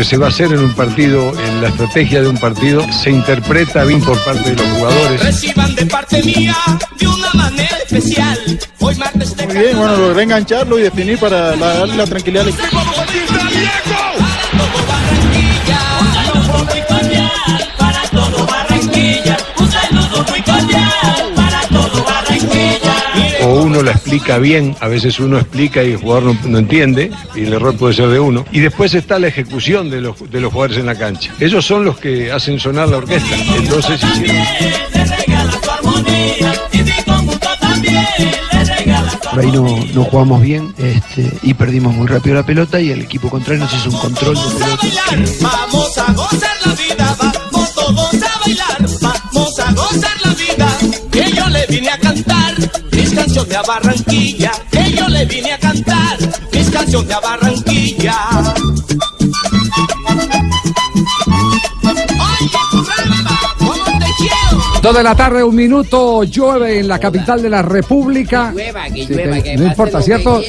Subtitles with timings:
[0.00, 3.10] Que, se va a hacer en un partido, en la estrategia de un partido, se
[3.10, 5.22] interpreta bien por parte de los jugadores.
[5.22, 6.56] Reciban de parte mía
[6.98, 8.38] de una manera especial.
[8.78, 12.44] Hoy martes de Muy bien, bueno, logré engancharlo y definir para la- darle la tranquilidad
[12.44, 12.78] al equipo.
[23.90, 27.54] La explica bien, a veces uno explica y el jugador no, no entiende, y el
[27.54, 28.44] error puede ser de uno.
[28.52, 31.34] Y después está la ejecución de los, de los jugadores en la cancha.
[31.40, 33.36] Ellos son los que hacen sonar la orquesta.
[33.56, 34.36] Entonces hicieron.
[34.94, 38.06] Le regala su armonía y mi conjunto también
[38.52, 42.46] le regala su Por ahí no, no jugamos bien este, y perdimos muy rápido la
[42.46, 44.90] pelota y el equipo contrario nos hizo un control de pelota.
[45.40, 50.78] Vamos a gozar la vida, vamos todos a bailar, vamos a gozar la vida.
[51.10, 52.29] Que yo le vine a cantar
[53.10, 56.18] mis canciones a Barranquilla, que yo le vine a cantar
[56.52, 58.16] mis canciones a Barranquilla.
[64.82, 68.50] Dos de la tarde, un minuto, llueve en la capital de la República.
[68.50, 70.40] llueva, que Sí, llueva, te- que no importa, que ¿cierto?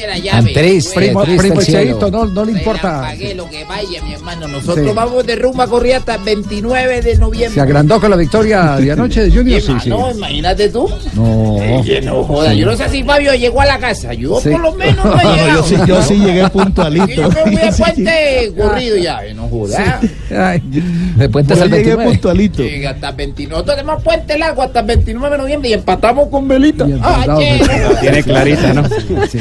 [0.54, 1.60] triste, Primo, triste primo.
[1.62, 3.02] Cheito, no, no le importa.
[3.02, 4.48] Pagué lo que vaya, mi hermano.
[4.48, 4.92] Nosotros Sí.
[4.94, 7.50] vamos de rumba corrida hasta el 29 de noviembre.
[7.54, 9.60] Se agrandó con la victoria de anoche de Junior.
[9.60, 9.90] Sí, sí.
[9.90, 10.88] No, imagínate tú.
[11.12, 11.56] No.
[11.80, 12.54] Oye, no joda.
[12.54, 14.14] Yo no sé si Fabio llegó a la casa.
[14.14, 14.48] Yo Sí.
[14.48, 15.60] por lo menos no he llegado.
[15.60, 17.06] yo sí, yo sí llegué Y puntualito.
[17.06, 19.26] yo me fui de puente corrido ya.
[19.26, 20.00] eh, No joda.
[20.34, 20.62] Ay,
[21.16, 22.04] De puente Yo al llegué 29.
[22.12, 22.62] puntualito.
[22.62, 23.52] Llega hasta el 29.
[23.52, 26.86] Nosotros tenemos puente largo hasta el 29 de noviembre y empatamos con Velita.
[27.02, 27.38] Ah.
[28.00, 28.84] Tiene clarita, ¿no?
[29.30, 29.38] sí.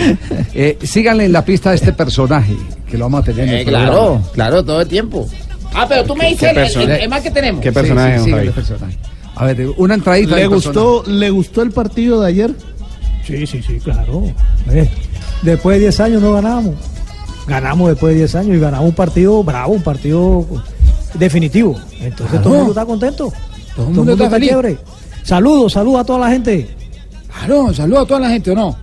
[0.54, 2.56] Eh, síganle en la pista a este personaje,
[2.90, 3.88] que lo vamos a tener en Eh, el programa.
[3.92, 5.28] claro, claro, todo el tiempo.
[5.74, 7.62] Ah, pero tú me dices el, el, el más que tenemos.
[7.62, 8.48] ¿Qué Sí, personaje, sí, Javi?
[8.48, 8.98] el personaje.
[9.36, 10.36] A ver, una entradita.
[10.36, 12.52] ¿Le gustó, ¿Le gustó el partido de ayer?
[13.26, 14.24] Sí, sí, sí, claro.
[14.70, 14.90] Eh,
[15.42, 16.76] Después de 10 años no ganamos.
[17.48, 20.46] Ganamos después de 10 años y ganamos un partido bravo, un partido
[21.16, 21.80] definitivo.
[22.00, 23.34] Entonces todo el mundo está contento.
[23.76, 24.52] Todo el mundo, está, feliz.
[25.24, 26.81] Saludos, saludos a toda la gente.
[27.38, 28.76] Claro, saludo a toda la gente, ¿o no?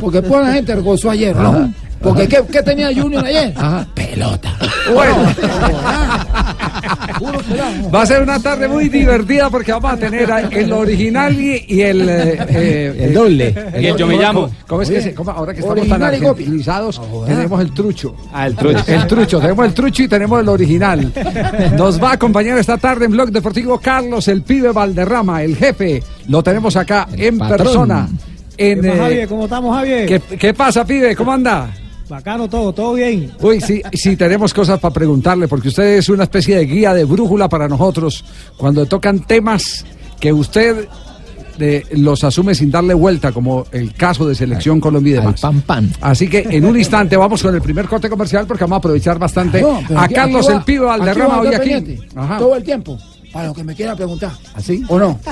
[0.00, 1.72] Porque toda la gente gozó ayer, ¿no?
[2.00, 3.54] Porque ¿qué, qué tenía Junior ayer?
[3.94, 4.54] Pelota.
[4.92, 5.16] Bueno.
[7.94, 11.80] Va a ser una tarde muy divertida porque vamos a tener el original y, y
[11.80, 13.54] el, eh, eh, El doble.
[13.80, 14.50] Y el yo me llamo.
[14.66, 16.30] ¿Cómo es que se, cómo- ahora que estamos tan Original y copia.
[16.30, 18.14] argentinizados, tenemos el trucho.
[18.32, 18.84] Ah, el trucho.
[18.86, 21.12] El trucho, tenemos el trucho y tenemos el original.
[21.76, 26.02] Nos va a acompañar esta tarde en Blog Deportivo Carlos, el pibe Valderrama, el jefe.
[26.28, 27.58] Lo tenemos acá en patrón.
[27.58, 28.08] persona.
[28.58, 29.28] En, ¿Qué más, eh, Javier?
[29.28, 30.06] ¿Cómo estamos, Javier?
[30.08, 31.14] ¿qué, qué pasa, pibe?
[31.14, 31.70] ¿Cómo anda?
[32.08, 33.32] Bacano todo, todo bien.
[33.40, 37.04] Uy, sí, sí, tenemos cosas para preguntarle, porque usted es una especie de guía de
[37.04, 38.24] brújula para nosotros
[38.56, 39.84] cuando tocan temas
[40.20, 40.88] que usted
[41.92, 45.40] los asume sin darle vuelta, como el caso de Selección Colombia y Al demás.
[45.40, 45.92] pan pan.
[46.02, 49.18] Así que en un instante vamos con el primer corte comercial porque vamos a aprovechar
[49.18, 51.98] bastante No, a aquí- Carlos aquí va- el Pibe Valderrama hoy aquí.
[52.38, 52.98] Todo el tiempo.
[53.36, 54.32] Para lo que me quiera preguntar.
[54.54, 54.82] ¿Así?
[54.88, 55.20] ¿O no?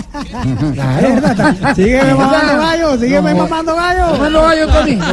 [0.75, 1.75] Claro.
[1.75, 4.13] Sígueme mamando gallo, sígueme No, mamando gallo.
[4.13, 4.99] Mamando gallo, Tony.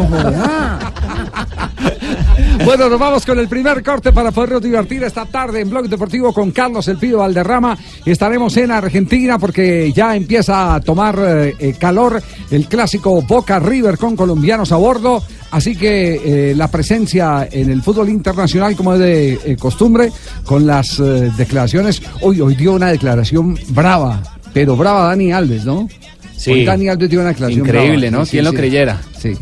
[2.66, 6.32] Bueno, nos vamos con el primer corte para podernos divertir esta tarde en Blog Deportivo
[6.32, 7.76] con Carlos El Pido Valderrama.
[8.06, 12.22] Estaremos en Argentina porque ya empieza a tomar eh, eh, calor
[12.52, 15.24] el clásico Boca River con colombianos a bordo.
[15.52, 20.10] Así que eh, la presencia en el fútbol internacional, como es de eh, costumbre,
[20.46, 22.02] con las eh, declaraciones.
[22.22, 24.22] Hoy, hoy dio una declaración brava,
[24.54, 25.88] pero brava Dani Alves, ¿no?
[26.38, 26.52] Sí.
[26.52, 28.24] Hoy Dani Alves dio una declaración Increíble, brava.
[28.24, 28.30] ¿no?
[28.30, 29.02] ¿Quién lo creyera?
[29.20, 29.34] Sí.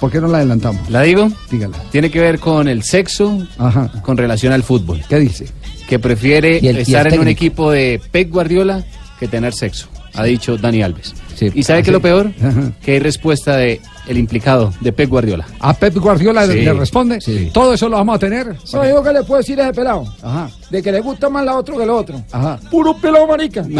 [0.00, 0.90] ¿Por qué no la adelantamos?
[0.90, 1.30] ¿La digo?
[1.50, 1.76] Dígala.
[1.92, 3.90] Tiene que ver con el sexo Ajá.
[4.02, 5.02] con relación al fútbol.
[5.08, 5.46] ¿Qué dice?
[5.88, 8.84] Que prefiere el- estar en un equipo de Pep Guardiola
[9.20, 11.14] que tener sexo, ha dicho Dani Alves.
[11.34, 11.50] Sí.
[11.54, 12.30] ¿Y sabe qué es lo peor?
[12.40, 12.72] Ajá.
[12.82, 15.46] Que hay respuesta de el implicado, de Pep Guardiola.
[15.60, 16.60] A Pep Guardiola Sí.
[16.60, 17.20] le responde.
[17.20, 17.50] Sí.
[17.52, 18.56] Todo eso lo vamos a tener.
[18.64, 20.04] ¿Sabes yo qué le puedo decir a ese pelado?
[20.22, 20.48] Ajá.
[20.70, 22.22] De que le gusta más la otro que el otro.
[22.30, 22.58] Ajá.
[22.70, 23.62] Puro pelado, marica.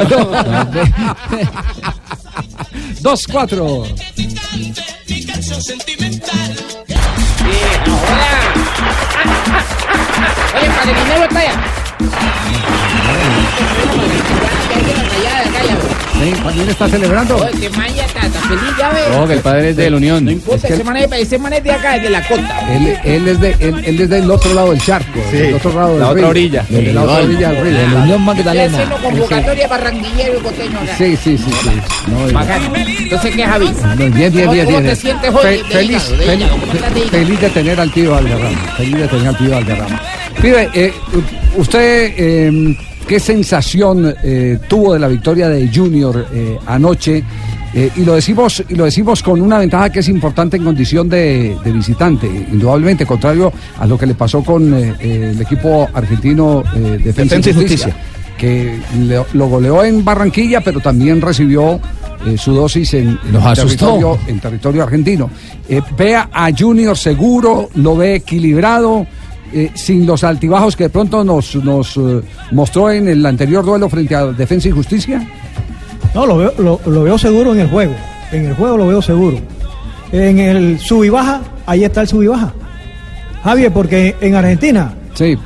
[3.00, 3.84] Dos, cuatro.
[5.08, 6.56] Mi canción sentimental.
[10.56, 12.64] Oye, para el dinero está allá.
[16.22, 17.36] Sí, también está celebrando.
[17.36, 19.02] Oye, que man ya está, está feliz, ya ves.
[19.10, 20.24] No, que el padre es de la Unión.
[20.24, 22.60] No importa, ese man es, ese man es de acá, es de la costa.
[22.72, 25.72] Él, él es de, él, él es del otro lado del charco, Sí, del otro
[25.74, 26.28] lado del la otra río.
[26.30, 26.64] orilla.
[26.68, 27.78] De la otra orilla del río.
[27.78, 28.78] De la Unión Magdalena.
[28.78, 30.96] haciendo convocatoria barranquillero y costeño acá.
[30.96, 31.50] Sí, sí, sí.
[31.62, 31.70] sí.
[32.06, 32.72] No, Bacano.
[32.76, 33.66] Entonces, ¿qué, Javi?
[33.96, 34.64] Bien, bien, bien, bien.
[34.66, 34.90] ¿Cómo bien.
[34.90, 35.42] te sientes hoy?
[35.42, 37.10] Feliz, feliz, hígado, ¿cómo estás de hígado?
[37.10, 38.58] feliz de tener al tío Valderrama.
[38.76, 40.02] Feliz de tener al tío Valderrama.
[40.40, 40.92] Pibe, eh,
[41.56, 42.76] usted, eh,
[43.08, 47.22] ¿qué sensación eh, tuvo de la victoria de Junior eh, anoche?
[47.96, 51.56] Y lo decimos y lo decimos con una ventaja que es importante en condición de,
[51.64, 57.50] de visitante, indudablemente, contrario a lo que le pasó con el equipo argentino Defensa, Defensa
[57.50, 57.96] y Justicia, Justicia.
[58.38, 61.80] que le- lo goleó en Barranquilla, pero también recibió
[62.24, 65.30] eh, su dosis en, en territorio, en territorio argentino.
[65.68, 69.04] Eh, vea a Junior seguro, lo ve equilibrado,
[69.54, 72.20] eh, sin los altibajos que de pronto nos, nos eh,
[72.50, 75.26] mostró en el anterior duelo frente a Defensa y Justicia.
[76.14, 77.94] No, lo veo, lo, lo veo seguro en el juego.
[78.32, 79.38] En el juego lo veo seguro.
[80.12, 82.52] En el sub y baja, ahí está el sub y baja.
[83.42, 85.36] Javier, porque en Argentina Sí.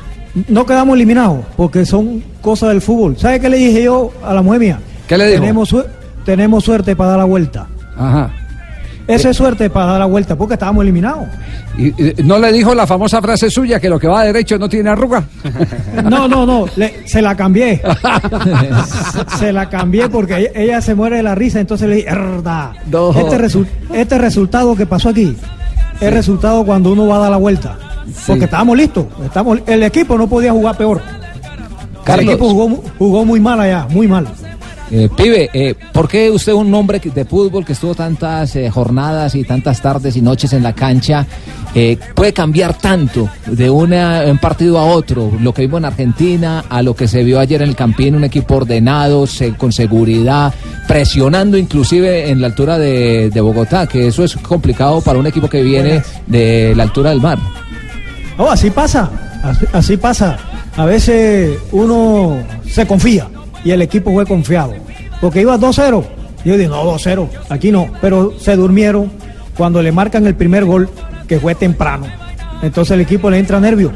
[0.48, 3.16] no quedamos eliminados, porque son cosas del fútbol.
[3.18, 4.78] ¿Sabe qué le dije yo a la mujer mía?
[5.06, 5.40] ¿Qué le dijo?
[5.40, 5.86] Tenemos, suer-
[6.24, 7.66] tenemos suerte para dar la vuelta.
[7.96, 8.30] Ajá.
[9.08, 11.26] Esa es suerte para dar la vuelta, porque estábamos eliminados.
[11.78, 14.68] Y, y, ¿No le dijo la famosa frase suya que lo que va derecho no
[14.68, 15.24] tiene arruga?
[16.04, 17.80] No, no, no, le- se la cambié.
[19.30, 22.08] se, se la cambié porque ella, ella se muere de la risa, entonces le dije,
[22.08, 23.10] "Erda, No.
[23.12, 25.36] este, resu- este resultado que pasó aquí
[26.00, 27.76] es resultado cuando uno va a dar la vuelta.
[28.26, 29.06] Porque estábamos listos,
[29.66, 31.00] el equipo no podía jugar peor.
[32.04, 32.24] Carlos.
[32.24, 34.26] El equipo jugó, jugó muy mal allá, muy mal.
[34.90, 39.34] Eh, pibe, eh, ¿por qué usted, un hombre de fútbol que estuvo tantas eh, jornadas
[39.34, 41.26] y tantas tardes y noches en la cancha,
[41.74, 43.90] eh, puede cambiar tanto de un
[44.40, 45.30] partido a otro?
[45.40, 48.24] Lo que vimos en Argentina, a lo que se vio ayer en el Campín, un
[48.24, 49.26] equipo ordenado,
[49.58, 50.54] con seguridad,
[50.86, 55.62] presionando inclusive en la altura de, Bogotá, que eso es complicado para un equipo que
[55.62, 57.38] viene de la altura del mar.
[58.38, 59.10] No, así pasa,
[59.72, 60.38] así pasa.
[60.76, 63.28] A veces uno se confía
[63.64, 64.74] y el equipo fue confiado.
[65.20, 66.04] Porque iba 2-0.
[66.44, 67.88] Yo dije, no, 2-0, aquí no.
[68.00, 69.10] Pero se durmieron
[69.56, 70.88] cuando le marcan el primer gol,
[71.26, 72.06] que fue temprano.
[72.62, 73.92] Entonces el equipo le entra nervio.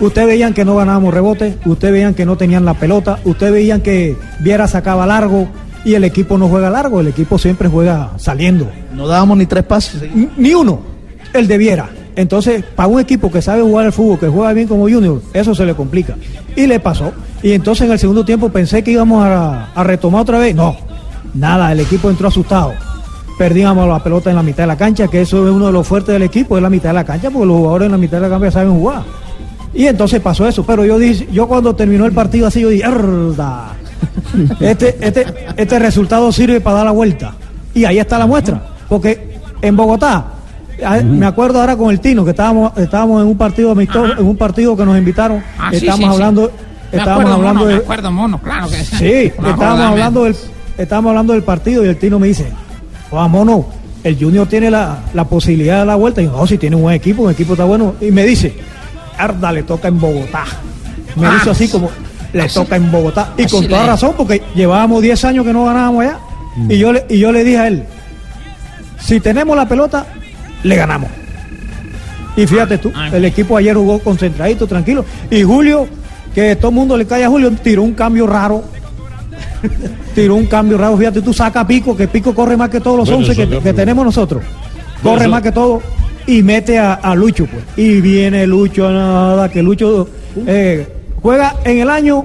[0.00, 3.80] Ustedes veían que no ganábamos rebote, ustedes veían que no tenían la pelota, ustedes veían
[3.80, 5.48] que Viera sacaba largo
[5.84, 8.68] y el equipo no juega largo, el equipo siempre juega saliendo.
[8.94, 10.02] No dábamos ni tres pases.
[10.36, 10.80] Ni uno,
[11.32, 11.88] el de Viera.
[12.16, 15.54] Entonces, para un equipo que sabe jugar al fútbol, que juega bien como Junior, eso
[15.54, 16.16] se le complica.
[16.56, 17.12] Y le pasó.
[17.42, 20.54] Y entonces en el segundo tiempo pensé que íbamos a, a retomar otra vez.
[20.54, 20.76] No,
[21.34, 22.72] nada, el equipo entró asustado.
[23.38, 25.86] Perdíamos la pelota en la mitad de la cancha, que eso es uno de los
[25.86, 28.18] fuertes del equipo, es la mitad de la cancha, porque los jugadores en la mitad
[28.18, 29.02] de la cancha saben jugar.
[29.74, 30.64] Y entonces pasó eso.
[30.64, 33.72] Pero yo dije, yo cuando terminó el partido así, yo dije, "Erda,
[34.60, 35.24] este, este,
[35.56, 37.34] este resultado sirve para dar la vuelta.
[37.74, 38.62] Y ahí está la muestra.
[38.88, 40.26] Porque en Bogotá,
[41.04, 44.36] me acuerdo ahora con el Tino, que estábamos, estábamos en un partido amistoso, en un
[44.36, 46.12] partido que nos invitaron, Ah, sí, estábamos sí, sí.
[46.14, 46.40] hablando,
[46.92, 47.74] Me estábamos acuerdo, hablando mono, de.
[47.76, 50.36] Me acuerdo, mono, claro que Sí, estábamos hablando del,
[50.78, 52.46] estábamos hablando del partido y el Tino me dice,
[53.10, 53.66] Juan Mono,
[54.04, 56.20] el Junior tiene la, la posibilidad de dar la vuelta.
[56.22, 57.94] Y yo, no, si tiene un buen equipo, un equipo está bueno.
[58.00, 58.52] Y me dice,
[59.18, 60.44] Arda le toca en Bogotá.
[61.16, 61.88] Me Ah, dice así como,
[62.32, 63.32] le así- toca en Bogotá.
[63.36, 66.18] Y con toda le- razón, porque llevábamos 10 años que no ganábamos allá.
[66.68, 67.84] Y, yo le, y yo le dije a él,
[68.98, 70.06] si tenemos la pelota,
[70.62, 71.10] le ganamos.
[72.36, 75.04] Y fíjate tú, el equipo ayer jugó concentradito, tranquilo.
[75.30, 75.86] Y Julio,
[76.34, 78.64] que todo el mundo le cae a Julio, tiró un cambio raro.
[80.14, 80.96] tiró un cambio raro.
[80.96, 83.72] Fíjate tú, saca a Pico, que Pico corre más que todos los Bueno, 11 que,
[83.72, 84.42] tenemos nosotros.
[85.02, 85.82] Corre más que todo.
[86.26, 87.64] Y mete a, a Lucho, pues.
[87.76, 90.08] Y viene Lucho, nada, que Lucho
[90.46, 90.86] eh,
[91.20, 92.24] juega en el año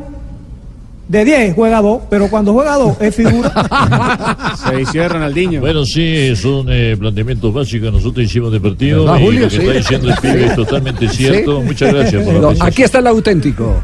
[1.08, 4.56] de 10, juega 2, pero cuando juega 2 es figura.
[4.70, 5.62] Se dice Ronaldinho.
[5.62, 9.06] Bueno, sí, son eh, planteamientos básicos que nosotros hicimos de partido.
[9.06, 9.40] ¿Verdad, y Julio?
[9.42, 9.62] lo que Sí.
[9.62, 11.60] está diciendo el pibe es totalmente cierto.
[11.62, 11.66] Sí.
[11.68, 12.66] Muchas gracias por la.
[12.66, 13.76] Aquí está el auténtico.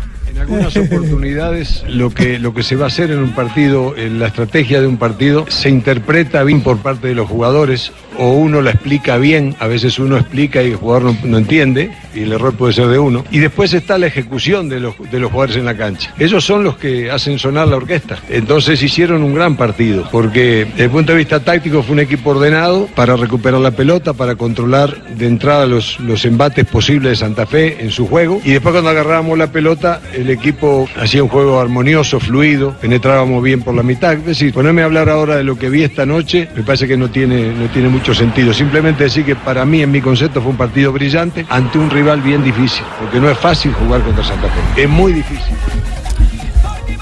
[0.43, 4.27] Algunas oportunidades lo que, lo que se va a hacer en un partido, en la
[4.27, 8.71] estrategia de un partido, se interpreta bien por parte de los jugadores o uno la
[8.71, 12.73] explica bien, a veces uno explica y el jugador no, entiende y el error puede
[12.73, 13.23] ser de uno.
[13.31, 16.13] Y después está la ejecución de los, de los jugadores en la cancha.
[16.19, 18.19] Ellos son los que hacen sonar la orquesta.
[18.29, 22.31] Entonces hicieron un gran partido porque desde el punto de vista táctico fue un equipo
[22.31, 27.45] ordenado para recuperar la pelota, para controlar de entrada los, los embates posibles de Santa
[27.45, 28.41] Fe en su juego.
[28.43, 33.61] Y después cuando agarrábamos la pelota, el equipo hacía un juego armonioso, fluido, penetrábamos bien
[33.61, 34.13] por la mitad.
[34.13, 36.97] Es decir, ponerme a hablar ahora de lo que vi esta noche, me parece que
[36.97, 38.53] no tiene, no tiene mucho sentido.
[38.53, 42.21] Simplemente decir que para mí, en mi concepto, fue un partido brillante ante un rival
[42.21, 44.83] bien difícil, porque no es fácil jugar contra Santa Fe.
[44.83, 45.55] Es muy difícil.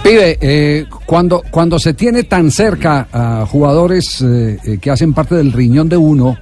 [0.03, 5.35] Pibe, eh, cuando, cuando se tiene tan cerca a jugadores eh, eh, que hacen parte
[5.35, 6.37] del riñón de uno,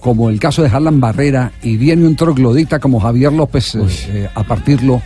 [0.00, 4.28] como el caso de Harlan Barrera, y viene un troglodita como Javier López eh, eh,
[4.34, 5.00] a partirlo,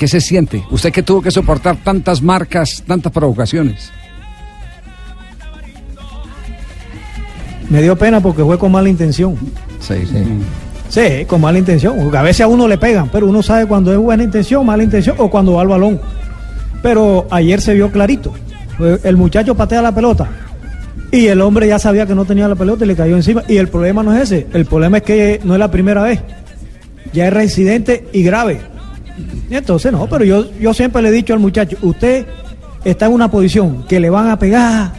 [0.00, 0.64] ¿qué se siente?
[0.70, 3.92] Usted que tuvo que soportar tantas marcas, tantas provocaciones.
[7.68, 9.36] Me dio pena porque fue con mala intención.
[9.78, 10.24] Sí, sí.
[10.88, 11.98] Sí, con mala intención.
[12.02, 14.82] Porque a veces a uno le pegan, pero uno sabe cuando es buena intención, mala
[14.82, 16.00] intención o cuando va al balón.
[16.82, 18.32] Pero ayer se vio clarito.
[19.04, 20.30] El muchacho patea la pelota
[21.12, 23.42] y el hombre ya sabía que no tenía la pelota y le cayó encima.
[23.48, 24.46] Y el problema no es ese.
[24.54, 26.20] El problema es que no es la primera vez.
[27.12, 28.69] Ya es reincidente y grave.
[29.50, 32.26] Y entonces no, pero yo, yo siempre le he dicho al muchacho, usted
[32.84, 34.92] está en una posición que le van a pegar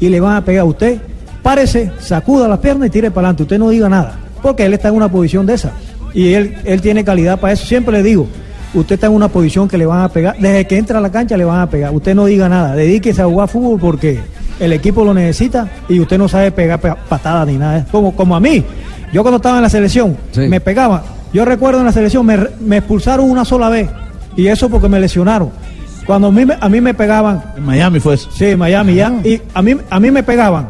[0.00, 0.98] y le van a pegar a usted.
[1.42, 3.42] Párese, sacuda las piernas y tire para adelante.
[3.44, 5.72] Usted no diga nada, porque él está en una posición de esa.
[6.14, 7.64] Y él, él tiene calidad para eso.
[7.66, 8.26] Siempre le digo,
[8.74, 10.36] usted está en una posición que le van a pegar.
[10.38, 11.94] Desde que entra a la cancha le van a pegar.
[11.94, 12.74] Usted no diga nada.
[12.74, 14.18] Dedíquese a jugar fútbol porque
[14.58, 17.86] el equipo lo necesita y usted no sabe pegar pa- patadas ni nada.
[17.90, 18.64] Como, como a mí.
[19.12, 20.16] Yo cuando estaba en la selección,
[20.50, 21.02] me pegaba.
[21.32, 23.88] Yo recuerdo en la selección, me, me expulsaron una sola vez.
[24.36, 25.50] Y eso porque me lesionaron.
[26.06, 27.42] Cuando a mí, me- a mí me pegaban.
[27.56, 28.30] En Miami fue eso.
[28.30, 29.12] Sí, en Miami ya.
[29.24, 30.68] Y a mí, a mí me pegaban.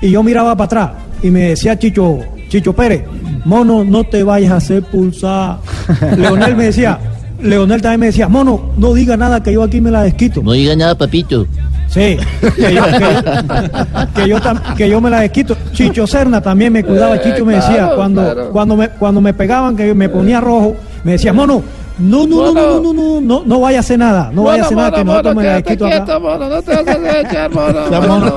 [0.00, 0.90] Y yo miraba para atrás.
[1.22, 3.04] Y me decía Chicho, Chicho Pérez,
[3.44, 5.58] mono, no te vayas a hacer pulsar.
[6.16, 6.98] Leonel me decía,
[7.40, 10.42] Leonel también me decía, mono, no diga nada que yo aquí me la desquito.
[10.42, 11.46] No diga nada, papito.
[11.88, 12.18] Sí,
[12.56, 15.56] que yo, que- que yo tam- que yo me la desquito.
[15.72, 17.20] Chicho Serna también me cuidaba.
[17.20, 18.50] Chicho me decía, cuando, claro.
[18.50, 21.62] cuando, me, cuando me pegaban, que me ponía rojo, me decía, mono,
[21.98, 24.66] no, no, no, no, no, no, no, no vaya a hacer nada, no vaya a
[24.66, 26.18] hacer nada, que nosotros me la desquito acá.
[26.18, 28.34] mono, no te vas a echar, mono, Ya, mono.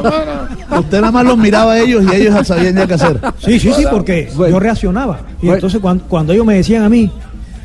[0.79, 3.20] Usted nada más los miraba a ellos y ellos sabían ya qué hacer.
[3.39, 5.20] Sí, sí, sí, porque yo reaccionaba.
[5.41, 7.12] Y entonces cuando, cuando ellos me decían a mí,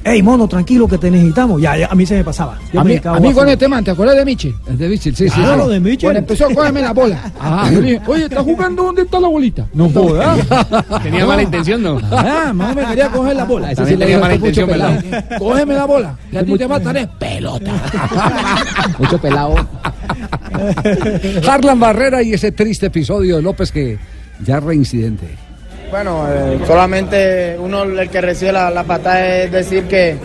[0.07, 2.59] hey, mono, tranquilo que te necesitamos, ya, ya, a mí se me pasaba.
[2.73, 4.55] Yo A me mí, a con este man, ¿te acuerdas de Michel?
[4.69, 5.41] de Michel, sí, sí.
[5.41, 6.01] Claro, de Michel.
[6.03, 7.33] Cuando empezó a cogerme la bola.
[7.39, 7.71] Ajá.
[7.73, 8.85] Yo le dije, oye, ¿estás jugando?
[8.85, 9.67] ¿Dónde está la bolita?
[9.75, 10.39] No jodas.
[11.03, 12.01] Tenía mala intención, ¿no?
[12.13, 13.73] Ah, más me quería coger la bola.
[13.73, 15.39] Ese sí le tenía mala intención, ¿verdad?
[15.39, 16.17] Cógeme la bola.
[16.31, 17.73] Que a ti te matan es pelota.
[18.99, 19.55] Mucho pelado.
[21.49, 23.99] Harlan Barrera y ese triste episodio de López que
[24.45, 25.46] ya reincidente.
[25.91, 30.17] Bueno, eh, solamente uno el que recibe la, la patada es decir que,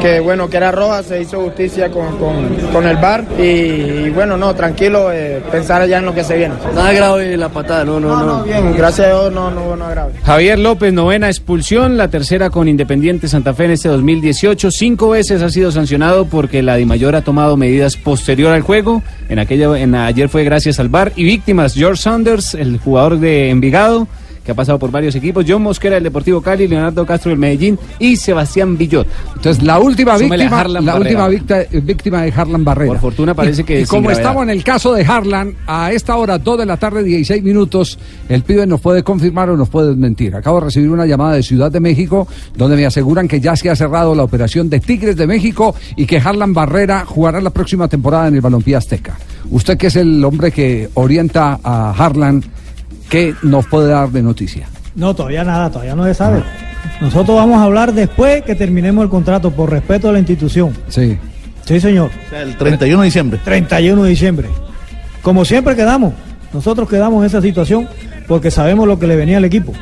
[0.00, 4.10] que bueno que era roja, se hizo justicia con, con, con el bar y, y
[4.10, 6.54] bueno no tranquilo eh, pensar ya en lo que se viene.
[6.74, 8.42] Nada grave la patada, no, no, no.
[8.44, 10.12] Bien, gracias a Dios no no no grave.
[10.24, 14.70] Javier López, novena expulsión, la tercera con Independiente Santa Fe en este 2018.
[14.70, 19.02] Cinco veces ha sido sancionado porque la Dimayor ha tomado medidas posterior al juego.
[19.28, 21.12] En aquella, en ayer fue gracias al VAR.
[21.16, 24.08] Y víctimas, George Saunders, el jugador de Envigado,
[24.44, 27.78] que ha pasado por varios equipos, John Mosquera del Deportivo Cali, Leonardo Castro del Medellín
[27.98, 29.06] y Sebastián Villot.
[29.36, 31.26] Entonces, la última Súmele víctima, Harlan la Barrera.
[31.26, 32.92] última víctima, víctima de Harlan Barrera.
[32.92, 34.20] Por fortuna parece Y- que Y como gravedad.
[34.22, 37.98] estamos en el caso de Harlan, a esta hora, 2 de la tarde, 16 minutos,
[38.28, 40.34] el pibe nos puede confirmar o nos puede desmentir.
[40.34, 43.70] Acabo de recibir una llamada de Ciudad de México, donde me aseguran que ya se
[43.70, 47.86] ha cerrado la operación de Tigres de México y que Harlan Barrera jugará la próxima
[47.88, 49.16] temporada en el Balompié Azteca.
[49.50, 52.42] Usted que es el hombre que orienta a Harlan,
[53.12, 54.66] ¿qué nos puede dar de noticia?
[54.94, 56.42] No, todavía nada, todavía no se sabe.
[56.98, 60.72] Nosotros vamos a hablar después que terminemos el contrato, por respeto a la institución.
[60.88, 61.18] Sí.
[61.66, 62.10] Sí, señor.
[62.34, 63.40] el 31 de diciembre.
[63.44, 64.48] 31 de diciembre.
[65.20, 66.14] Como siempre quedamos.
[66.54, 67.86] Nosotros quedamos en esa situación
[68.26, 69.72] porque sabemos lo que le venía al equipo.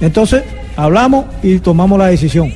[0.00, 0.42] Entonces,
[0.74, 2.50] hablamos y tomamos la decisión.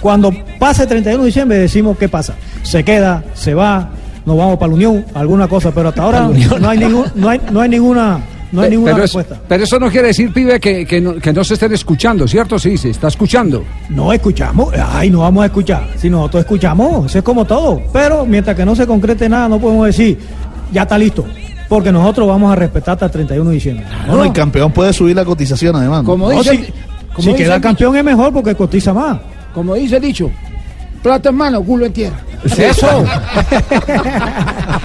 [0.00, 2.34] Cuando pase el 31 de diciembre decimos qué pasa.
[2.64, 3.88] Se queda, se va,
[4.26, 6.28] nos vamos para la Unión, alguna cosa, pero hasta ahora
[6.60, 8.20] no hay, ningún, no hay, no hay ninguna,
[8.52, 9.40] no hay Pe- ninguna pero, es- respuesta.
[9.48, 12.58] pero eso no quiere decir, pibe, que, que no, que no se estén escuchando, ¿cierto?
[12.58, 13.64] Sí, se está escuchando.
[13.88, 15.88] No escuchamos, ay, no vamos a escuchar.
[15.96, 17.80] Si nosotros escuchamos, eso es como todo.
[17.92, 20.18] Pero mientras que no se concrete nada, no podemos decir,
[20.72, 21.24] ya está listo.
[21.68, 23.86] Porque nosotros vamos a respetar hasta el 31 de diciembre.
[24.06, 26.02] Bueno, el campeón puede subir la cotización además.
[26.04, 26.72] Como No, dice, si el-
[27.14, 29.18] como si dice queda el campeón es mejor porque cotiza más.
[29.54, 30.30] como dice el dicho,
[31.02, 32.20] plata en mano, culo en tierra.
[32.44, 32.86] Eso.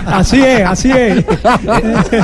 [0.06, 1.26] así es, así es.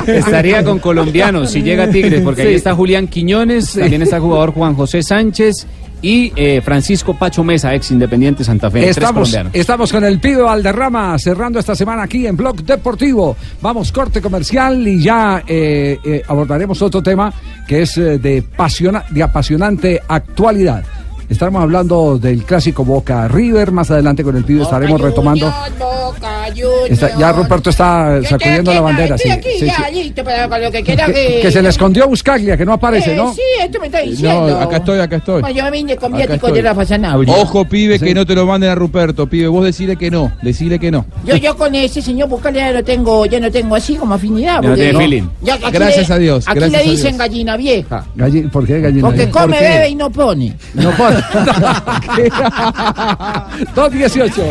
[0.06, 4.52] Estaría con colombianos si llega Tigres, porque ahí está Julián Quiñones, también está el jugador
[4.52, 5.66] Juan José Sánchez
[6.02, 8.80] y eh, Francisco Pacho Mesa, ex Independiente Santa Fe.
[8.80, 9.52] tres Estamos, colombianos.
[9.54, 13.34] estamos con el pibe Valderrama cerrando esta semana aquí en Blog Deportivo.
[13.62, 17.32] Vamos, corte comercial y ya eh, eh, abordaremos otro tema
[17.66, 20.84] que es eh, de, pasiona- de apasionante actualidad.
[21.28, 23.72] Estaremos hablando del clásico Boca River.
[23.72, 25.46] Más adelante con el pibe estaremos retomando.
[25.78, 26.44] Boca.
[26.88, 29.16] Está- ya Ruperto está sacudiendo la bandera.
[29.18, 29.94] Sí, aquí sí, ya sí.
[30.04, 31.12] listo para con lo que quiera que...
[31.12, 33.32] Que, que se le escondió Buscaglia, que no aparece, Eh, ¿no?
[33.34, 34.48] Sí, esto me está diciendo.
[34.50, 35.40] No, acá estoy, acá estoy.
[35.40, 36.62] Bueno, yo me vine con Acá viático estoy.
[36.62, 37.34] de Rafa Sanabria.
[37.34, 39.48] Ojo, pibe, que no te lo manden a Ruperto, pibe.
[39.48, 41.06] Vos decile que no, decile que no.
[41.24, 44.56] Yo, yo con ese señor Buscalia ya no tengo, ya no tengo así como afinidad.
[44.56, 45.22] Ya no porque- tiene feeling.
[45.42, 48.04] Ya Gracias le- a Dios, Aquí gracias le dicen gallina vieja.
[48.16, 49.02] Galli- ¿Por qué gallina?
[49.08, 49.40] Porque vieja?
[49.40, 50.56] come, bebe y no pone.
[50.74, 51.13] No pone.
[53.74, 54.42] 218.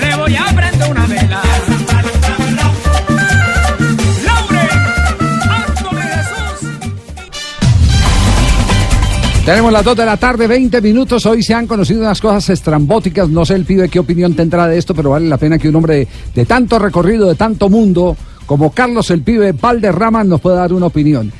[0.00, 1.42] Le voy a prender una vela.
[9.44, 11.26] Tenemos las 2 de la tarde, 20 minutos.
[11.26, 13.28] Hoy se han conocido unas cosas estrambóticas.
[13.28, 15.76] No sé el pibe qué opinión tendrá de esto, pero vale la pena que un
[15.76, 20.58] hombre de, de tanto recorrido, de tanto mundo, como Carlos el pibe Valderrama, nos pueda
[20.58, 21.32] dar una opinión.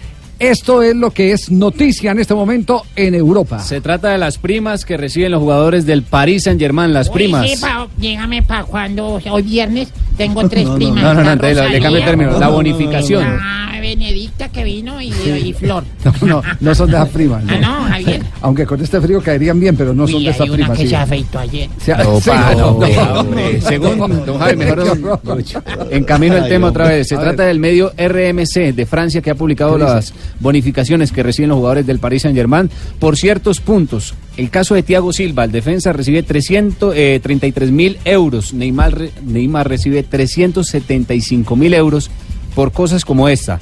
[0.43, 3.61] Esto es lo que es noticia en este momento en Europa.
[3.61, 7.49] Se trata de las primas que reciben los jugadores del Paris Saint Germain, las primas.
[7.49, 11.03] Sí, pa, dígame para cuando, hoy viernes, tengo tres primas.
[11.03, 13.25] No, no, no, le- le cambio el término, la bonificación.
[13.25, 15.83] Ah, Benedicta que vino y, y Flor.
[16.05, 17.43] No, no, no son de esas primas.
[17.49, 18.23] Ah, no, Javier.
[18.41, 20.77] Aunque con este frío caerían bien, pero no son de esas primas.
[20.79, 20.89] que sí.
[20.91, 21.69] se afeitó ayer.
[21.79, 23.61] Se- No, sí, pa, no, hombre.
[23.61, 24.85] Según don Javi, mejor
[25.25, 25.45] don-
[25.91, 27.09] en camino el tema otra vez.
[27.09, 31.57] Se trata del medio RMC de Francia que ha publicado las bonificaciones que reciben los
[31.57, 32.69] jugadores del Paris Saint Germain
[32.99, 34.15] por ciertos puntos.
[34.37, 38.53] El caso de Thiago Silva, el defensa recibe 333 mil euros.
[38.53, 42.11] Neymar, Neymar recibe 375 mil euros
[42.55, 43.59] por cosas como esta.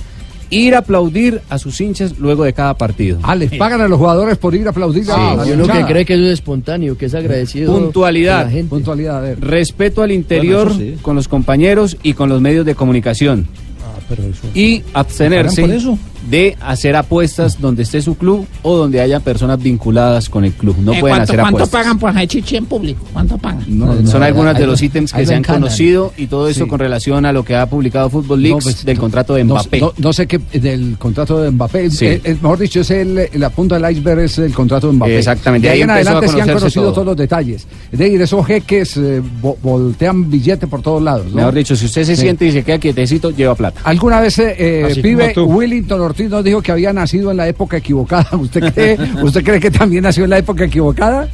[0.52, 3.20] Ir a aplaudir a sus hinchas luego de cada partido.
[3.22, 5.84] Ah, les pagan a los jugadores por ir a aplaudir a Ah, la uno que
[5.84, 7.72] cree que eso es espontáneo, que es agradecido.
[7.72, 8.38] Puntualidad.
[8.42, 8.68] con la gente.
[8.70, 9.40] Puntualidad, a ver.
[9.40, 10.98] Respeto al interior Bueno, sí.
[11.02, 13.46] con los compañeros y con los medios de comunicación.
[14.54, 15.98] Y abstenerse ¿Pagan por eso?
[16.28, 20.76] de hacer apuestas donde esté su club o donde haya personas vinculadas con el club.
[20.78, 21.80] No Eh, pueden ¿cuánto, hacer ¿Cuánto apuestas.
[21.82, 23.04] pagan por hacer chichi en público?
[23.12, 23.64] ¿Cuánto pagan?
[23.66, 26.46] No, son algunos de ahí los lo- ítems ahí que se han conocido y todo
[26.48, 26.68] eso Sí.
[26.70, 29.80] con relación a lo que ha publicado Football Leaks No, pues, del contrato de Mbappé.
[29.80, 31.90] no- no sé qué del contrato de Mbappé.
[31.90, 32.04] Sí.
[32.06, 35.18] Eh, eh, mejor dicho, es el, la punta del iceberg es el contrato de Mbappé.
[35.18, 36.92] Exactamente, De ahí ahí en adelante sí han conocido todo.
[36.92, 37.66] todos los detalles.
[37.90, 41.26] Es decir, esos jeques eh, vo- voltean billetes por todos lados.
[41.30, 41.36] ¿no?
[41.36, 42.22] Mejor dicho, si usted se Sí.
[42.22, 43.80] siente y se queda quietecito, lleva plata.
[44.00, 45.34] Alguna vez eh, eh, pibe.
[45.36, 48.26] Willington Ortiz nos dijo que había nacido en la época equivocada.
[48.38, 51.28] ¿Usted cree, ¿Usted cree que también nació en la época equivocada?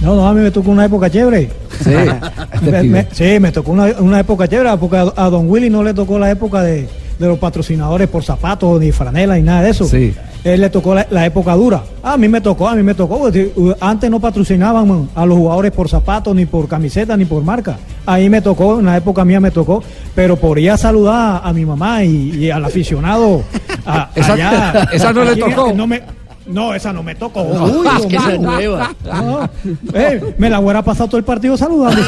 [0.00, 1.50] No, no, a mí me tocó una época chévere.
[1.82, 1.90] Sí,
[2.54, 2.88] este Me- pibe.
[2.92, 5.94] me- sí, me tocó una, una época chévere, porque a, a Don Willy no le
[5.94, 6.86] tocó la época de,
[7.18, 9.84] de los patrocinadores por zapatos, ni franela, ni nada de eso.
[9.86, 10.14] Sí.
[10.44, 11.82] Él le tocó la, la época dura.
[12.02, 13.16] A mí me tocó, a mí me tocó.
[13.28, 17.76] uh, Antes no patrocinaban a los jugadores por zapatos, ni por camiseta, ni por marca.
[18.06, 19.82] Ahí me tocó, en la época mía me tocó.
[20.14, 23.42] Pero por ir a saludar a mi mamá y, y al aficionado
[23.84, 24.88] a- Esa- allá.
[24.92, 25.72] esa no le tocó.
[25.72, 26.02] No, me,
[26.48, 27.44] no, esa no me tocó.
[27.44, 28.50] No, Uy, es que esa es no.
[28.52, 28.92] nueva.
[29.04, 29.50] No,
[29.94, 32.00] eh, me la hubiera pasado todo el partido saludando.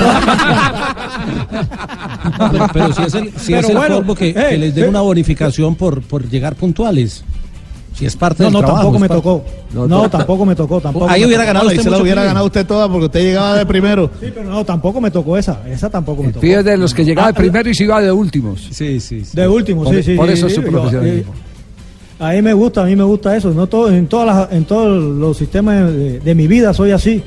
[2.52, 4.74] Pero, pero si es el, si Pero es el bueno, colmo que, eh, que les
[4.74, 4.88] den eh.
[4.88, 7.24] una bonificación por, por llegar puntuales.
[7.94, 8.78] Si es parte No, del no, trabajo.
[8.84, 9.44] tampoco me parte- tocó.
[9.88, 10.80] No, tampoco me tocó.
[10.80, 13.66] Tampoco Ahí hubiera ganado usted se la hubiera ganado usted toda porque usted llegaba de
[13.66, 14.10] primero.
[14.20, 15.60] Sí, pero no, tampoco me tocó esa.
[15.68, 16.40] Esa tampoco me tocó.
[16.40, 18.68] Pibe de los que llegaba Ah, de primero y se iba de últimos.
[18.70, 19.24] Sí, sí.
[19.24, 19.36] sí.
[19.36, 20.14] De último, Por- sí, sí.
[20.14, 21.32] por sí, eso es su profesionalismo.
[22.20, 23.50] A mí me gusta, a mí me gusta eso.
[23.52, 27.22] No todo, en todas las, en todos los sistemas de, de mi vida soy así.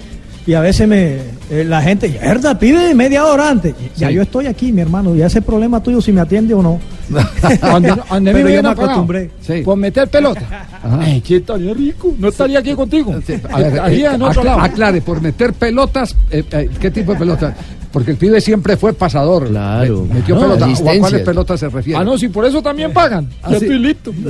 [0.45, 1.17] Y a veces me
[1.61, 3.73] eh, la gente, verdad, pide media hora antes.
[3.95, 4.15] Ya Sí.
[4.15, 5.15] yo estoy aquí, mi hermano.
[5.15, 6.79] Ya ese problema tuyo si me atiende o no.
[7.61, 9.29] Donde, donde me Pero yo vienen me acostumbré.
[9.63, 10.67] por meter pelota.
[10.99, 12.13] Ay, ¿qué estaría rico?
[12.17, 13.13] No estaría aquí contigo.
[13.51, 14.59] A ver, eh, en otro lado.
[14.61, 17.53] aclare, por meter pelotas, eh, eh, ¿qué tipo de pelotas?
[17.91, 19.47] Porque el pibe siempre fue pasador.
[19.49, 20.05] Claro.
[20.09, 20.65] Me- Metió No, pelota.
[20.67, 21.99] ¿O a cuáles pelotas se refiere?
[21.99, 23.29] Ah, no, si por eso también pagan.
[23.43, 23.65] Ah, ya sí.
[23.65, 24.11] estoy listo.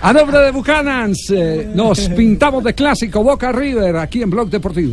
[0.00, 4.87] A nombre de Buchanans, eh, nos pintamos de clásico Boca River aquí en Blog Deportivo.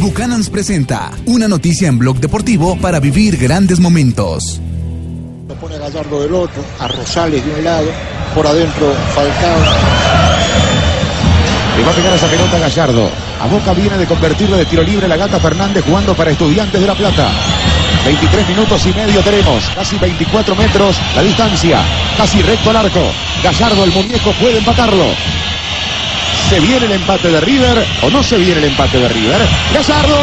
[0.00, 4.60] Buchanans presenta una noticia en Blog Deportivo para vivir grandes momentos.
[5.48, 7.86] Lo pone a Gallardo del otro, a Rosales de un lado,
[8.34, 9.60] por adentro Falcao.
[11.76, 13.10] Le va a pegar esa pelota a Gallardo.
[13.40, 16.86] A Boca viene de convertirle de tiro libre la gata Fernández jugando para Estudiantes de
[16.86, 17.30] La Plata.
[18.04, 21.80] 23 minutos y medio tenemos, casi 24 metros la distancia,
[22.16, 23.00] casi recto al arco.
[23.42, 25.06] Gallardo, el muñeco, puede empatarlo.
[26.48, 29.40] ¿Se viene el empate de River o no se viene el empate de River?
[29.72, 30.14] ¡Gallardo!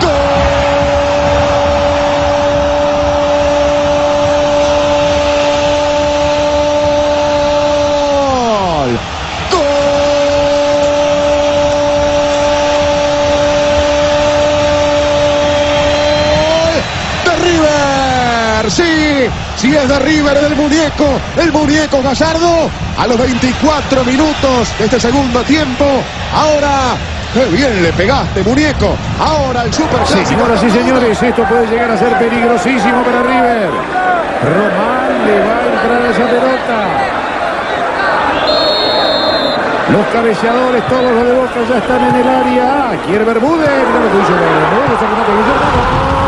[0.00, 0.18] ¡Gol!
[19.58, 21.04] Si es de River, del muñeco,
[21.36, 22.70] el muñeco Gallardo.
[22.96, 25.84] A los 24 minutos de este segundo tiempo.
[26.32, 26.96] Ahora
[27.34, 28.96] Qué bien le pegaste, muñeco.
[29.20, 33.70] Ahora el super Sí, señoras y señores, esto puede llegar a ser peligrosísimo para River.
[34.44, 36.78] Román le va a entrar a esa pelota.
[39.92, 42.98] Los cabeceadores, todos los de Boca ya están en el área.
[43.06, 43.68] Quiere Bermúdez.
[43.68, 44.06] Mirá lo.
[44.94, 46.18] Está remate Guillermo.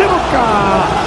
[0.00, 0.44] de Boca.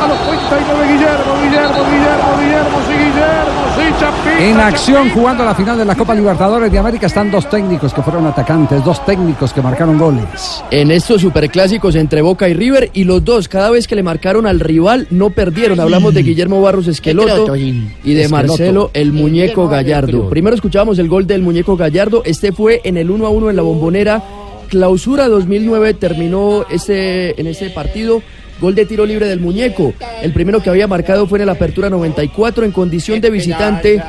[0.03, 4.43] A los 39 Guillermo, Guillermo, Guillermo, Guillermo, sí, Guillermo, sí, Chapita.
[4.43, 8.01] En acción, jugando la final de la Copa Libertadores de América, están dos técnicos que
[8.01, 10.63] fueron atacantes, dos técnicos que marcaron goles.
[10.71, 14.45] En estos superclásicos entre Boca y River y los dos cada vez que le marcaron
[14.45, 15.79] al rival no perdieron.
[15.79, 18.27] Hablamos de Guillermo Barros Esqueloto y de.
[18.29, 20.29] Marcelo el muñeco Gallardo.
[20.29, 22.23] Primero escuchábamos el gol del muñeco Gallardo.
[22.25, 24.23] Este fue en el 1 a 1 en la Bombonera.
[24.69, 28.23] Clausura 2009 terminó este en ese partido.
[28.59, 29.93] Gol de tiro libre del muñeco.
[30.21, 34.01] El primero que había marcado fue en la apertura 94 en condición de visitante.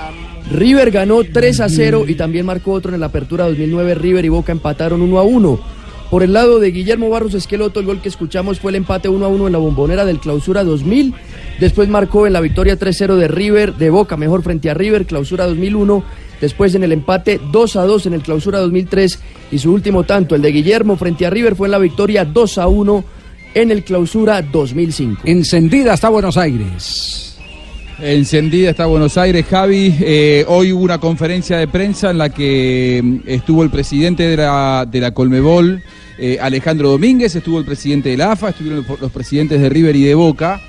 [0.50, 3.94] River ganó 3 a 0 y también marcó otro en la apertura 2009.
[3.94, 5.60] River y Boca empataron 1 a 1.
[6.10, 9.24] Por el lado de Guillermo Barros Esqueloto, el gol que escuchamos fue el empate 1
[9.24, 11.14] a 1 en la bombonera del Clausura 2000.
[11.58, 15.46] Después marcó en la victoria 3-0 de River, de Boca, mejor frente a River, Clausura
[15.46, 16.04] 2001.
[16.40, 19.18] Después en el empate 2 a 2 en el Clausura 2003.
[19.50, 22.58] Y su último tanto, el de Guillermo frente a River, fue en la victoria 2
[22.58, 23.04] a 1
[23.54, 25.22] en el Clausura 2005.
[25.24, 27.33] Encendida está Buenos Aires.
[28.00, 29.94] Encendida está Buenos Aires, Javi.
[30.00, 34.36] Eh, hoy hubo una conferencia de prensa en la que mm, estuvo el presidente de
[34.36, 35.80] la, de la Colmebol,
[36.18, 40.02] eh, Alejandro Domínguez, estuvo el presidente de la AFA, estuvieron los presidentes de River y
[40.02, 40.60] de Boca.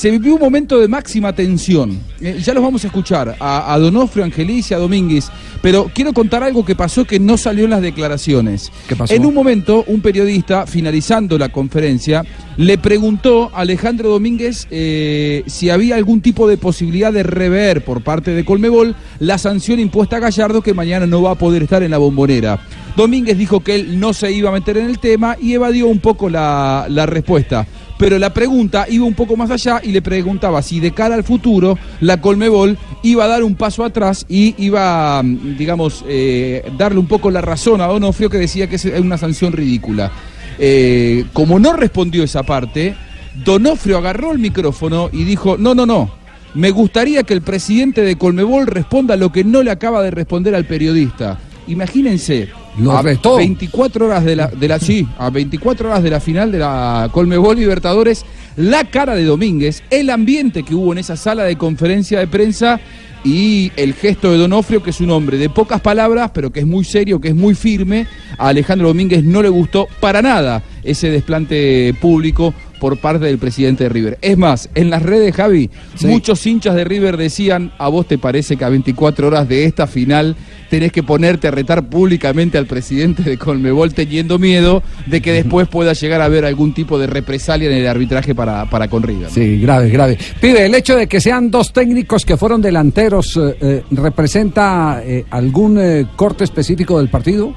[0.00, 2.00] Se vivió un momento de máxima tensión.
[2.22, 5.28] Eh, ya los vamos a escuchar, a, a Donofrio, Angeliz y a Domínguez.
[5.60, 8.72] Pero quiero contar algo que pasó que no salió en las declaraciones.
[8.88, 9.12] ¿Qué pasó?
[9.12, 12.24] En un momento, un periodista, finalizando la conferencia,
[12.56, 18.02] le preguntó a Alejandro Domínguez eh, si había algún tipo de posibilidad de rever por
[18.02, 21.82] parte de Colmebol la sanción impuesta a Gallardo que mañana no va a poder estar
[21.82, 22.58] en la bombonera.
[22.96, 26.00] Domínguez dijo que él no se iba a meter en el tema y evadió un
[26.00, 27.66] poco la, la respuesta.
[28.00, 31.22] Pero la pregunta iba un poco más allá y le preguntaba si de cara al
[31.22, 37.06] futuro la Colmebol iba a dar un paso atrás y iba, digamos, eh, darle un
[37.06, 40.10] poco la razón a Donofrio que decía que es una sanción ridícula.
[40.58, 42.96] Eh, como no respondió esa parte,
[43.44, 46.10] Donofrio agarró el micrófono y dijo, no, no, no,
[46.54, 50.54] me gustaría que el presidente de Colmebol responda lo que no le acaba de responder
[50.54, 51.38] al periodista.
[51.66, 53.36] Imagínense, Lo a retó.
[53.36, 57.08] 24 horas de la, de la sí, a 24 horas de la final de la
[57.12, 58.24] Colmebol Libertadores,
[58.56, 62.80] la cara de Domínguez, el ambiente que hubo en esa sala de conferencia de prensa
[63.24, 66.66] y el gesto de Donofrio, que es un hombre de pocas palabras, pero que es
[66.66, 68.06] muy serio, que es muy firme.
[68.38, 73.84] A Alejandro Domínguez no le gustó para nada ese desplante público por parte del presidente
[73.84, 74.18] de River.
[74.22, 75.70] Es más, en las redes, Javi,
[76.02, 79.86] muchos hinchas de River decían, ¿a vos te parece que a 24 horas de esta
[79.86, 80.34] final
[80.70, 85.68] tenés que ponerte a retar públicamente al presidente de Colmebol teniendo miedo de que después
[85.68, 89.30] pueda llegar a haber algún tipo de represalia en el arbitraje para, para con River?
[89.30, 90.18] Sí, grave, grave.
[90.40, 95.24] Pide, el hecho de que sean dos técnicos que fueron delanteros, eh, eh, ¿representa eh,
[95.30, 97.52] algún eh, corte específico del partido?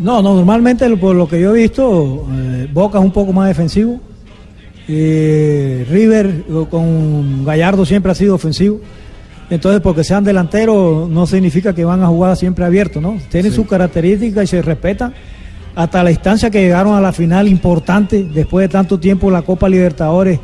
[0.00, 3.48] No, no, normalmente por lo que yo he visto, eh, Boca es un poco más
[3.48, 4.00] defensivo.
[4.88, 8.80] Eh, River eh, con Gallardo siempre ha sido ofensivo.
[9.50, 13.18] Entonces, porque sean delanteros no significa que van a jugar siempre abiertos, ¿no?
[13.30, 15.12] Tienen sus características y se respetan.
[15.74, 19.68] Hasta la instancia que llegaron a la final importante, después de tanto tiempo la Copa
[19.68, 20.40] Libertadores,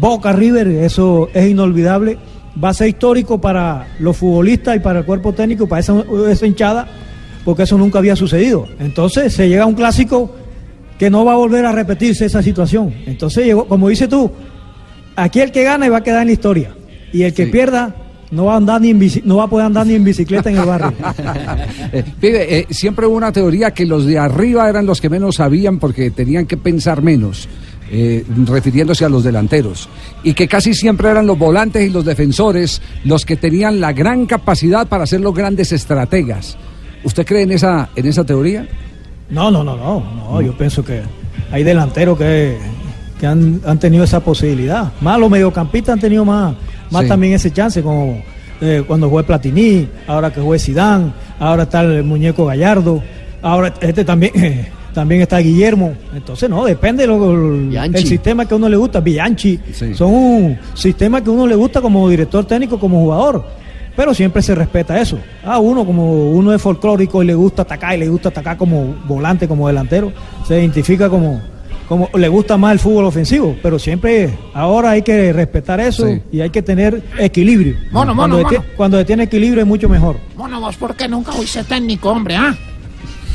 [0.00, 2.18] Boca River, eso es inolvidable.
[2.62, 6.46] Va a ser histórico para los futbolistas y para el cuerpo técnico, para esa, esa
[6.46, 6.88] hinchada,
[7.48, 8.66] porque eso nunca había sucedido.
[8.78, 10.30] Entonces se llega a un clásico
[10.98, 12.92] que no va a volver a repetirse esa situación.
[13.06, 14.30] Entonces llegó, como dices tú,
[15.16, 16.74] aquí el que gana va a quedar en la historia.
[17.10, 17.96] Y el que pierda
[18.30, 20.50] no va a andar ni en bici- no va a poder andar ni en bicicleta
[20.50, 20.92] en el barrio.
[21.94, 25.78] Eh, eh, siempre hubo una teoría que los de arriba eran los que menos sabían
[25.78, 27.48] porque tenían que pensar menos,
[27.90, 29.88] eh, refiriéndose a los delanteros,
[30.22, 34.26] y que casi siempre eran los volantes y los defensores los que tenían la gran
[34.26, 36.58] capacidad para ser los grandes estrategas.
[37.04, 38.66] ¿Usted cree en esa, en esa teoría?
[39.30, 41.02] No, no, no, no, no, yo pienso que
[41.52, 42.56] hay delanteros que,
[43.20, 44.92] que han, han tenido esa posibilidad.
[45.00, 46.54] Más los mediocampistas han tenido más,
[46.90, 47.08] más Sí.
[47.08, 48.22] también ese chance, como
[48.60, 53.02] eh, cuando juega Platini, ahora que juega Sidán, ahora está el muñeco Gallardo.
[53.42, 54.32] Ahora este también
[54.94, 55.92] también está Guillermo.
[56.14, 59.00] Entonces no, depende de lo, el sistema que a uno le gusta.
[59.00, 59.60] Bianchi
[59.94, 63.44] son un sistema que a uno le gusta como director técnico, como jugador.
[63.98, 65.18] Pero siempre se respeta eso.
[65.44, 68.94] A uno como uno es folclórico y le gusta atacar y le gusta atacar como
[69.08, 70.12] volante, como delantero,
[70.46, 71.40] se identifica como
[71.88, 76.40] como le gusta más el fútbol ofensivo, pero siempre ahora hay que respetar eso y
[76.40, 77.74] hay que tener equilibrio.
[77.90, 80.16] Mono, cuando, mono, cuando tiene equilibrio es mucho mejor.
[80.36, 82.54] Mono, vos, ¿por qué nunca fuiste técnico, hombre, ah?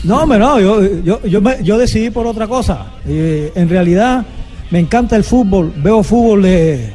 [0.05, 2.85] No, hombre, no, yo, yo, yo, me- yo decidí por otra cosa.
[3.07, 4.23] Eh, en realidad
[4.71, 6.93] me encanta el fútbol, veo fútbol de...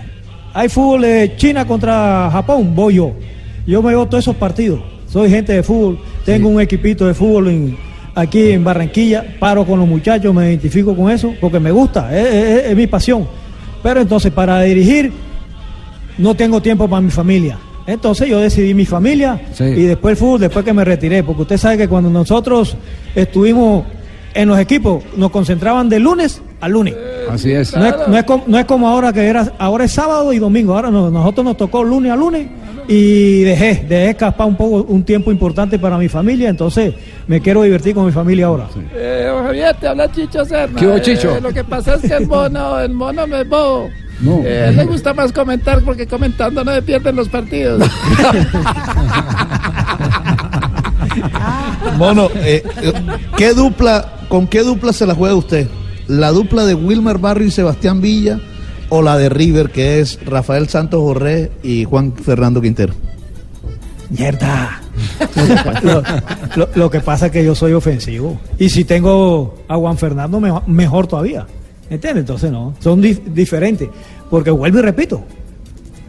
[0.55, 3.13] Hay fútbol de China contra Japón, voy yo.
[3.69, 4.81] Yo me veo todos esos partidos.
[5.13, 7.77] Soy gente de fútbol, tengo un equipito de fútbol en-
[8.15, 12.27] aquí en Barranquilla, paro con los muchachos, me identifico con eso, porque me gusta, es,
[12.35, 13.27] es- es mi pasión.
[13.83, 15.13] Pero entonces para dirigir
[16.17, 17.59] no tengo tiempo para mi familia.
[17.87, 19.41] Entonces yo decidí mi familia
[19.79, 22.77] y después el fútbol, después que me retiré, porque usted sabe que cuando nosotros
[23.15, 23.85] estuvimos
[24.35, 26.95] en los equipos, nos concentraban de lunes a lunes.
[27.31, 27.75] Así es.
[27.77, 30.39] No es, no es com- no es como ahora que era, ahora es sábado y
[30.39, 32.47] domingo, ahora no- nosotros nos tocó lunes a lunes
[32.89, 36.95] y dejé, dejé escapar un poco, un tiempo importante para mi familia, entonces
[37.27, 38.67] me quiero divertir con mi familia ahora.
[38.95, 40.81] Eh, Javier, te habla Chicho Serna.
[40.81, 41.37] ¿Qué hubo, Chicho?
[41.37, 43.91] Eh, lo que pasa es que el mono, el mono me es bobo.
[44.21, 44.43] No.
[44.45, 47.89] Eh, a él le gusta más comentar porque comentando no se pierden los partidos.
[51.97, 52.93] Mono, eh, eh,
[53.37, 55.69] ¿qué dupla, ¿con qué dupla se la juega usted?
[56.07, 58.41] ¿La dupla de Wilmer Barrio y Sebastián Villa
[58.91, 62.95] o la de River, que es Rafael Santos Borré y Juan Fernando Quintero?
[64.11, 64.81] Mierda.
[65.83, 66.03] Lo,
[66.57, 68.41] lo- lo que pasa es que yo soy ofensivo.
[68.59, 71.47] Y si tengo a Juan Fernando, mejor, mejor todavía.
[71.91, 72.23] ¿Entiendes?
[72.23, 73.89] Entonces no, son dif- diferentes.
[74.31, 75.23] Porque vuelvo y repito,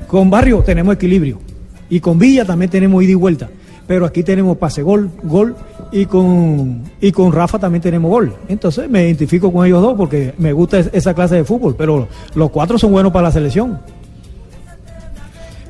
[0.08, 1.39] con Barrio tenemos equilibrio.
[1.89, 3.50] Y con Villa también tenemos ida y vuelta.
[3.89, 5.56] Pero aquí tenemos pase gol, gol.
[5.91, 8.34] Y con, y con Rafa también tenemos gol.
[8.47, 11.73] Entonces me identifico con ellos dos porque me gusta es- esa clase de fútbol.
[11.75, 13.80] Pero los cuatro son buenos para la selección.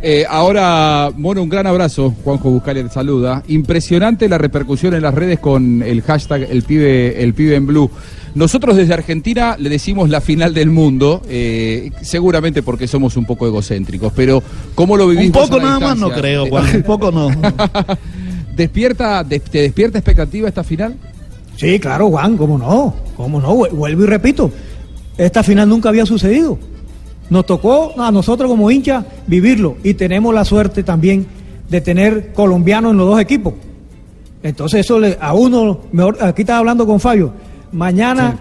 [0.01, 2.13] Eh, ahora, bueno, un gran abrazo.
[2.23, 3.43] Juanjo Buscalia te saluda.
[3.47, 7.91] Impresionante la repercusión en las redes con el hashtag el pibe, el pibe en blue.
[8.35, 13.47] Nosotros desde Argentina le decimos la final del mundo, eh, seguramente porque somos un poco
[13.47, 14.41] egocéntricos, pero
[14.75, 17.29] ¿cómo lo vivís Un poco a la nada más no creo, Juan, un poco no.
[18.55, 20.95] ¿Despierta, de- ¿Te despierta expectativa esta final?
[21.55, 24.51] Sí, claro, Juan, cómo no, cómo no, Vu- vuelvo y repito,
[25.17, 26.57] esta final nunca había sucedido.
[27.29, 31.27] Nos tocó a nosotros como hinchas vivirlo y tenemos la suerte también
[31.69, 33.53] de tener colombianos en los dos equipos.
[34.41, 37.33] Entonces eso le, a uno, mejor, aquí estaba hablando con Fabio,
[37.71, 38.39] mañana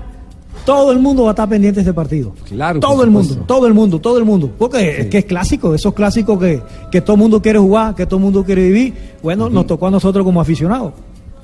[0.64, 2.32] todo el mundo va a estar pendiente de este partido.
[2.46, 2.80] Claro.
[2.80, 4.50] Todo el mundo, todo el mundo, todo el mundo.
[4.58, 8.06] Porque es que es clásico, esos clásicos que, que todo el mundo quiere jugar, que
[8.06, 8.94] todo el mundo quiere vivir.
[9.22, 10.92] Bueno, nos tocó a nosotros como aficionados.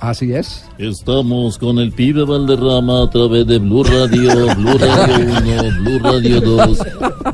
[0.05, 0.62] Así es.
[0.77, 6.40] Estamos con el pibe Valderrama a través de Blue Radio, Blue Radio 1, Blue Radio
[6.43, 6.79] 2,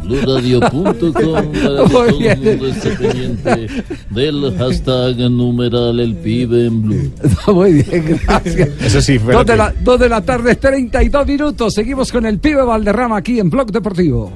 [0.05, 7.13] BlueRadio.com para que todo el mundo esté pendiente del hashtag numeral el pibe en Blue.
[7.53, 8.69] Muy bien, gracias.
[8.81, 11.75] Eso sí, fue Dos de, la, dos de la tarde, 32 minutos.
[11.75, 14.33] Seguimos con el pibe Valderrama aquí en Blog Deportivo.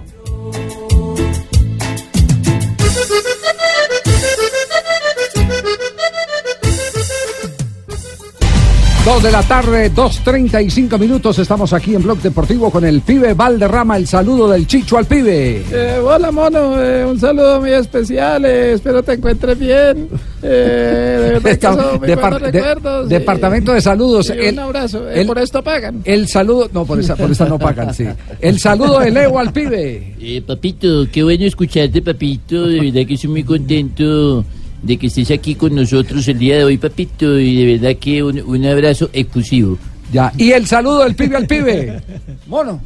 [9.05, 11.38] Dos de la tarde, 2.35 minutos.
[11.38, 13.99] Estamos aquí en Blog Deportivo con el pibe Valderrama.
[13.99, 15.62] El saludo del Chicho al pibe.
[15.71, 16.83] Eh, hola, mono.
[16.83, 18.47] eh, un saludo muy especial.
[18.47, 20.09] eh, espero te encuentres bien.
[20.43, 21.40] Eh, de
[23.09, 24.31] departamento de saludos.
[24.35, 25.07] y El- un abrazo.
[25.11, 26.01] eh, el- por esto pagan.
[26.05, 28.07] El saludo, no, por esa, por esa no pagan, sí.
[28.40, 30.14] El saludo de Leo al pibe.
[30.19, 32.67] Eh, papito, qué bueno escucharte, papito.
[32.69, 34.43] De verdad que estoy muy contento
[34.85, 37.38] de que estés aquí con nosotros el día de hoy, papito.
[37.38, 39.79] Y de verdad que un, un abrazo exclusivo.
[40.12, 42.03] Ya, y el saludo del pibe al pibe.
[42.47, 42.81] Mono.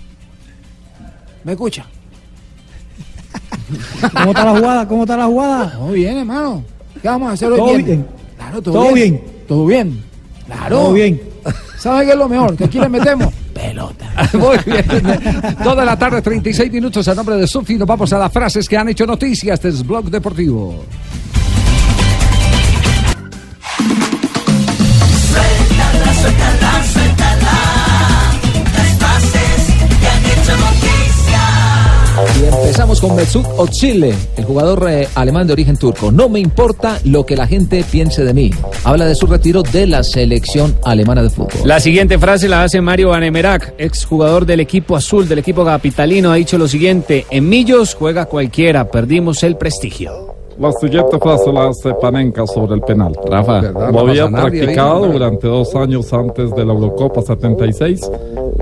[1.44, 1.84] ¿Me escucha?
[4.12, 4.88] ¿Cómo está la jugada?
[4.88, 5.72] ¿Cómo está la jugada?
[5.72, 6.64] Todo bien, hermano.
[7.02, 7.58] ¿Qué vamos a hacer hoy?
[7.58, 8.06] Todo bien.
[8.36, 9.10] Claro, todo, Todo bien.
[9.12, 9.24] bien.
[9.46, 10.04] Todo bien.
[10.46, 10.76] Claro.
[10.76, 11.20] Todo bien.
[11.78, 12.56] ¿Sabe qué es lo mejor?
[12.56, 14.06] Que aquí le metemos pelota.
[14.34, 14.84] Muy bien.
[15.62, 17.74] Toda la tarde, 36 minutos a nombre de Sufi.
[17.76, 19.64] Nos vamos a las frases que han hecho noticias.
[19.64, 20.84] Es Blog Deportivo.
[32.78, 36.12] Empezamos con Mesut Özil, el jugador eh, alemán de origen turco.
[36.12, 38.52] No me importa lo que la gente piense de mí.
[38.84, 41.62] Habla de su retiro de la selección alemana de fútbol.
[41.64, 46.30] La siguiente frase la hace Mario Vanemerac, exjugador del equipo azul, del equipo capitalino.
[46.30, 50.37] Ha dicho lo siguiente: En Millos juega cualquiera, perdimos el prestigio.
[50.58, 53.12] La siguiente frase la hace Panenka sobre el penal.
[53.30, 58.10] Rafa, lo había practicado durante dos años antes de la Eurocopa 76.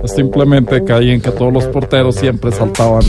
[0.04, 3.02] Simplemente caí en que todos los porteros siempre saltaban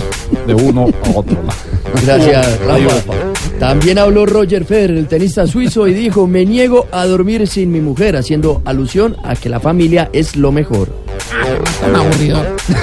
[0.45, 1.59] de uno a otro lado.
[2.05, 3.13] Gracias, Rafa.
[3.59, 7.81] También habló Roger Federer, el tenista suizo, y dijo, me niego a dormir sin mi
[7.81, 11.06] mujer, haciendo alusión a que la familia es lo mejor.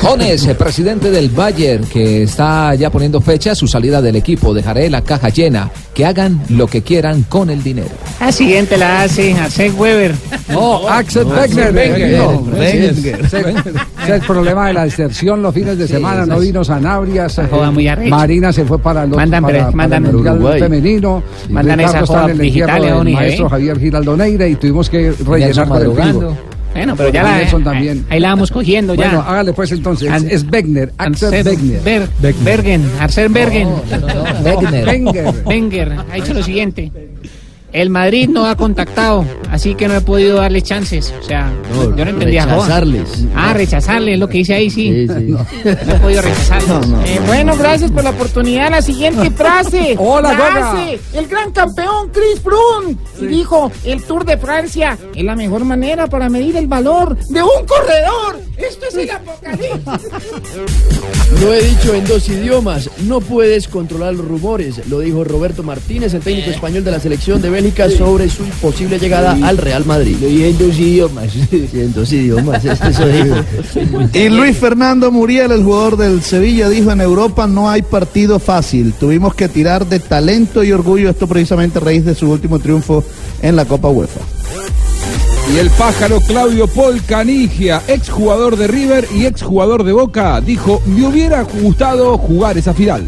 [0.02, 4.54] Jones, el presidente del Bayern, que está ya poniendo fecha a su salida del equipo.
[4.54, 5.70] Dejaré la caja llena.
[5.94, 7.88] Que hagan lo que quieran con el dinero.
[8.20, 10.14] La siguiente la hace Arsène Weber.
[10.48, 11.78] No, Axel Wenger.
[12.60, 13.34] Es-
[14.08, 16.26] el problema de la deserción los fines de Sí, semana.
[16.26, 17.26] No vino Sanabria.
[18.08, 20.60] Marina se fue para el otro- Mandan para, pre- para mandan el Mundial Uruguay.
[20.60, 21.22] femenino.
[21.48, 23.12] Mandan esa en el Ibe.
[23.12, 26.36] maestro Javier Giraldoneira y tuvimos que rellenar con el vivo.
[26.74, 28.04] Bueno, pero ya la, Nelson también.
[28.10, 29.04] ahí la vamos cogiendo ya.
[29.08, 30.08] Bueno, hágale pues entonces.
[30.08, 31.80] Es, An- es Wegner, Axel Wegner.
[31.82, 33.68] Ber- Bergen, Arsène Bergen.
[34.44, 34.87] Wenger.
[34.87, 35.34] Wenger.
[35.46, 36.90] Wenger ha dicho lo siguiente.
[37.74, 41.12] El Madrid no ha contactado, así que no he podido darle chances.
[41.20, 42.46] O sea, No, yo no entendía.
[42.46, 43.24] rechazarles.
[43.34, 45.08] Ah, rechazarles, es lo que dice ahí, sí.
[45.08, 45.30] Sí, sí.
[45.84, 46.88] No he podido rechazarles.
[47.10, 48.70] Eh, bueno, gracias por la oportunidad.
[48.70, 49.96] La siguiente frase.
[49.98, 50.70] Hola, Goga.
[50.72, 52.96] hace el gran campeón Chris Froome.
[53.20, 57.42] Y dijo, el Tour de Francia es la mejor manera para medir el valor de
[57.42, 58.40] un corredor.
[58.56, 60.10] Esto es el apocalipsis.
[61.40, 66.14] Lo he dicho en dos idiomas, no puedes controlar los rumores, lo dijo Roberto Martínez,
[66.14, 70.16] el técnico español de la selección de Bélgica, sobre su posible llegada al Real Madrid.
[70.16, 71.33] Dije en dos idiomas.
[71.74, 73.37] En dos idiomas, eso dijo.
[74.12, 78.92] Y Luis Fernando Muriel, el jugador del Sevilla, dijo en Europa no hay partido fácil.
[78.92, 83.03] Tuvimos que tirar de talento y orgullo, esto precisamente a raíz de su último triunfo
[83.40, 84.20] en la Copa UEFA.
[85.53, 91.07] Y el pájaro Claudio Paul Canigia, exjugador de River y exjugador de Boca, dijo, me
[91.07, 93.07] hubiera gustado jugar esa final.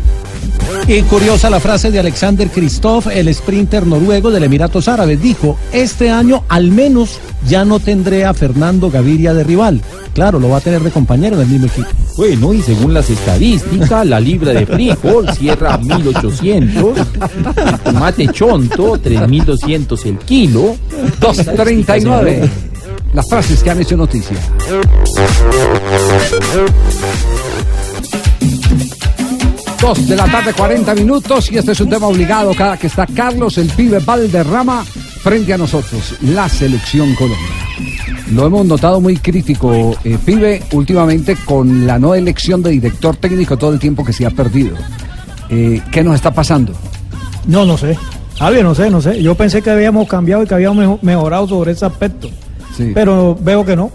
[0.89, 5.21] Y curiosa la frase de Alexander Kristoff, el sprinter noruego del Emiratos Árabes.
[5.21, 9.81] Dijo, este año al menos ya no tendré a Fernando Gaviria de rival.
[10.15, 11.89] Claro, lo va a tener de compañero del mismo equipo.
[12.17, 16.99] Bueno, y según las estadísticas, la libra de frijol cierra 1800,
[17.85, 20.77] tomate chonto 3200 el kilo,
[21.21, 22.49] 239.
[23.13, 24.37] Las frases que han hecho noticia.
[29.87, 33.07] Dos de la tarde, 40 minutos, y este es un tema obligado cada que está
[33.07, 37.47] Carlos el pibe Valderrama frente a nosotros, la selección Colombia.
[38.33, 43.57] Lo hemos notado muy crítico, eh, pibe, últimamente con la no elección de director técnico
[43.57, 44.75] todo el tiempo que se ha perdido.
[45.51, 46.73] Eh, ¿Qué nos está pasando?
[47.47, 47.97] No, no sé.
[48.41, 49.23] Javier, no sé, no sé.
[49.23, 52.29] Yo pensé que habíamos cambiado y que habíamos mejo- mejorado sobre ese aspecto.
[52.77, 52.91] Sí.
[52.93, 53.93] Pero veo que no.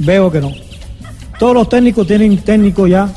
[0.00, 0.50] Veo que no.
[1.38, 3.08] Todos los técnicos tienen técnico ya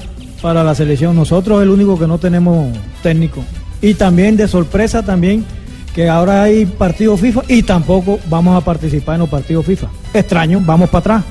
[0.41, 1.15] para la selección.
[1.15, 3.43] Nosotros el único que no tenemos técnico.
[3.81, 5.45] Y también de sorpresa también
[5.93, 9.87] que ahora hay partido FIFA y tampoco vamos a participar en los partidos FIFA.
[10.13, 11.23] Extraño, vamos para atrás.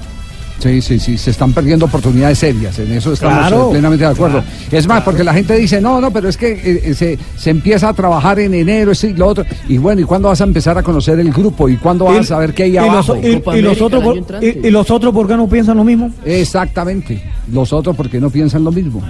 [0.59, 3.69] Sí, sí, sí, se están perdiendo oportunidades serias, en eso estamos Claro.
[3.69, 4.43] eh, plenamente de acuerdo.
[4.71, 7.51] es más, porque la gente dice, no, no, pero es que eh, eh, se, se
[7.51, 9.45] empieza a trabajar en enero, esto y lo otro.
[9.69, 11.69] Y bueno, ¿y cuándo vas a empezar a conocer el grupo?
[11.69, 13.17] ¿Y cuándo vas Y- a saber qué hay y los- abajo?
[13.23, 16.11] y- y los otros por- y- y los otros por qué no piensan lo mismo?
[16.25, 19.03] Exactamente, los otros porque no piensan lo mismo.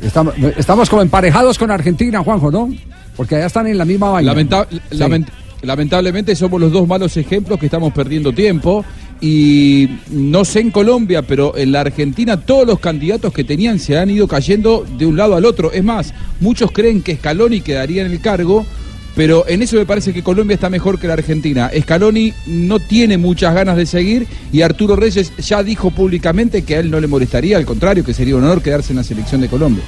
[0.00, 2.70] Estamos, estamos como emparejados con Argentina, Juanjo, ¿no?
[3.16, 4.32] Porque allá están en la misma vaina.
[4.32, 4.96] Lamenta- Sí.
[4.96, 5.26] lament-
[5.62, 8.84] lamentablemente somos los dos malos ejemplos que estamos perdiendo tiempo
[9.20, 13.98] y no sé en Colombia, pero en la Argentina todos los candidatos que tenían se
[13.98, 15.72] han ido cayendo de un lado al otro.
[15.72, 18.64] Es más, muchos creen que Scaloni quedaría en el cargo,
[19.14, 21.70] pero en eso me parece que Colombia está mejor que la Argentina.
[21.78, 26.80] Scaloni no tiene muchas ganas de seguir y Arturo Reyes ya dijo públicamente que a
[26.80, 29.48] él no le molestaría, al contrario, que sería un honor quedarse en la selección de
[29.48, 29.84] Colombia.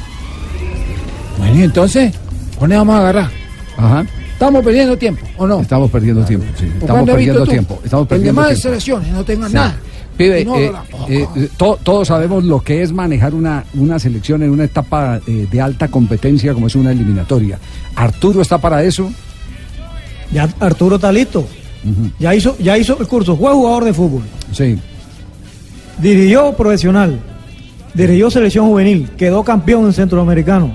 [1.39, 2.13] Bueno, y entonces,
[2.61, 3.31] ¿dónde vamos a agarrar?
[3.79, 4.07] Ajá.
[4.43, 5.61] ¿Estamos perdiendo tiempo o no?
[5.61, 6.67] Estamos perdiendo tiempo, sí.
[6.67, 7.81] ¿Por Estamos perdiendo tiempo.
[7.85, 9.55] Estamos El perdiendo demás de selecciones no tengan Sí.
[9.55, 9.77] nada.
[10.17, 10.73] Pibe, no, eh,
[11.09, 15.47] eh, to- todos sabemos lo que es manejar una, una selección en una etapa eh,
[15.51, 17.57] de alta competencia como es una eliminatoria.
[17.95, 19.11] Arturo está para eso.
[20.33, 21.47] Ya Arturo está listo.
[22.19, 24.23] Ya hizo, ya hizo el curso, fue jugador de fútbol.
[24.53, 24.77] Sí.
[25.99, 27.19] Dirigió profesional,
[27.95, 30.73] dirigió selección juvenil, quedó campeón en centroamericano.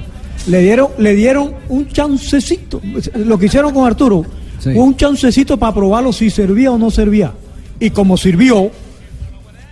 [0.47, 2.81] Le dieron, le dieron un chancecito.
[3.15, 4.23] Lo que hicieron con Arturo,
[4.59, 4.73] Sí.
[4.73, 7.33] fue un chancecito para probarlo si servía o no servía.
[7.79, 8.71] Y como sirvió,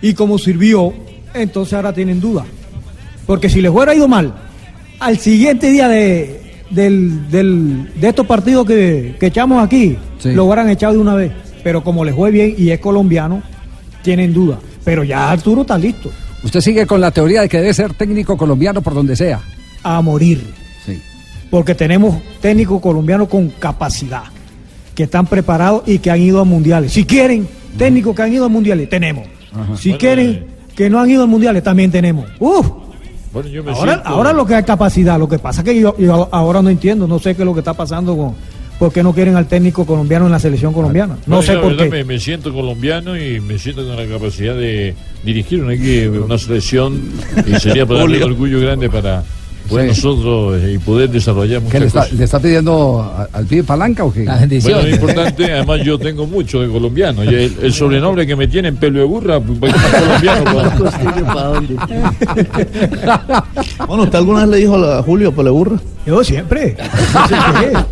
[0.02, 0.92] y como sirvió,
[1.34, 2.44] entonces ahora tienen duda.
[3.26, 4.32] Porque si les hubiera ido mal,
[5.00, 10.32] al siguiente día de, del- del- de estos partidos que, que echamos aquí, Sí.
[10.32, 11.32] lo hubieran echado de una vez.
[11.64, 13.42] Pero como les fue bien y es colombiano,
[14.02, 14.58] tienen duda.
[14.84, 16.10] Pero ya Arturo está listo.
[16.44, 19.40] Usted sigue con la teoría de que debe ser técnico colombiano por donde sea.
[19.82, 20.44] A morir.
[21.50, 24.24] Porque tenemos técnicos colombianos con capacidad,
[24.94, 26.92] que están preparados y que han ido a mundiales.
[26.92, 27.46] Si quieren,
[27.78, 29.24] técnicos que han ido a mundiales, tenemos.
[29.78, 30.46] Si Bueno, quieren, eh.
[30.74, 32.26] que no han ido a mundiales, también tenemos.
[32.38, 32.66] Uf,
[33.32, 35.80] Bueno, yo me ahora, siento- ahora lo que hay capacidad, lo que pasa es que
[35.80, 38.34] yo, yo ahora no entiendo, no sé qué es lo que está pasando con,
[38.78, 41.16] por qué no quieren al técnico colombiano en la selección colombiana.
[41.26, 41.88] No sé por qué.
[41.88, 44.94] Me, me siento colombiano y me siento con la capacidad de
[45.24, 45.74] dirigir una,
[46.24, 47.00] una selección
[47.46, 49.22] y sería para darle un orgullo grande para,
[49.66, 49.88] para Sí.
[49.88, 52.18] nosotros eh, y poder desarrollar ¿Qué muchas le está, cosas.
[52.18, 54.24] le está pidiendo a- al pibe palanca o qué?
[54.24, 57.24] Bueno, es importante, además yo tengo mucho de colombiano.
[57.24, 61.66] y el, el sobrenombre que me tienen pelo de burra, pues, más colombiano.
[63.86, 65.78] Bueno, ¿usted alguna vez le dijo a Julio Peleburra?
[66.06, 66.76] Yo siempre.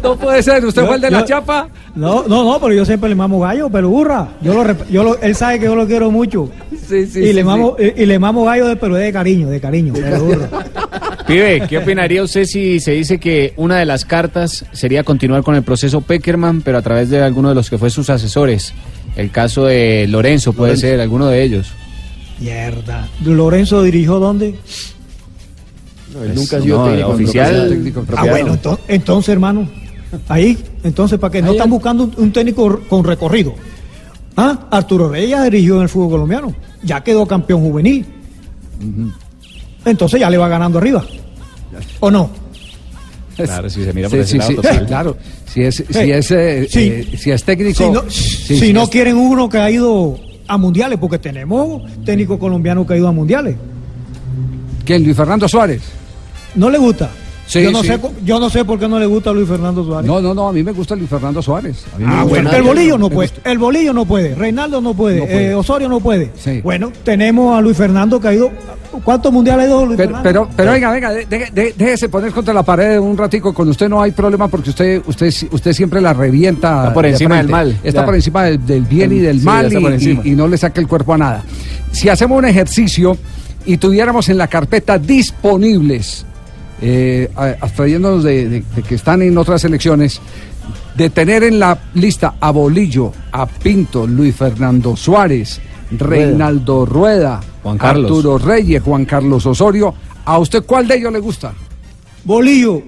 [0.03, 1.69] No puede ser, ¿usted Yo- fue el de yo- la chapa?
[1.95, 4.29] No, no, no, pero yo siempre le mamo gallo, pero burra.
[4.43, 6.51] Yo lo, yo lo- él sabe que yo lo quiero mucho.
[6.89, 9.49] Sí, sí, y, le sí, mamo, y, y le mamo gallo, de, pero de cariño,
[9.49, 9.93] de cariño.
[9.95, 10.49] pero burra.
[11.27, 15.55] Pibe, ¿qué opinaría usted si se dice que una de las cartas sería continuar con
[15.55, 18.75] el proceso Peckerman, pero a través de alguno de los que fue sus asesores?
[19.17, 20.87] El caso de Lorenzo puede Lorenzo.
[20.87, 21.69] ser, alguno de ellos.
[22.41, 23.09] Mierda.
[23.25, 24.55] ¿Lorenzo dirigió dónde?
[26.23, 27.95] él nunca ha sido no, técnico oficial.
[28.17, 29.69] Ah, bueno, ento- entonces, hermano.
[30.29, 31.43] Ahí, entonces, ¿para qué?
[31.43, 33.55] No están buscando un, un técnico con recorrido.
[34.37, 36.55] Ah, Arturo Reyes ya dirigió en el fútbol colombiano.
[36.83, 38.05] Ya quedó campeón juvenil.
[39.85, 41.05] Entonces ya le va ganando arriba.
[42.01, 42.31] ¿O no?
[43.37, 44.79] Claro, si se mira Sí, por ese sí, lado, sí, total.
[44.79, 45.17] sí, claro.
[45.53, 46.81] Si es, si Eh, es, eh, sí.
[46.81, 47.85] eh, si es técnico.
[47.85, 51.19] Si no, sí, si sí no es- quieren uno que ha ido a mundiales, porque
[51.19, 53.57] tenemos técnico colombiano que ha ido a mundiales.
[54.85, 55.03] ¿Quién?
[55.03, 55.83] Luis Fernando Suárez.
[56.55, 57.11] ¿No le gusta?
[57.47, 57.89] Sí, yo, no sí.
[57.89, 60.07] sé, yo no sé por qué no le gusta a Luis Fernando Suárez.
[60.07, 61.85] No, no, no, a mí me gusta Luis Fernando Suárez.
[61.95, 62.29] A mí me Ah, gusta.
[62.43, 65.47] bueno, el bolillo no puede, el bolillo no puede, Reinaldo no puede, No puede.
[65.51, 66.33] eh, Osorio no puede.
[66.37, 66.61] Sí.
[66.63, 68.51] Bueno, tenemos a Luis Fernando que ha ido.
[69.03, 70.29] ¿Cuántos mundiales ha ido Luis Pero, Fernando?
[70.29, 73.53] pero, pero venga, venga, de- de- de- déjese poner contra la pared un ratico.
[73.53, 76.79] Con usted no hay problema porque usted usted, usted siempre la revienta.
[76.85, 78.05] Está por de encima del mal, Está ya.
[78.07, 79.71] por encima del, del bien y del Sí, mal
[80.25, 81.43] y no le saca el cuerpo a nada.
[81.93, 83.19] Si hacemos un ejercicio
[83.67, 86.25] y tuviéramos en la carpeta disponibles,
[86.87, 87.31] eh,
[87.61, 90.21] abstrayéndonos de, de- de que están en otras elecciones,
[90.97, 95.61] de tener en la lista a Bolillo, a Pinto, Luis Fernando Suárez,
[95.91, 98.11] Reinaldo Rueda, Juan Carlos.
[98.11, 99.95] Arturo Reyes, Juan Carlos Osorio,
[100.27, 101.53] ¿a usted cuál de ellos le gusta?
[102.25, 102.83] Bolillo.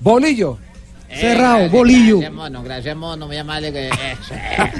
[0.00, 0.56] Bolillo.
[1.12, 2.18] Cerrado, bolillo.
[2.18, 3.88] Gracias, mono, gracias, mono, muy amable que...
[3.88, 4.70] eso, eh.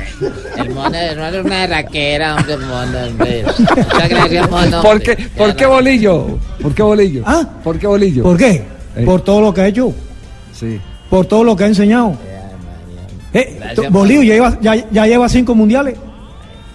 [0.58, 3.44] El mono es no es una raquera, hombre, mono, hombre.
[3.58, 4.82] Muchas gracias, mono.
[4.82, 6.38] ¿Por qué, ¿Por qué Bolillo?
[6.62, 7.22] ¿Por qué Bolillo?
[7.26, 7.48] ¿Ah?
[7.64, 8.22] ¿Por qué Bolillo?
[8.22, 8.62] ¿Por qué?
[8.96, 9.04] Eh.
[9.04, 9.92] Por todo lo que ha hecho,
[10.52, 10.80] Sí.
[11.08, 12.16] por todo lo que ha enseñado.
[13.32, 15.96] Eh, Gracias, Bolillo ya lleva, ya, ya lleva cinco mundiales.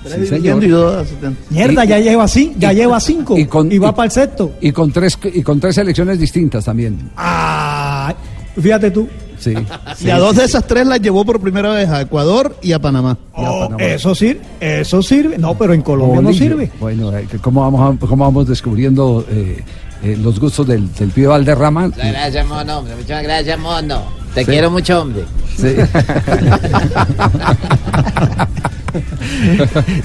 [0.05, 1.49] Y dos asistentes.
[1.49, 3.37] Mierda, Y- ya lleva cinco, ya y- lleva cinco.
[3.37, 4.51] y Y, va y- para el sexto.
[4.61, 7.09] Y con tres y con tres selecciones distintas también.
[7.17, 8.13] Ah,
[8.61, 9.07] fíjate tú.
[9.39, 9.53] Sí.
[10.01, 12.79] Y a dos de esas tres las llevó por primera vez a Ecuador y a
[12.79, 13.17] Panamá.
[13.33, 15.37] Oh, eso sirve, eso sirve.
[15.37, 16.71] No, pero en Colombia no sirve.
[16.79, 19.63] Bueno, eh, ¿cómo vamos, a- cómo vamos descubriendo eh,
[20.03, 21.87] eh, los gustos del, del pibe Valderrama?
[21.87, 24.01] Muchas gracias, mono, hombre, muchas gracias, mono.
[24.33, 24.51] Te Sí.
[24.51, 25.23] quiero mucho, hombre.
[25.57, 25.67] Sí.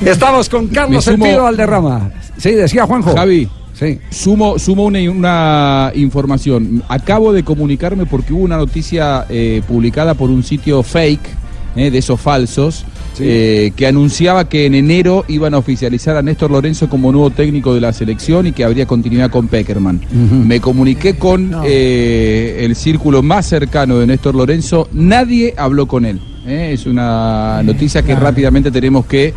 [0.04, 2.10] Estamos con Carlos El Pibe Valderrama.
[2.36, 3.14] Sí, decía Juanjo.
[3.14, 3.48] Javi.
[3.80, 3.98] Sí.
[4.10, 6.84] Sumo, sumo una, una información.
[6.88, 11.40] Acabo de comunicarme porque hubo una noticia eh, publicada por un sitio fake,
[11.76, 12.84] eh, de esos falsos,
[13.20, 17.72] eh, que anunciaba que en enero iban a oficializar a Néstor Lorenzo como nuevo técnico
[17.72, 20.00] de la selección y que habría continuidad con Peckerman.
[20.48, 26.20] Me comuniqué con eh, el círculo más cercano de Néstor Lorenzo, nadie habló con él.
[26.44, 29.32] Es una noticia que rápidamente tenemos que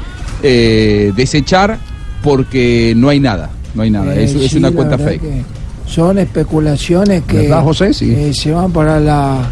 [1.15, 1.77] desechar
[2.23, 3.51] porque no hay nada.
[3.75, 5.21] No hay nada, Eh, es, es sí, una cuenta fake.
[5.21, 5.41] que
[5.87, 7.93] Son especulaciones que ¿Verdad, José?
[7.93, 8.11] Sí.
[8.15, 9.49] eh, se van para la,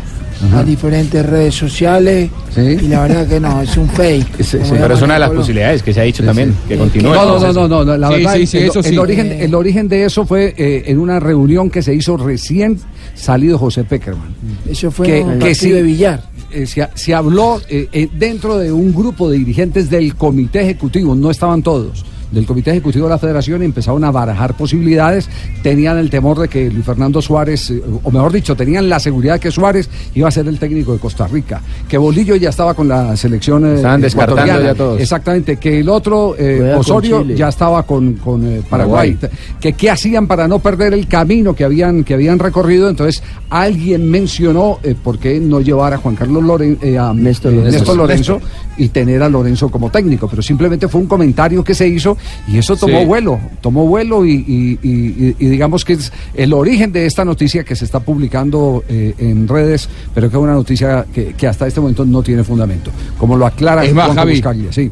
[0.53, 4.41] las diferentes redes sociales y la verdad que no, es un fake.
[4.43, 7.13] Sí, pero es una de las posibilidades que se ha dicho también, que continúe.
[7.13, 8.97] No, no, no, no, no, no, la Sí, verdad, sí, sí, el, eso el sí.
[8.97, 12.78] origen, el origen de eso fue eh, en una reunión que se hizo recién
[13.15, 14.34] salido José Peckerman.
[14.69, 16.24] Eso fue en un partido sí, de billar.
[16.51, 21.13] eh, se, se habló eh, eh, dentro de un grupo de dirigentes del comité ejecutivo,
[21.15, 22.03] no estaban todos.
[22.32, 25.29] Del comité ejecutivo de la federación empezaron a barajar posibilidades.
[25.61, 29.34] Tenían el temor de que Luis Fernando Suárez, eh, o mejor dicho, tenían la seguridad
[29.36, 31.61] de que Suárez iba a ser el técnico de Costa Rica.
[31.89, 33.65] Que Bolillo ya estaba con la selección.
[33.65, 35.01] eh, Estaban descartando ya todos.
[35.01, 35.57] Exactamente.
[35.57, 39.17] Que el otro, eh, Osorio, ya estaba con, con, eh, Paraguay.
[39.59, 42.89] Que qué hacían para no perder el camino que habían, que habían recorrido.
[42.89, 47.51] Entonces, alguien mencionó eh, por qué no llevar a Juan Carlos Loren, eh, a Néstor
[47.53, 47.77] Lorenzo.
[47.77, 48.41] Néstor Lorenzo
[48.77, 50.27] y tener a Lorenzo como técnico.
[50.29, 52.17] Pero simplemente fue un comentario que se hizo
[52.47, 53.05] Y eso tomó Sí.
[53.05, 57.63] vuelo, tomó vuelo y, y- y- y digamos que es el origen de esta noticia
[57.63, 61.67] que se está publicando eh, en redes, pero que es una noticia que, que hasta
[61.67, 62.91] este momento no tiene fundamento.
[63.17, 64.91] Como lo aclara Es más, Javi, Buscaglia, sí.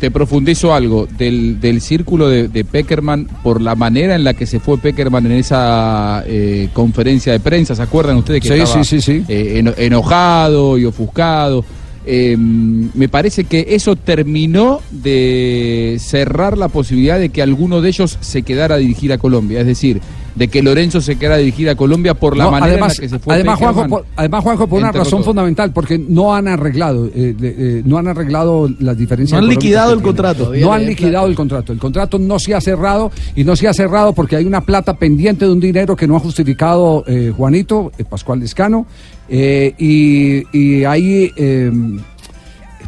[0.00, 4.46] te profundizo algo del, del círculo de, de Peckerman por la manera en la que
[4.46, 7.76] se fue Peckerman en esa eh, conferencia de prensa.
[7.76, 11.64] ¿Se acuerdan ustedes que Sí, estaba sí, eh, eno- enojado y ofuscado?
[12.04, 18.18] Eh, me parece que eso terminó de cerrar la posibilidad de que alguno de ellos
[18.20, 19.60] se quedara a dirigir a Colombia.
[19.60, 20.00] Es decir,
[20.34, 23.02] de que Lorenzo se quedara a dirigir a Colombia por la No, manera además, en
[23.02, 25.24] la que se fue además, Juanjo, por, además, Juanjo, por una razón todo.
[25.24, 29.38] fundamental, porque no han arreglado, eh, de- eh, no han arreglado las diferencias.
[29.40, 30.06] No han liquidado el tienen.
[30.16, 30.52] contrato.
[30.54, 31.72] No han liquidado el contrato.
[31.72, 34.96] El contrato no se ha cerrado y no se ha cerrado porque hay una plata
[34.96, 38.86] pendiente de un dinero que no ha justificado eh, Juanito, eh, Pascual Lescano,
[39.32, 41.32] eh, y, y ahí.
[41.36, 41.72] eh,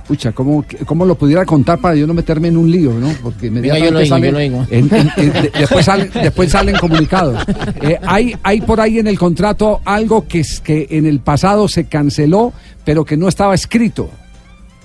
[0.07, 3.09] Pucha, ¿cómo, ¿cómo lo pudiera contar para yo no meterme en un lío, no?
[3.23, 4.35] Porque inmediatamente salen,
[5.59, 7.43] después, salen, después salen comunicados.
[7.81, 11.69] Eh, hay, hay por ahí en el contrato algo que, es, que en el pasado
[11.69, 12.53] se canceló,
[12.85, 14.11] pero que no estaba escrito,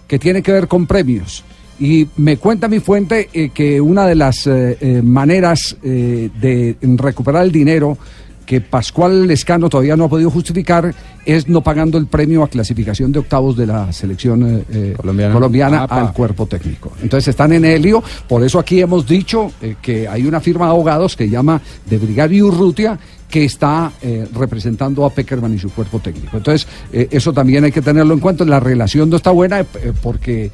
[0.07, 1.43] que tiene que ver con premios.
[1.81, 6.77] Y me cuenta mi fuente eh, que una de las eh, eh, maneras eh, de
[6.95, 7.97] recuperar el dinero
[8.49, 10.91] que Pascual Lescano todavía no ha podido justificar
[11.23, 14.95] es no pagando el premio a clasificación de octavos de la selección eh, eh,
[15.31, 16.01] colombiana, Apa.
[16.01, 16.91] al cuerpo técnico.
[17.03, 20.71] Entonces están en helio, por eso aquí hemos dicho eh, que hay una firma de
[20.71, 22.97] abogados que llama de Brigadio Urrutia
[23.29, 26.37] que está eh, representando a Peckerman y su cuerpo técnico.
[26.37, 28.43] Entonces, eh, eso también hay que tenerlo en cuenta.
[28.43, 29.65] La relación no está buena eh,
[30.01, 30.51] porque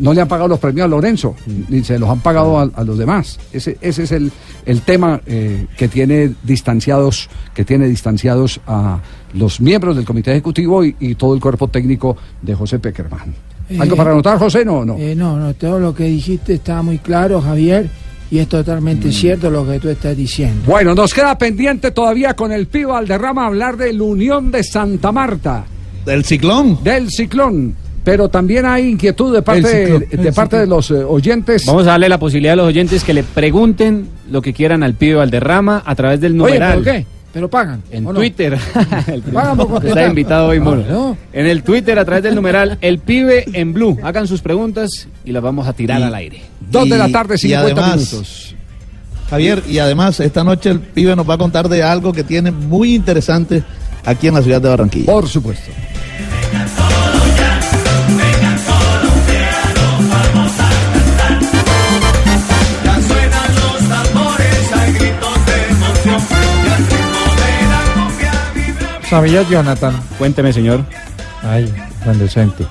[0.00, 1.34] no le han pagado los premios a Lorenzo,
[1.68, 3.38] ni se los han pagado a, a los demás.
[3.52, 4.30] Ese, ese es el,
[4.66, 9.00] el tema que tiene distanciados, que tiene distanciados a
[9.32, 13.34] los miembros del comité ejecutivo y, y todo el cuerpo técnico de José Peckerman.
[13.78, 14.64] ¿Algo para anotar, José?
[14.64, 14.96] No, no.
[15.16, 17.88] No, no, todo lo que dijiste está muy claro, Javier,
[18.30, 18.50] y es Mm.
[18.50, 20.62] totalmente cierto lo que tú estás diciendo.
[20.66, 25.12] Bueno, nos queda pendiente todavía con el Pío Valderrama hablar de la Unión de Santa
[25.12, 25.64] Marta.
[26.04, 26.78] Del ciclón.
[26.84, 27.74] Del ciclón.
[28.04, 31.66] Pero también hay inquietud de parte, ciclón, de, parte de los eh, oyentes.
[31.66, 34.94] Vamos a darle la posibilidad a los oyentes que le pregunten lo que quieran al
[34.94, 36.82] pibe Valderrama a través del Oye, numeral.
[36.84, 37.06] ¿pero qué?
[37.36, 37.82] ¿Pero pagan?
[37.90, 38.06] En.
[38.06, 38.58] Twitter.
[39.34, 39.84] Pagan por.
[39.84, 40.82] Está invitado hoy, Mono.
[40.88, 41.18] No.
[41.34, 43.98] En el Twitter, a través del numeral El Pibe en Blue.
[44.02, 46.40] Hagan sus preguntas y las vamos a tirar Y- al aire.
[46.70, 48.54] Dos de la Y- tarde, y 50 además, minutos.
[49.28, 52.50] Javier, y además esta noche el pibe nos va a contar de algo que tiene
[52.52, 53.62] muy interesante
[54.06, 55.04] aquí en la ciudad de Barranquilla.
[55.12, 55.70] Por supuesto.
[69.08, 69.94] ¿Sabías, Jonathan?
[70.18, 70.84] Cuénteme, señor.
[71.42, 71.72] Ay,
[72.04, 72.66] tan decente.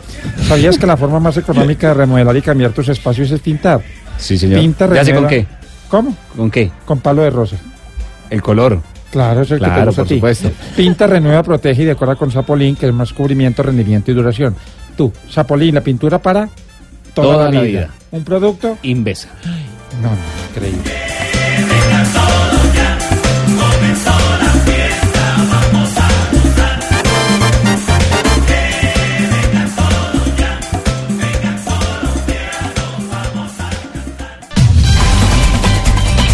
[0.47, 3.81] ¿Sabías que la forma más económica de remodelar y cambiar tus espacios es pintar?
[4.17, 4.59] Sí, señor.
[4.59, 5.47] Pinta, ¿Ya sé con renueva- qué?
[5.89, 6.15] ¿Cómo?
[6.35, 6.71] ¿Con qué?
[6.85, 7.55] Con palo de rosa.
[8.29, 8.81] El color.
[9.11, 10.15] Claro, es el que te Claro, gusta por a ti.
[10.15, 10.51] supuesto.
[10.75, 14.55] Pinta, renueva, protege y decora con Sapolín, que es más cubrimiento, rendimiento y duración.
[14.97, 16.49] Tú, Sapolín, la pintura para
[17.13, 17.89] toda, la, vida.
[18.11, 19.29] Un producto Invesa.
[20.01, 20.17] No, no,
[20.49, 20.91] increíble.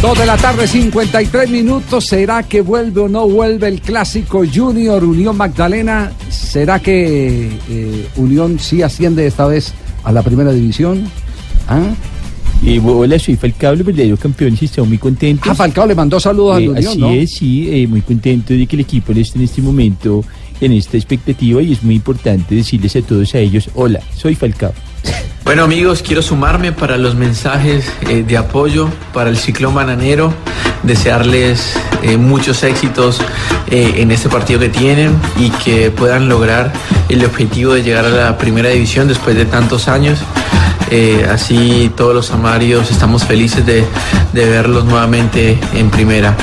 [0.02, 2.08] Dos de la tarde, 53 minutos.
[2.08, 6.12] ¿Será que vuelve o no vuelve el clásico Junior Unión Magdalena?
[6.30, 9.74] ¿Será que eh, Unión sí asciende esta vez
[10.04, 11.04] a la primera división?
[11.68, 11.84] ¿Ah?
[12.66, 15.48] Eh, hola, soy Falcao, los verdaderos campeones y estamos muy contentos.
[15.52, 17.10] Ah, Falcao le mandó saludos Eh, al Unión, Así ¿no?
[17.12, 20.24] es, sí, eh, muy contento de que el equipo esté en este momento
[20.60, 24.74] en esta expectativa y es muy importante decirles a todos a ellos, hola, soy Falcao.
[25.44, 30.32] Bueno amigos, quiero sumarme para los mensajes eh, de apoyo para el ciclón bananero,
[30.84, 31.74] desearles
[32.04, 33.20] eh, muchos éxitos
[33.72, 36.72] eh, en este partido que tienen y que puedan lograr
[37.10, 40.20] el objetivo de llegar a la primera división después de tantos años.
[41.32, 43.86] Así todos los amarios estamos felices de,
[44.34, 46.36] de verlos nuevamente en primera.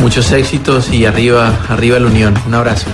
[0.00, 2.34] Muchos éxitos y arriba, arriba la unión.
[2.46, 2.86] Un abrazo.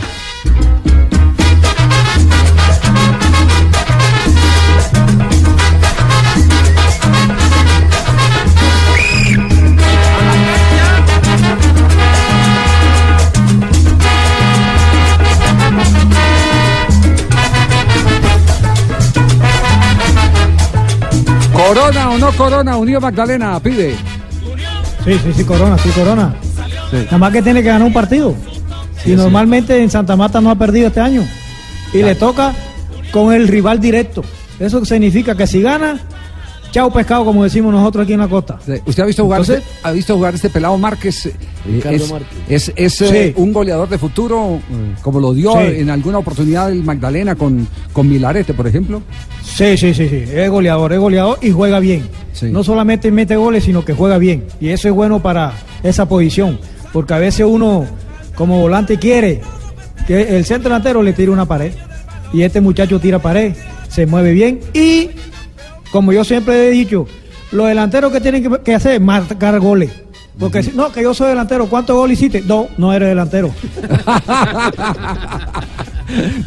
[21.70, 22.76] ¿Corona o no corona?
[22.76, 23.94] Unión Magdalena, pide.
[25.04, 26.34] Sí, sí, sí, Corona, sí, Corona.
[26.90, 28.34] Nada más que tiene que ganar un partido.
[29.04, 31.24] y normalmente en Santa Marta no ha perdido este año.
[31.92, 32.52] Y le toca
[33.12, 34.24] con el rival directo.
[34.58, 36.00] Eso significa que si gana,
[36.70, 38.58] chao pescado, como decimos nosotros aquí en la costa.
[38.86, 41.26] ¿Usted ha visto jugar, Entonces- este, ha visto jugar este pelado Márquez?
[41.26, 41.32] Eh,
[41.66, 42.38] Ricardo es Márquez.
[42.48, 43.42] es, es, eh, Sí.
[43.42, 45.80] un goleador de futuro, eh, como lo dio Sí.
[45.80, 49.02] en alguna oportunidad el Magdalena con, con Milarete, por ejemplo.
[49.42, 50.24] Sí, sí, sí, sí.
[50.32, 52.08] Es goleador, es goleador y juega bien.
[52.42, 54.44] No solamente mete goles, sino que juega bien.
[54.60, 55.52] Y eso es bueno para
[55.82, 56.58] esa posición.
[56.92, 57.84] Porque a veces uno,
[58.34, 59.40] como volante, quiere
[60.06, 61.72] que el centro delantero le tire una pared.
[62.32, 63.54] Y este muchacho tira pared,
[63.88, 64.60] se mueve bien.
[64.72, 65.10] Y,
[65.90, 67.06] como yo siempre he dicho,
[67.52, 69.90] los delanteros que tienen que, que hacer es marcar goles.
[70.38, 72.40] Porque si no, que yo soy delantero, ¿cuántos goles hiciste?
[72.46, 73.50] No, no eres delantero.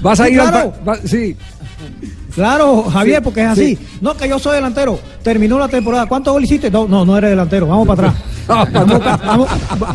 [0.01, 0.73] Vas a Sí, ir al claro.
[0.87, 1.35] va- sí.
[2.33, 3.75] Claro, Javier, Sí, porque es así.
[3.75, 3.87] sí.
[4.01, 4.99] No, que yo soy delantero.
[5.21, 6.07] Terminó la temporada.
[6.07, 6.71] ¿Cuántos goles hiciste?
[6.71, 7.67] No, no, no eres delantero.
[7.67, 8.23] Vamos para atrás.
[8.47, 9.47] vamos, vamos-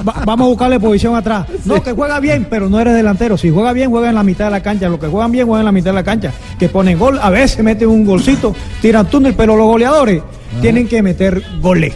[0.08, 1.46] va- vamos a buscarle posición atrás.
[1.64, 3.36] No, que juega bien, pero no eres delantero.
[3.36, 4.88] Si juega bien, juega en la mitad de la cancha.
[4.88, 6.32] Los que juegan bien, juegan en la mitad de la cancha.
[6.58, 10.22] Que ponen gol, a veces meten un golcito, tiran túnel, pero los goleadores
[10.60, 11.94] tienen que meter goles.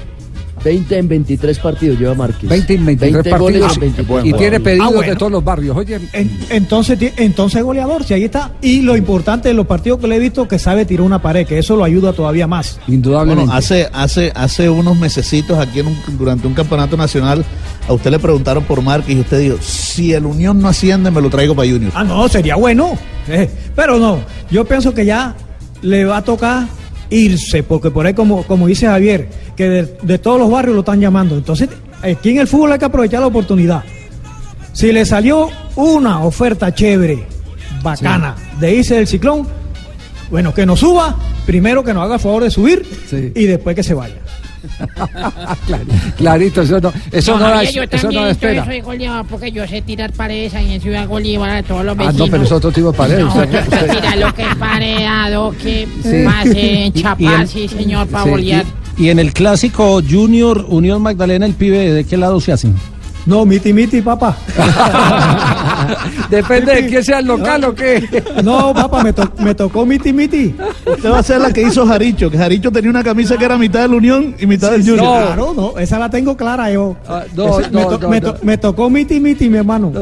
[0.65, 2.49] 20 en 23 partidos lleva Márquez.
[2.49, 5.11] 20 en 23 goles partidos en 23 y tiene pedidos Ah, bueno.
[5.13, 5.77] de todos los barrios.
[5.77, 8.53] Oye, En- entonces, entonces goleador, si ahí está.
[8.63, 11.47] Y lo importante de los partidos que le he visto, que sabe tirar una pared,
[11.47, 12.79] que eso lo ayuda todavía más.
[12.89, 13.47] Indudablemente.
[13.47, 17.45] Bueno, hace, hace, hace unos mesecitos aquí en un- durante un campeonato nacional,
[17.89, 21.21] a usted le preguntaron por Márquez y usted dijo, si el Unión no asciende, me
[21.21, 21.93] lo traigo para Junior.
[21.95, 22.97] Ah, no, sería bueno.
[23.29, 24.19] Eh, pero no,
[24.51, 25.35] yo pienso que ya
[25.83, 26.67] le va a tocar
[27.13, 30.81] irse, porque por ahí, como, como dice Javier, que de, de todos los barrios lo
[30.81, 31.37] están llamando.
[31.37, 31.69] Entonces,
[32.03, 33.85] aquí en el fútbol hay que aprovechar la oportunidad.
[34.73, 37.27] Si le salió una oferta chévere,
[37.83, 39.47] bacana, de irse del ciclón,
[40.31, 42.83] bueno, que nos suba, primero que nos haga el favor de subir
[43.35, 44.22] y después que se vaya.
[46.17, 48.65] Clarito, eso no, eso no, No, da, Javier, yo eso no da espera.
[48.65, 52.05] soy goleador porque yo sé tirar paredes ahí en Ciudad Bolívar a todos los Ah,
[52.07, 52.19] vecinos.
[52.27, 53.19] no, pero es otro tipo de pared.
[53.21, 56.53] No, usted- yo usted- tirar lo que es paredado, que Sí.
[56.53, 58.53] Y- en chapar, sí señor, para Sí.
[58.99, 62.75] Y, y en el clásico Junior Unión Magdalena, el pibe, ¿de qué lado se hacen?
[63.25, 64.37] No, miti miti, papá.
[66.31, 68.23] Depende de quién sea el local o qué.
[68.43, 70.55] No, papá, me, to- me tocó miti miti.
[70.87, 73.57] Usted va a ser la que hizo Jaricho, que Jaricho tenía una camisa que era
[73.57, 74.99] mitad de la Unión y mitad del Junior.
[75.27, 76.97] Claro, no, esa la tengo clara yo.
[77.37, 78.33] no, Ese- no, me, to- no, me no.
[78.35, 79.93] to- me tocó miti miti, mi hermano.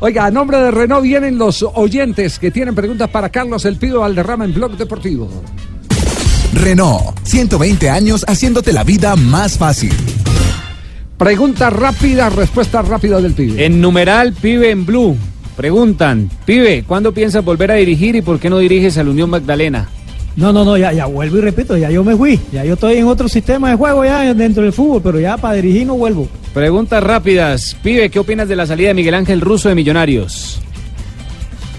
[0.00, 4.00] Oiga, a nombre de Renault vienen los oyentes que tienen preguntas para Carlos El Pido
[4.00, 5.28] Valderrama en Blog Deportivo.
[6.52, 9.92] Renault, 120 años haciéndote la vida más fácil.
[11.18, 13.64] Pregunta rápida, respuesta rápida del pibe.
[13.64, 15.16] En numeral, pibe en blue.
[15.56, 19.88] Preguntan, pibe, ¿cuándo piensas volver a dirigir y por qué no diriges al Unión Magdalena?
[20.36, 22.38] No, no, no, ya, ya vuelvo y repito, ya yo me fui.
[22.52, 25.54] Ya yo estoy en otro sistema de juego ya dentro del fútbol, pero ya para
[25.54, 26.28] dirigir no vuelvo.
[26.54, 27.76] Preguntas rápidas.
[27.82, 30.60] Pibe, ¿qué opinas de la salida de Miguel Ángel Russo de Millonarios?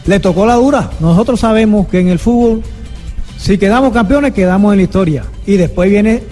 [0.06, 0.90] Le tocó la dura.
[1.00, 2.62] Nosotros sabemos que en el fútbol,
[3.38, 5.24] si quedamos campeones, quedamos en la historia.
[5.48, 6.24] Y después viene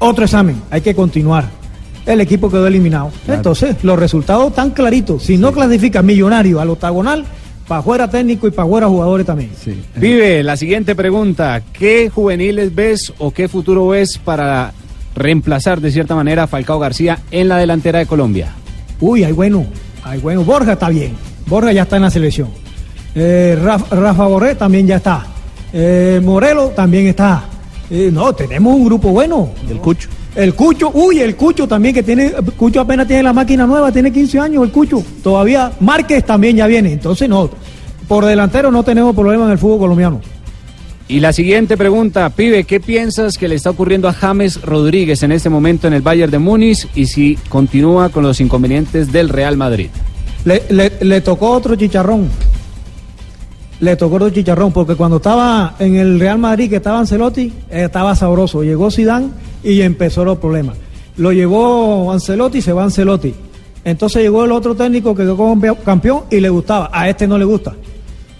[0.00, 0.60] otro examen.
[0.72, 1.62] Hay que continuar.
[2.06, 3.10] El equipo quedó eliminado.
[3.26, 5.22] Entonces, los resultados están claritos.
[5.22, 7.24] Si no clasifica millonario al octagonal,
[7.66, 9.50] para afuera técnico y para afuera jugadores también.
[9.98, 11.62] Pibe, la siguiente pregunta.
[11.72, 14.72] ¿Qué juveniles ves o qué futuro ves para
[15.14, 18.52] reemplazar de cierta manera a Falcao García en la delantera de Colombia?
[19.00, 19.66] Uy, hay bueno,
[20.02, 20.44] hay bueno.
[20.44, 21.12] Borja está bien.
[21.46, 22.48] Borja ya está en la selección.
[23.14, 25.26] Eh, Rafa, Rafa Borré también ya está.
[25.72, 27.44] Eh, Morelo también está.
[27.90, 29.50] Eh, no, tenemos un grupo bueno.
[29.68, 30.08] El Cucho.
[30.36, 34.12] El Cucho, uy, el Cucho también que tiene, Cucho apenas tiene la máquina nueva, tiene
[34.12, 35.02] 15 años el Cucho.
[35.22, 36.92] Todavía Márquez también ya viene.
[36.92, 37.48] Entonces no,
[38.08, 40.20] por delantero no tenemos problema en el fútbol colombiano.
[41.06, 45.32] Y la siguiente pregunta, pibe, ¿qué piensas que le está ocurriendo a James Rodríguez en
[45.32, 49.56] este momento en el Bayern de Múnich y si continúa con los inconvenientes del Real
[49.56, 49.88] Madrid?
[50.46, 52.28] Le, le- le tocó otro chicharrón.
[53.80, 57.84] Le tocó otro chicharrón, porque cuando estaba en el Real Madrid, que estaba Ancelotti, eh,
[57.84, 58.62] estaba sabroso.
[58.62, 59.28] Llegó Zidane
[59.64, 60.76] y empezó los problemas.
[61.16, 63.34] Lo llevó Ancelotti, se va Ancelotti.
[63.84, 66.90] Entonces llegó el otro técnico que quedó como campeón y le gustaba.
[66.92, 67.74] A este no le gusta.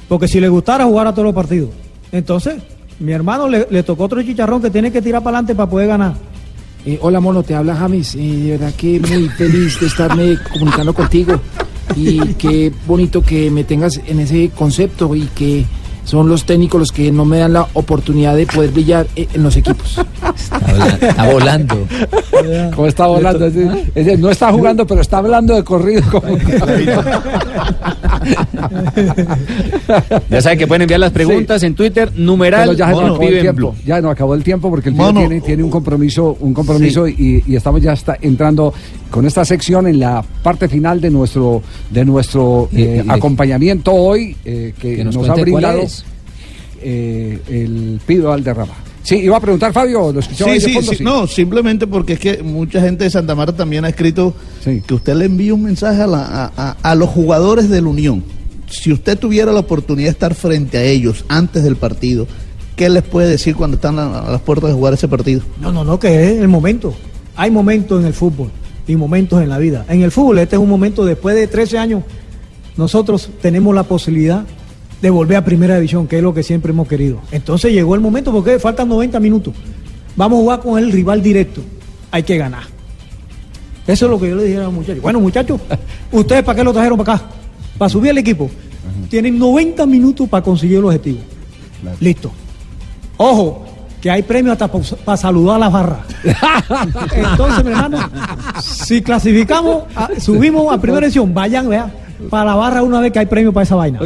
[0.08, 1.70] Porque si le gustara, jugar a todos los partidos.
[2.12, 2.56] Entonces,
[3.00, 6.14] mi hermano le, tocó otro chicharrón que tiene que tirar para adelante para poder ganar.
[7.00, 8.14] Hola mono, te habla James.
[8.14, 11.40] Eh, de verdad que muy feliz de estarme comunicando contigo.
[11.96, 15.64] Y qué bonito que me tengas en ese concepto y que
[16.04, 19.42] son los técnicos los que no me dan la oportunidad de poder brillar eh, en
[19.42, 19.98] los equipos.
[21.00, 21.86] Está volando.
[22.74, 23.46] ¿Cómo está volando?
[23.46, 26.02] Es decir, es decir, no está jugando, pero está hablando de corrido.
[26.10, 26.36] como-
[30.30, 33.22] Ya saben que pueden enviar las preguntas en Twitter, numeral, Pero ya se nos acabó
[33.22, 33.74] el tiempo.
[33.84, 37.56] Ya nos acabó el tiempo porque el tiene, tiene un compromiso, un compromiso y, y
[37.56, 38.72] estamos ya está entrando
[39.10, 44.74] con esta sección en la parte final de nuestro de nuestro eh, acompañamiento hoy eh,
[44.78, 45.82] que, Que nos nos, ha brindado
[46.82, 48.74] eh, el Pido Valderrama.
[49.02, 51.86] Sí, iba a preguntar Fabio, lo escuchaba ahí Sí, de sí, fondo, sí, no, simplemente
[51.86, 54.34] porque es que mucha gente de Santa Marta también ha escrito
[54.64, 57.88] que usted le envía un mensaje a, la- a- a- a los jugadores de la
[57.88, 58.24] Unión.
[58.70, 62.26] Si usted tuviera la oportunidad de estar frente a ellos antes del partido,
[62.76, 65.42] ¿qué les puede decir cuando están a, a las puertas de jugar ese partido?
[65.60, 66.94] No, no, no, que es el momento.
[67.36, 68.50] Hay momentos en el fútbol
[68.86, 69.84] y momentos en la vida.
[69.88, 72.04] En el fútbol, este es un momento, después de 13 años,
[72.76, 74.44] nosotros tenemos la posibilidad
[75.00, 77.20] de volver a primera división, que es lo que siempre hemos querido.
[77.30, 79.54] Entonces llegó el momento, porque faltan 90 minutos.
[80.16, 81.60] Vamos a jugar con el rival directo.
[82.10, 82.64] Hay que ganar.
[83.86, 85.02] Eso es lo que yo le dije a los muchachos.
[85.02, 85.60] Bueno, muchachos,
[86.12, 87.26] ¿ustedes para qué lo trajeron para acá?
[87.76, 88.50] Para subir el equipo.
[89.10, 91.18] Tienen 90 minutos para conseguir el objetivo.
[92.00, 92.30] Listo.
[93.16, 93.66] Ojo,
[94.04, 96.00] que hay premio hasta para saludar a la barra.
[97.14, 97.98] Entonces, mi hermano,
[98.60, 101.90] si clasificamos, a- subimos a primera edición, vayan, vean,
[102.28, 104.00] para la barra una vez que hay premio para esa vaina.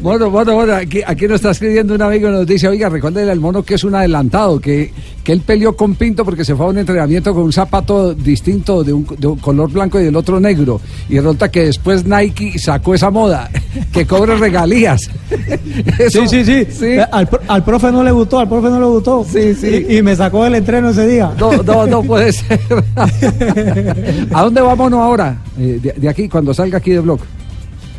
[0.00, 3.30] Bueno, bueno, bueno, aquí, aquí nos está escribiendo un amigo y nos dice, oiga, recuérdele
[3.30, 4.90] al mono que es un adelantado, que,
[5.26, 8.84] que él peleó con Pinto porque se fue a un entrenamiento con un zapato distinto,
[8.84, 10.80] de un, de un color blanco y del otro negro.
[11.08, 13.50] Y resulta que después Nike sacó esa moda,
[13.92, 15.10] que cobre regalías.
[15.98, 16.96] Eso- Sí, sí, sí.
[17.10, 19.26] Al, pro- al profe no le gustó, al profe no le gustó.
[19.28, 19.84] Sí, sí.
[19.88, 21.32] Y, y me sacó del entreno ese día.
[21.36, 22.60] No, no, no puede ser.
[24.32, 25.38] ¿A dónde vámonos ahora?
[25.58, 27.18] Eh, de, de aquí, cuando salga aquí de blog.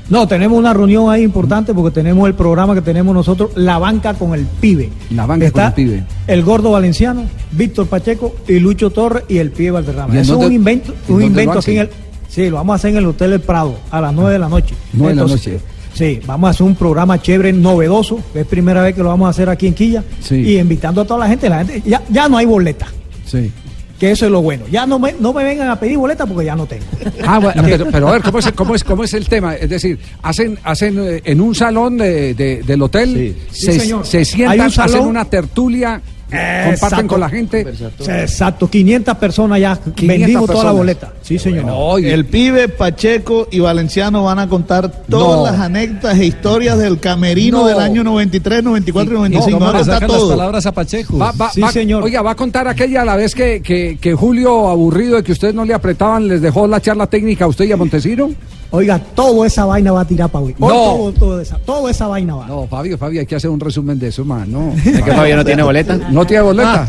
[0.09, 4.13] No, tenemos una reunión ahí importante porque tenemos el programa que tenemos nosotros, La Banca
[4.13, 4.89] con el Pibe.
[5.11, 6.03] La banca con el pibe.
[6.27, 10.13] El Gordo Valenciano, Víctor Pacheco y Lucho Torres y el Pibe Valderrama.
[10.13, 11.89] ¿Y en Eso es dónde- un invento, en un invento aquí en el...
[12.29, 14.47] Sí, lo vamos a hacer en el Hotel El Prado a las 9 de la
[14.49, 14.75] noche.
[14.93, 15.59] Nueve de la noche.
[15.93, 18.19] Sí, vamos a hacer un programa chévere, novedoso.
[18.35, 20.03] Es primera vez que lo vamos a hacer aquí en Quilla.
[20.21, 20.35] Sí.
[20.35, 21.49] Y invitando a toda la gente.
[21.49, 22.87] La gente ya, ya no hay boleta,
[23.25, 23.51] Sí.
[23.99, 24.65] Que eso es lo bueno.
[24.71, 26.85] Ya no me, no me vengan a pedir boleta porque ya no tengo.
[27.25, 29.55] Ah, bueno, pero, pero a ver, ¿cómo es, cómo, es, ¿cómo es el tema?
[29.55, 34.05] Es decir, hacen, hacen eh, en un salón de- de- del hotel, se, Sí, señor.
[34.05, 37.65] se Hay sientan, un hacen una tertulia, comparten con la gente.
[37.75, 40.75] Sí, Exacto, 500 personas ya 500 vendimos toda la personas.
[40.75, 41.13] boleta.
[41.21, 41.99] Sí, señor.
[42.03, 45.45] El pibe, Pacheco y Valenciano van a contar todas No.
[45.45, 47.67] las anécdotas e historias del camerino No.
[47.67, 49.59] del año 93, 94 y 95.
[49.59, 50.41] No, Van a contar todo.
[50.57, 51.17] a Pacheco.
[51.17, 54.67] Va, va- va- Oiga, va a contar aquella a la vez que, que, que Julio,
[54.69, 57.71] aburrido de que ustedes no le apretaban, les dejó la charla técnica a usted y
[57.71, 58.29] a Montesino.
[58.69, 60.55] Oiga, toda esa vaina va a tirar para hoy.
[60.59, 60.67] No.
[60.67, 62.47] todo, todo esa, toda esa vaina va.
[62.47, 64.51] No, Fabio, Fabio, hay que hacer un resumen de eso, man.
[64.51, 64.73] No.
[64.73, 65.95] ¿Es que Fabio no tiene boleta?
[66.11, 66.85] No tiene boleta.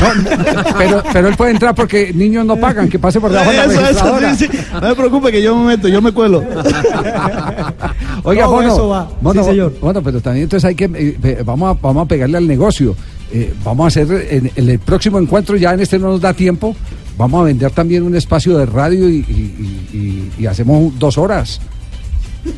[0.00, 3.56] No, pero, pero él puede entrar porque niños no pagan, que pase por debajo de
[3.56, 4.34] la Eso, eso, registradora.
[4.36, 4.58] sí, sí.
[4.72, 6.42] No me preocupe que yo me meto, yo me cuelo.
[8.24, 9.08] Oiga, Todo Mono, eso va.
[9.20, 9.72] Mono, Sí, señor.
[9.80, 12.94] Mono, pero también entonces hay que, eh, eh, vamos, a, vamos a pegarle al negocio.
[13.32, 16.32] Eh, vamos a hacer, en, en el próximo encuentro, ya en este no nos da
[16.32, 16.74] tiempo,
[17.18, 21.60] vamos a vender también un espacio de radio y, y- y- y hacemos dos horas.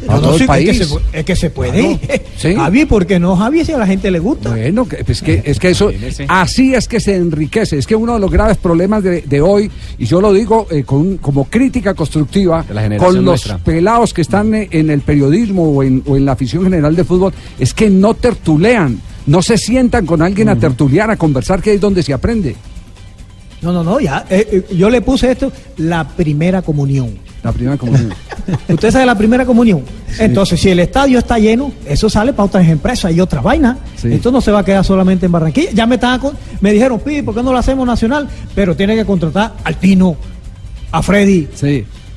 [0.06, 0.68] A No, no, todo sí, el país.
[0.68, 1.98] Es que se, pu- es que se puede.
[2.40, 2.54] Sí.
[2.54, 3.64] Javi, ¿por qué no, Javi?
[3.66, 4.50] Si a la gente le gusta.
[4.50, 5.90] Bueno, que, pues que, es que eso,
[6.28, 7.76] así es que se enriquece.
[7.76, 10.84] Es que uno de los graves problemas de, de hoy, y yo lo digo eh,
[10.84, 13.58] con, como crítica constructiva, la con los nuestra.
[13.58, 17.04] pelados que están eh, en el periodismo o en, o en la afición general de
[17.04, 21.74] fútbol, es que no tertulean, no se sientan con alguien a tertuliar, a conversar, que
[21.74, 22.56] es donde se aprende.
[23.62, 24.24] No, no, no, ya.
[24.30, 27.18] eh, eh, yo le puse esto, la primera comunión.
[27.42, 28.12] La primera comunión.
[28.68, 29.82] Usted sabe la primera comunión.
[30.18, 33.76] Entonces, si el estadio está lleno, eso sale para otras empresas y otras vainas.
[33.96, 34.12] Sí.
[34.12, 35.70] Esto no se va a quedar solamente en Barranquilla.
[35.72, 38.28] Ya me estaban con- me dijeron, Pi, ¿por qué no lo hacemos nacional?
[38.54, 40.16] Pero tiene que contratar al Tino,
[40.92, 41.48] a Freddy,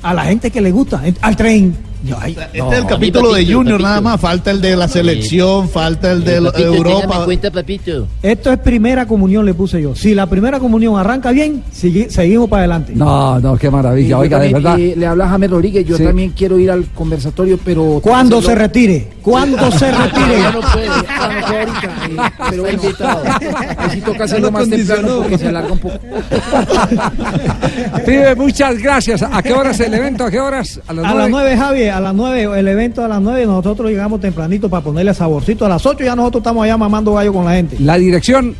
[0.02, 1.74] a la gente que le gusta, al tren.
[2.20, 4.20] Ay, Este es el capítulo de Junior, nada más.
[4.20, 7.00] Falta el de la selección, falta el de Papito, Europa.
[7.00, 8.06] téngame cuenta, papito.
[8.22, 9.94] Esto es primera comunión, le puse yo.
[9.94, 12.92] Si la primera comunión arranca bien, sigue- seguimos para adelante.
[12.94, 14.18] No, no, qué Y maravilla.
[14.18, 14.78] Oiga, de también, verdad.
[14.80, 16.04] eh, le habla James Rodríguez, yo Sí.
[16.04, 18.00] también quiero ir al conversatorio, pero...
[18.02, 19.08] ¿Cuándo se retire?
[19.22, 20.34] ¿Cuándo se retire?
[20.44, 22.16] Ya no puede, no puede ahorita, eh,
[22.50, 22.64] pero
[23.78, 25.98] así toca hacerlo más temprano porque se alarga un poco.
[28.06, 29.22] Pibe, muchas gracias.
[29.22, 30.24] ¿A qué horas el evento?
[30.24, 30.80] ¿A qué horas?
[30.86, 31.54] A las A las nueve.
[31.54, 35.14] 9, Javi, a las 9, el evento a las 9, nosotros llegamos tempranito para ponerle
[35.14, 35.64] saborcito.
[35.66, 37.76] A las 8 ya nosotros estamos allá mamando gallo con la gente.
[37.80, 38.54] La dirección.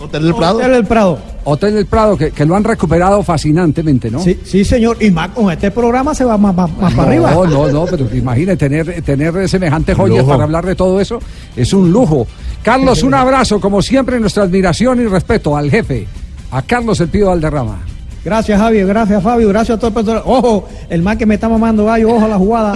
[0.00, 0.56] Hotel del Prado.
[0.58, 1.18] Hotel del Prado.
[1.44, 4.20] Hotel del Prado, que, que lo han recuperado fascinantemente, ¿no?
[4.20, 4.96] Sí, sí, señor.
[5.00, 7.30] Y más con este programa se va más, más- más para arriba.
[7.32, 11.20] No, no, no, pero imagine tener, tener semejante joya para hablar de todo eso.
[11.56, 12.26] Es un lujo.
[12.64, 16.06] Carlos, un abrazo, como siempre, nuestra admiración y respeto al jefe,
[16.50, 17.78] a Carlos El Pío Valderrama.
[18.24, 18.82] Gracias, Javi.
[18.82, 19.48] Gracias, Fabio.
[19.48, 20.22] Gracias a todo el personal.
[20.24, 22.74] Ojo, el más que me está mamando gallo, ojo a la jugada.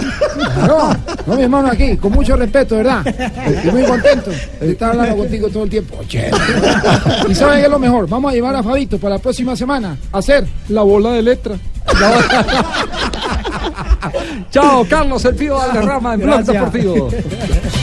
[0.67, 0.95] No,
[1.25, 3.05] no, mi hermano, aquí, con mucho respeto, ¿verdad?
[3.47, 5.97] Estoy muy contento de estar hablando contigo todo el tiempo.
[5.99, 6.29] Oye.
[7.29, 9.97] Y saben qué es lo mejor, vamos a llevar a Fabito para la próxima semana
[10.11, 11.55] a hacer la bola de letra.
[14.51, 16.73] Chao, Carlos El Pío Valderrama en Blog Gracias.
[16.73, 17.09] Deportivo.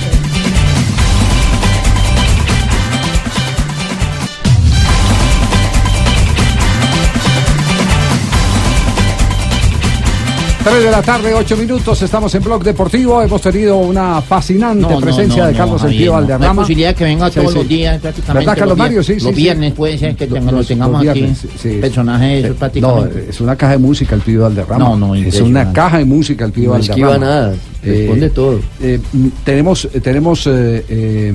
[10.65, 13.21] 3 de la tarde, 8 minutos, estamos en Blog Deportivo.
[13.21, 16.17] Hemos tenido una fascinante No, no, presencia no, de no, Carlos El Javier, Pío no.
[16.17, 16.51] No Valderrama.
[16.53, 17.59] hay posibilidad que venga Sí, todos sí.
[17.59, 18.39] los días, prácticamente.
[18.47, 19.03] ¿Verdad, Carlos los Mario?
[19.03, 19.43] Sí, sí, Los sí.
[19.43, 21.21] viernes puede ser que tenga- lo Los- tengamos los aquí.
[21.21, 21.69] viernes, sí.
[21.83, 23.27] Personaje eso No, prácticamente.
[23.29, 24.85] es una caja de música el Pío Valderrama.
[24.85, 27.35] No, no, Es una caja de música el Pío No esquiva Valderrama.
[27.43, 28.61] nada, responde todo.
[28.81, 31.35] eh, mm, tenemos, eh, tenemos eh,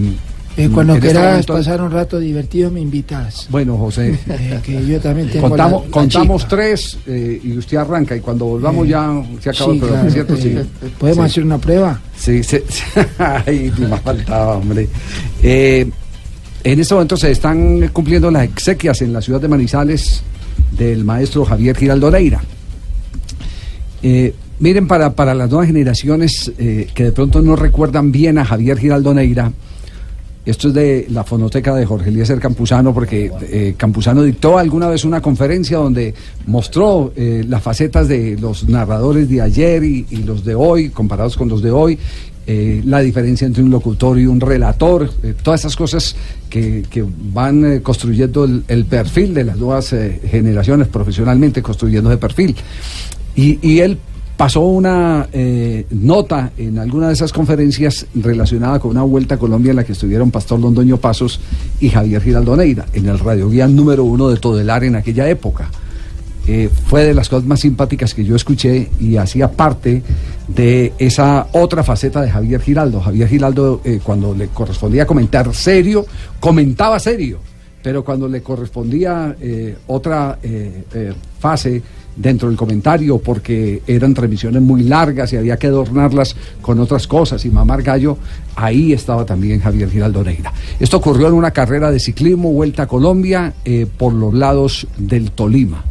[0.65, 3.47] eh, cuando este quieras pasar un rato divertido, me invitas.
[3.49, 4.17] Bueno, José.
[4.27, 8.45] Eh, que yo también tengo contamos la- contamos tres eh, y usted arranca y cuando
[8.45, 10.37] volvamos ya se acaba sí, el programa, claro, ¿cierto?
[10.37, 10.57] Sí.
[10.99, 11.31] ¿Podemos Sí.
[11.31, 12.01] hacer una prueba?
[12.17, 12.57] Sí, sí.
[13.19, 14.87] Ay, ni más faltaba, hombre.
[15.41, 15.91] En
[16.79, 20.21] este momento se están cumpliendo las exequias en la ciudad de Manizales
[20.77, 22.41] del maestro Javier Giraldo Neira.
[24.03, 28.45] Eh, miren, para, para las nuevas generaciones eh, que de pronto no recuerdan bien a
[28.45, 29.51] Javier Giraldo Neira,
[30.49, 35.05] esto es de la fonoteca de Jorge Eliezer Campuzano, porque eh, Campuzano dictó alguna vez
[35.05, 36.13] una conferencia donde
[36.47, 41.49] mostró eh, las facetas de los narradores de ayer y, los de hoy, comparados con
[41.49, 41.99] los de hoy,
[42.47, 45.11] eh, la diferencia entre un locutor y un relator,
[45.43, 46.15] todas esas cosas
[46.49, 46.83] que,
[47.31, 49.95] van construyendo el, perfil de las nuevas
[50.31, 52.55] generaciones, profesionalmente construyendo ese perfil.
[53.35, 53.99] Y él
[54.39, 59.71] pasó una eh, nota en alguna de esas conferencias relacionada con una vuelta a Colombia
[59.71, 61.41] en la que estuvieron Pastor Londoño Pasos
[61.81, 65.69] y Javier Giraldo Neira, en el radioguía número uno de Todelar en aquella época.
[66.47, 70.03] Eh, fue de las cosas más simpáticas que yo escuché y hacía parte
[70.47, 73.01] de esa otra faceta de Javier Giraldo.
[73.01, 76.05] Javier Giraldo, eh, cuando le correspondía comentar serio,
[76.39, 77.39] comentaba serio,
[77.83, 79.35] pero cuando le correspondía
[79.87, 80.39] otra
[81.39, 81.83] fase
[82.21, 87.45] dentro del comentario, porque eran transmisiones muy largas y había que adornarlas con otras cosas
[87.45, 88.17] y mamar gallo,
[88.55, 90.51] ahí estaba también Javier Giraldo Neira.
[90.79, 95.31] Esto ocurrió en una carrera de ciclismo, Vuelta a Colombia, eh, por los lados del
[95.31, 95.85] Tolima.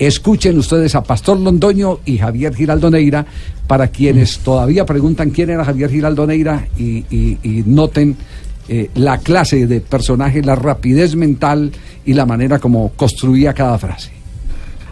[0.00, 3.24] Escuchen ustedes a Pastor Londoño y Javier Giraldo Neira
[3.66, 8.16] para quienes todavía preguntan quién era Javier Giraldo Neira y, y- y noten
[8.68, 11.72] eh, la clase de personaje, la rapidez mental
[12.04, 14.17] y la manera como construía cada frase.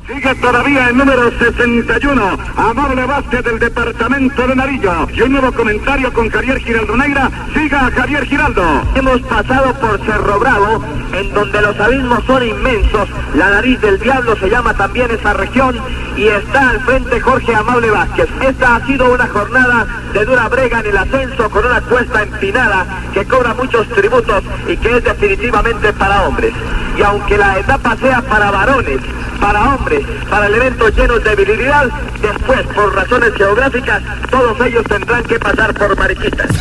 [0.06, 5.08] Sigue todavía el número 61, Amable Vázquez del departamento de Narillo.
[5.12, 7.28] Y un nuevo comentario con Javier Giraldo Negra.
[7.52, 8.82] Siga Javier Giraldo.
[8.94, 13.08] Hemos pasado por Cerro Bravo, en donde los abismos son inmensos.
[13.34, 15.76] La nariz del diablo se llama también esa región
[16.16, 18.28] y está al frente Jorge Amable Vázquez.
[18.42, 22.86] Esta ha sido una jornada de dura brega en el ascenso con una cuesta empinada
[23.12, 26.52] que cobra muchos tributos y que es definitivamente para hombres.
[26.96, 29.00] Y aunque la etapa sea para varones,
[29.40, 29.95] para hombres,
[30.30, 31.84] para elementos llenos de virilidad,
[32.22, 36.48] después, por razones geográficas, todos ellos tendrán que pasar por mariquitas.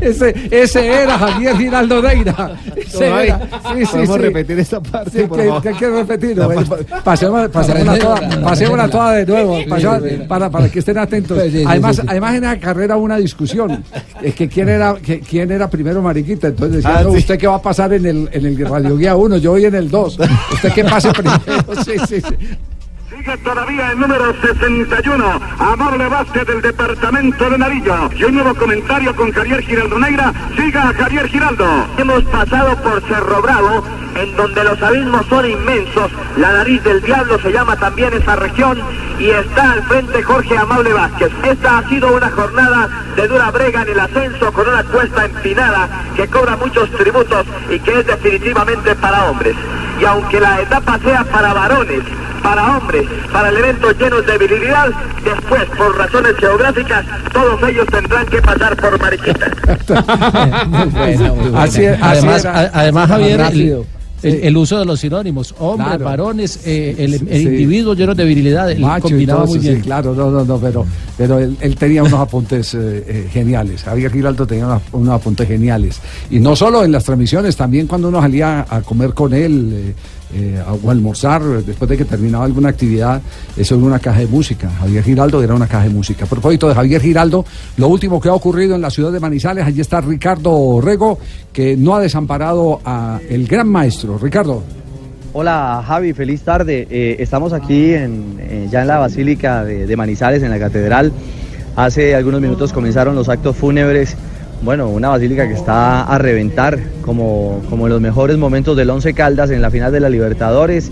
[0.00, 2.52] ese, ese era Javier Giraldo Neira.
[2.76, 3.40] Ese era.
[3.74, 4.22] Sí, sí, ¿podemos sí.
[4.22, 5.62] repetir esta parte, Sí, por que, favor?
[5.62, 6.50] que hay que repetirlo.
[7.04, 7.48] Pasémosla
[7.98, 11.38] toda, pasémosla toda de nuevo, pasemos- para, para que estén atentos.
[11.42, 13.84] Sí, sí, sí, además, además en la carrera hubo una discusión.
[14.22, 16.48] Es que quién era, que, quién era primero mariquita.
[16.48, 17.18] Entonces decía, Ah, no, sí.
[17.18, 19.74] usted qué va a pasar en el, en el Radio Guía 1, yo voy en
[19.74, 20.18] el 2.
[20.52, 21.38] Usted que pase primero.
[21.84, 22.36] Sí, sí, sí.
[23.24, 28.10] Todavía el número 61, Amable Vázquez del departamento de Narillo.
[28.14, 30.32] Y un nuevo comentario con Javier Giraldo Negra.
[30.54, 31.66] Siga Javier Giraldo.
[31.96, 33.82] Hemos pasado por Cerro Bravo,
[34.14, 36.12] en donde los abismos son inmensos.
[36.36, 38.78] La nariz del diablo se llama también esa región
[39.18, 41.32] y está al frente Jorge Amable Vázquez.
[41.44, 45.88] Esta ha sido una jornada de dura brega en el ascenso con una cuesta empinada
[46.14, 49.56] que cobra muchos tributos y que es definitivamente para hombres.
[49.98, 52.02] Y aunque la etapa sea para varones,
[52.44, 54.88] para hombres, para elementos llenos de virilidad,
[55.24, 59.50] después, por razones geográficas, todos ellos tendrán que pasar por mariquitas.
[61.54, 62.60] Así es, así además, era.
[62.60, 63.86] a- además, Javier, el, Rápido.
[64.22, 66.04] el- el uso de los sinónimos, hombres, Claro.
[66.04, 67.42] varones, eh, el, el Sí.
[67.48, 69.76] individuo lleno de virilidad, él Macho y combinaba todo muy eso, bien.
[69.76, 70.86] sí, claro, no, no, no, pero,
[71.18, 73.82] pero él, él tenía unos apuntes eh, eh, geniales.
[73.82, 76.00] Javier Giraldo tenía unos, unos apuntes geniales.
[76.30, 79.94] Y no solo en las transmisiones, también cuando uno salía a comer con él
[80.32, 83.20] eh, o almorzar, después de que terminaba alguna actividad,
[83.56, 84.70] eso era una caja de música.
[84.80, 86.24] Javier Giraldo era una caja de música.
[86.24, 87.44] A propósito de Javier Giraldo,
[87.76, 91.18] lo último que ha ocurrido en la ciudad de Manizales, allí está Ricardo Rego,
[91.52, 94.18] que no ha desamparado a el gran maestro.
[94.18, 94.62] Ricardo.
[95.32, 96.86] Hola Javi, feliz tarde.
[96.90, 101.12] Eh, estamos aquí eh, ya en la Basílica de Manizales, en la Catedral.
[101.76, 104.16] Hace algunos minutos comenzaron los actos fúnebres.
[104.64, 109.12] Bueno, una basílica que está a reventar como, como en los mejores momentos del Once
[109.12, 110.90] Caldas en la final de la Libertadores.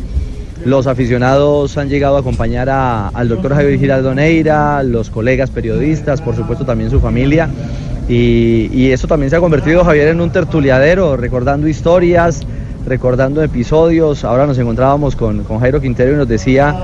[0.66, 6.20] Los aficionados han llegado a acompañar a- al doctor Javier Giraldo Neira, los colegas periodistas,
[6.20, 7.48] por supuesto también su familia.
[8.08, 12.42] Y, y eso también se ha convertido, Javier, en un tertuliadero, recordando historias,
[12.86, 14.22] recordando episodios.
[14.24, 16.76] Ahora nos encontrábamos con, con Jairo Quintero y nos decía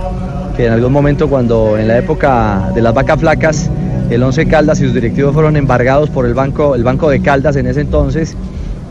[0.57, 3.71] que en algún momento cuando en la época de las vacas flacas,
[4.11, 7.57] el Once Caldas y sus directivos fueron embargados por el banco, el banco de Caldas
[7.57, 8.35] en ese entonces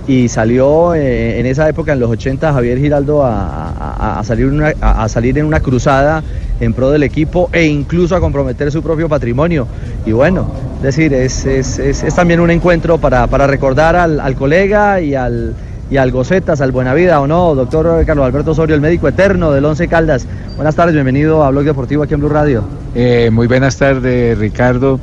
[0.08, 4.50] y salió eh, en esa época, en los 80, Javier Giraldo a, salir
[4.82, 6.24] a- salir en una cruzada
[6.62, 9.68] en pro del equipo e incluso a comprometer su propio patrimonio.
[10.06, 10.48] Y bueno,
[10.78, 15.54] es decir, es, es- es- también un encuentro para, para recordar al colega y al,
[15.90, 17.56] y al Gocetas, al Buenavida, ¿o no?
[17.56, 20.28] Doctor Carlos Alberto Osorio, el médico eterno del Once Caldas.
[20.56, 22.64] Buenas tardes, bienvenido a Blog Deportivo aquí en Blue Radio.
[22.94, 25.00] Eh, muy buenas tardes, Ricardo.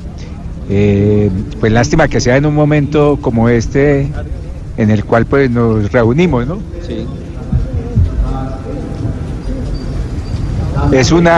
[0.68, 1.30] Eh,
[1.60, 4.10] pues lástima que sea en un momento como este
[4.76, 6.58] en el cual pues nos reunimos, ¿no?
[6.86, 7.06] Sí.
[10.92, 11.28] Es un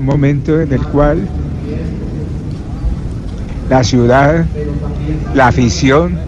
[0.00, 1.28] momento en el cual
[3.68, 4.44] la ciudad,
[5.34, 6.18] la afición,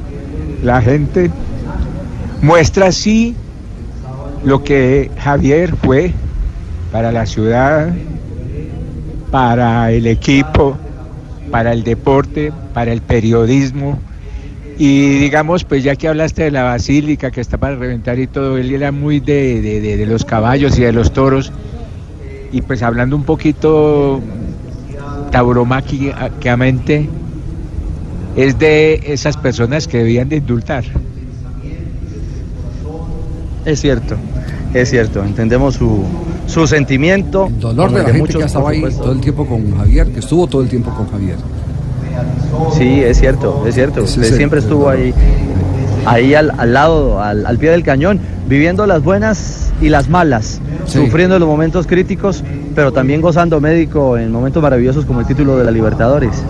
[0.63, 1.31] la gente
[2.43, 3.37] muestra así
[4.43, 6.15] lo que Javier fue
[6.91, 7.95] para la ciudad,
[9.31, 10.79] para el equipo,
[11.51, 14.03] para el deporte, para el periodismo.
[14.79, 18.59] Y digamos, pues ya que hablaste de la basílica que está para reventar y todo,
[18.59, 21.53] él era muy de, de- de- de los caballos y de los toros.
[22.51, 24.29] Y pues hablando un poquito
[25.31, 27.15] tauromáquicamente,
[28.35, 31.12] es de esas personas que debían de indultar.
[33.65, 34.17] Es cierto,
[34.75, 36.05] es cierto, entendemos su,
[36.47, 37.49] su sentimiento.
[37.61, 39.77] Dolor como de el la gente muchos, que ha estado ahí todo el tiempo con
[39.79, 41.37] Javier, que estuvo todo el tiempo con Javier.
[42.77, 44.01] Sí, es cierto, es cierto.
[44.01, 45.15] Ese Usted es el- siempre estuvo ahí,
[46.07, 50.61] ahí al, al lado, al, al pie del cañón, viviendo las buenas y las malas,
[50.87, 50.99] Sí.
[50.99, 52.43] sufriendo los momentos críticos,
[52.75, 56.43] pero también gozando médico en momentos maravillosos como el título de la Libertadores.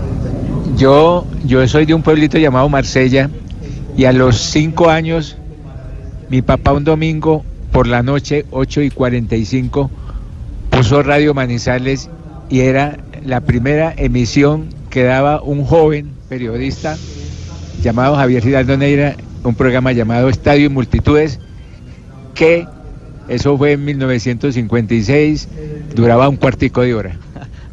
[0.76, 3.28] Yo, yo soy de un pueblito llamado Marsella
[3.96, 5.36] y a los cinco años
[6.32, 9.90] mi papá un domingo por la noche, 8 y 45,
[10.70, 12.08] puso Radio Manizales
[12.48, 16.96] y era la primera emisión que daba un joven periodista
[17.82, 19.14] llamado Javier Giraldo Neira,
[19.44, 21.38] un programa llamado Estadio y Multitudes,
[22.34, 22.66] que
[23.28, 25.48] eso fue en 1956,
[25.94, 27.18] duraba un cuartico de hora.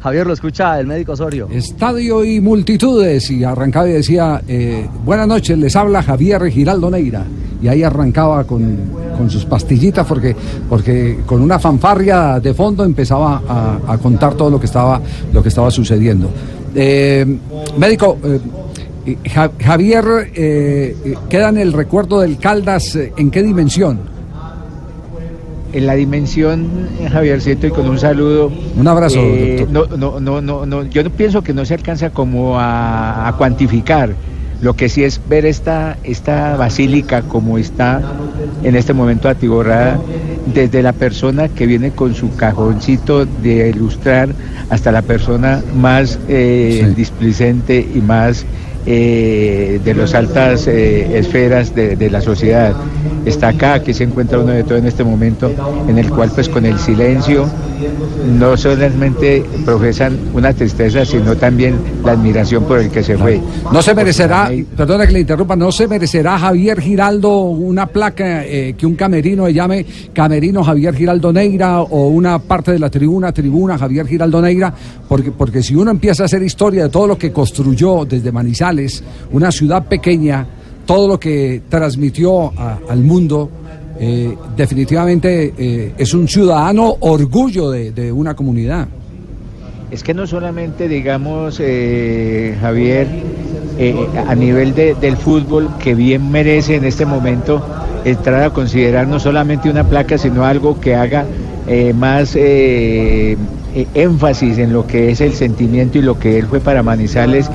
[0.02, 1.46] Javier, lo escucha el médico Osorio.
[1.52, 3.30] Estadio y multitudes.
[3.30, 7.24] Y arrancaba y decía, eh, buenas noches, les habla Javier Giraldo Neira.
[7.62, 8.78] Y ahí arrancaba con,
[9.18, 10.34] con sus pastillitas porque,
[10.68, 13.42] porque con una fanfarria de fondo empezaba
[13.86, 15.00] a, contar todo lo que estaba,
[15.32, 16.30] lo que estaba sucediendo.
[16.74, 17.26] Eh,
[17.76, 18.40] médico, eh,
[19.28, 20.30] Ja- Javier
[21.28, 23.98] queda en el recuerdo del Caldas, ¿en qué dimensión?
[25.72, 26.66] En la dimensión,
[27.00, 28.50] eh, Javiercito, y con un saludo.
[28.76, 29.98] Un abrazo, eh, doctor.
[29.98, 33.36] no, no, no, no, no, yo no pienso que no se alcanza como a, a
[33.36, 34.14] cuantificar.
[34.60, 38.02] Lo que sí es ver esta, esta basílica como está
[38.62, 39.98] en este momento atiborrada,
[40.52, 44.28] desde la persona que viene con su cajoncito de ilustrar
[44.68, 48.44] hasta la persona más eh, displicente y más
[48.86, 52.74] eh, de las altas eh, esferas de, de la sociedad.
[53.24, 55.50] Está acá, aquí se encuentra uno de todo en este momento,
[55.88, 57.46] en el cual pues con el silencio
[58.38, 63.40] no solamente profesan una tristeza, sino también la admiración por el que se fue.
[63.72, 68.74] No se merecerá, perdona que le interrumpa, no se merecerá Javier Giraldo una placa eh,
[68.76, 73.32] que un camerino le llame Camerino Javier Giraldo Neira o una parte de la tribuna,
[73.32, 74.72] tribuna Javier Giraldo Neira,
[75.08, 78.69] porque, porque si uno empieza a hacer historia de todo lo que construyó desde Manizales,
[79.32, 80.46] una ciudad pequeña,
[80.86, 82.52] todo lo que transmitió
[82.88, 83.50] al mundo,
[83.98, 88.88] eh, definitivamente eh, es un ciudadano orgullo de, una comunidad.
[89.90, 93.08] Es que no solamente, digamos, eh, Javier,
[94.26, 97.64] a nivel de- del fútbol, que bien merece en este momento
[98.04, 101.24] entrar a considerar no solamente una placa, sino algo que haga
[101.94, 102.36] más
[103.74, 107.50] eh, énfasis en lo que es el sentimiento y lo que él fue para Manizales,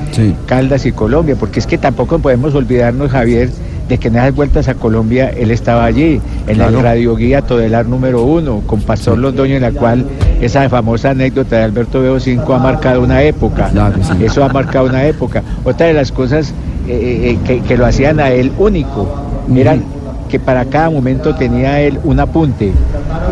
[0.46, 3.50] Caldas y Colombia, porque es que tampoco podemos olvidarnos, Javier,
[3.88, 6.78] de que en esas vueltas a Colombia él estaba allí, en Claro.
[6.78, 10.04] el radioguía Todelar número uno, con Pastor Londoño, en la cual
[10.40, 13.70] esa famosa anécdota de Alberto Veo 5 ha marcado una época.
[14.20, 15.42] Eso ha marcado una época.
[15.64, 16.52] Otra de las cosas
[16.88, 19.08] eh, eh, que, que lo hacían a él único,
[19.54, 19.84] eran
[20.28, 22.72] que para cada momento tenía él un apunte.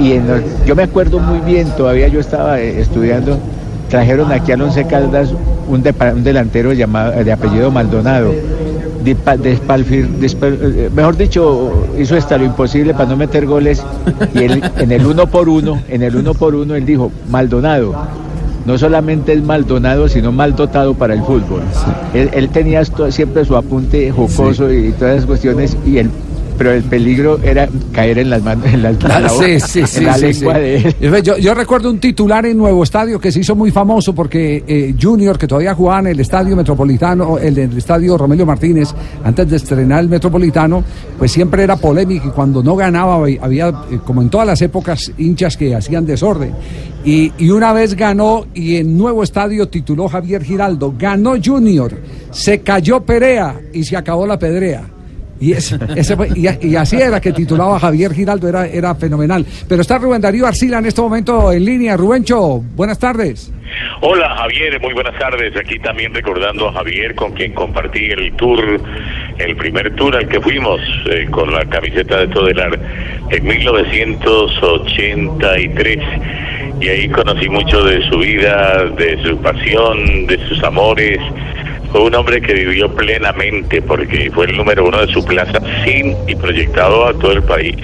[0.01, 3.39] Y en los- yo me acuerdo muy bien, todavía yo estaba eh, estudiando,
[3.89, 5.31] trajeron aquí al Once Caldas
[5.69, 5.83] un,
[6.17, 8.33] un delantero llamado, de apellido Maldonado.
[9.05, 13.85] Despalfir- despe- eh, mejor dicho, hizo hasta lo imposible para no meter goles
[14.35, 17.95] y él en el uno por uno, en el uno por uno él dijo, Maldonado,
[18.65, 21.61] no solamente es Maldonado, sino mal dotado para el fútbol.
[22.15, 26.11] Él, él tenía siempre su apunte jocoso y todas esas cuestiones y él
[26.57, 29.99] pero el peligro era caer en las manos, en, en la, Ah, sí, sí, sí,
[29.99, 31.23] en la lengua de él.
[31.41, 35.39] Yo- recuerdo un titular en Nuevo Estadio que se hizo muy famoso porque eh, Junior,
[35.39, 38.89] que todavía jugaba en el Estadio Metropolitano, el, el Estadio Romelio Martínez,
[39.25, 40.83] antes de estrenar el Metropolitano,
[41.19, 44.61] pues siempre era polémico y cuando no ganaba había- había, eh, como en todas las
[44.63, 46.53] épocas, hinchas que hacían desorden.
[47.05, 51.93] Y, y una vez ganó y en Nuevo Estadio tituló Javier Giraldo, ganó Junior,
[52.31, 54.85] se cayó Perea y se acabó la pedrea.
[55.45, 59.45] Y, ese- fue- y, y así era que titulaba Javier Giraldo, era, era fenomenal.
[59.69, 61.97] Pero está Rubén Darío Arcila en este momento en línea.
[61.97, 63.53] Rubencho, buenas tardes.
[64.01, 65.55] Hola Javier, muy buenas tardes.
[65.57, 68.81] Aquí también recordando a Javier con quien compartí el tour,
[69.39, 70.81] el primer tour al que fuimos
[71.11, 72.79] eh, con la camiseta de Todelar
[73.31, 75.99] en 1983.
[76.81, 81.19] Y ahí conocí mucho de su vida, de su pasión, de sus amores.
[81.95, 86.17] Fue un hombre que vivió plenamente porque fue el número uno de su plaza sin
[86.27, 87.77] y proyectado a todo el país,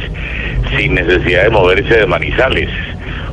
[0.77, 2.69] sin necesidad de moverse de Manizales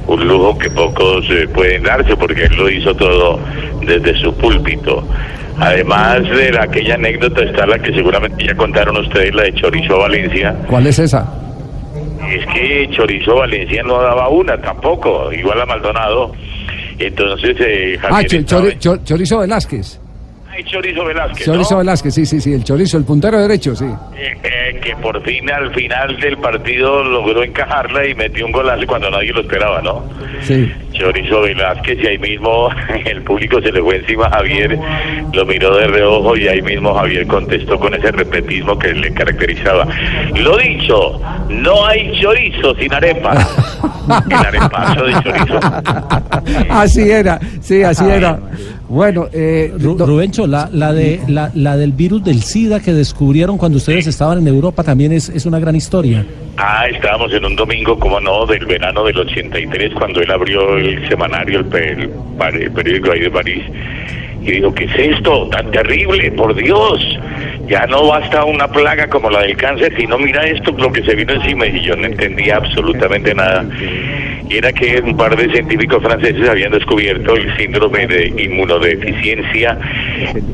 [0.06, 3.40] un lujo que pocos eh, pueden darse porque él lo hizo todo
[3.88, 5.04] desde su púlpito.
[5.60, 9.98] Además de la- aquella anécdota está la que seguramente ya contaron ustedes, la de Chorizo
[9.98, 10.56] Valencia.
[10.68, 11.26] ¿Cuál es esa?
[12.32, 16.34] Es que Chorizo Valencia no daba una tampoco, igual a Maldonado.
[17.00, 18.46] Entonces, eh, Ah, Javier
[18.78, 20.00] Cho- Chorizo Velázquez.
[20.64, 21.78] Chorizo Velázquez, Chorizo ¿no?
[21.80, 23.86] Velázquez, sí, sí, sí, el Chorizo, el puntero derecho, sí.
[24.16, 28.86] Eh, eh, que por fin al final del partido logró encajarla y metió un golazo
[28.88, 30.04] cuando nadie lo esperaba, ¿no?
[30.42, 30.72] Sí.
[30.94, 32.70] Chorizo Velázquez y ahí mismo
[33.06, 34.80] el público se le fue encima a Javier,
[35.34, 39.88] lo miró de reojo y ahí mismo Javier contestó con ese repetismo que le caracterizaba.
[40.36, 43.36] Lo dicho, no hay chorizo sin arepa.
[44.30, 45.60] El arepazo de chorizo.
[46.70, 48.40] Así era, sí, así era.
[48.90, 53.58] Bueno, eh, Ru- Rubencho, la, la, de, la, la del virus del SIDA que descubrieron
[53.58, 56.26] cuando ustedes estaban en Europa también es, es una gran historia.
[56.56, 61.08] Ah, estábamos en un domingo, como no, del verano del 83, cuando él abrió el
[61.10, 62.10] semanario, el, pe- el
[62.62, 63.64] el periódico ahí de París,
[64.42, 66.32] y dijo, ¿qué es esto tan terrible?
[66.32, 67.20] Por Dios,
[67.68, 71.16] ya no basta una plaga como la del cáncer, sino mira esto, lo que se
[71.16, 73.66] vino encima, y yo no entendía absolutamente nada.
[74.50, 79.78] Y era que un par de científicos franceses habían descubierto el síndrome de inmunodeficiencia,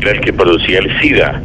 [0.01, 1.41] era el que producía el SIDA.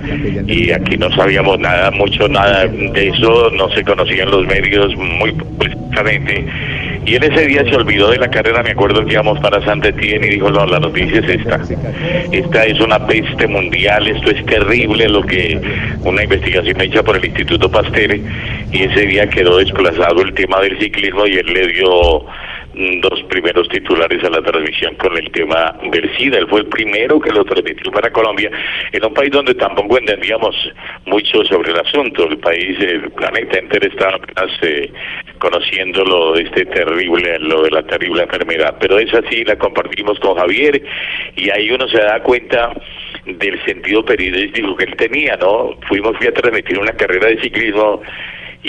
[0.46, 5.32] Y aquí no sabíamos nada, mucho nada de eso, no se conocían los medios muy
[5.58, 6.46] precisamente.
[7.08, 9.82] Y él ese día se olvidó de la carrera, me acuerdo que íbamos para San
[9.82, 11.58] Etienne y dijo, no, la noticia es esta.
[12.30, 15.58] Esta es una peste mundial, esto es terrible, lo que
[16.04, 20.78] una investigación hecha por el Instituto Pasteur, y ese día quedó desplazado el tema del
[20.78, 22.26] ciclismo y él le dio
[23.00, 26.38] dos primeros titulares a la transmisión con el tema del SIDA.
[26.38, 28.50] Él fue el primero que lo transmitió para Colombia,
[28.92, 30.54] en un país donde tampoco entendíamos
[31.06, 32.28] mucho sobre el asunto.
[32.28, 34.92] El país, el planeta entero estaba apenas eh,
[35.38, 38.76] conociendo lo de este terrible, lo de la terrible enfermedad.
[38.80, 40.82] Pero esa sí la compartimos con Javier
[41.36, 42.72] y ahí uno se da cuenta
[43.24, 45.76] del sentido periodístico que él tenía, ¿no?
[45.88, 48.02] Fuimos, fui a transmitir una carrera de ciclismo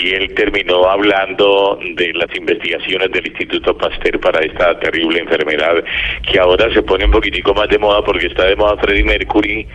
[0.02, 5.82] y él terminó hablando de las investigaciones del Instituto Pasteur para esta terrible enfermedad
[6.30, 9.66] que ahora se pone un poquitico más de moda porque está de moda Freddie Mercury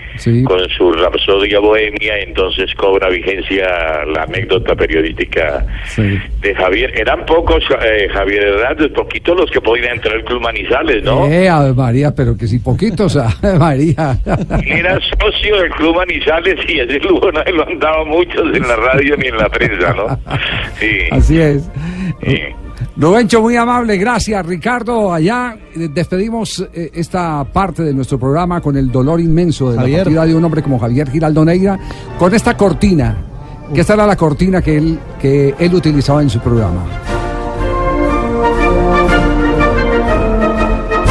[0.45, 5.65] con su Rapsodia Bohemia, entonces cobra vigencia la anécdota periodística
[5.97, 6.91] de Javier.
[6.99, 11.25] Eran pocos, eh, Javier, eran poquitos los que podían entrar al Club Manizales, ¿no?
[11.27, 14.17] Eh, Ave María, pero que si poquitos, Ave María.
[14.65, 18.75] Era socio del Club Manizales y ese lujo no lo han dado muchos en la
[18.75, 20.14] radio ni en la prensa, ¿no?
[20.79, 20.89] Sí.
[21.09, 21.63] Así es.
[22.97, 24.45] Rubencho, muy amable, gracias.
[24.45, 29.77] Ricardo, allá eh, despedimos eh, esta parte de nuestro programa con el dolor inmenso de
[29.77, 29.97] Javier.
[29.99, 31.77] la partida de un hombre como Javier Giraldo Neira,
[32.17, 33.17] con esta cortina,
[33.73, 36.83] que esta era la cortina que él, que él utilizaba en su programa.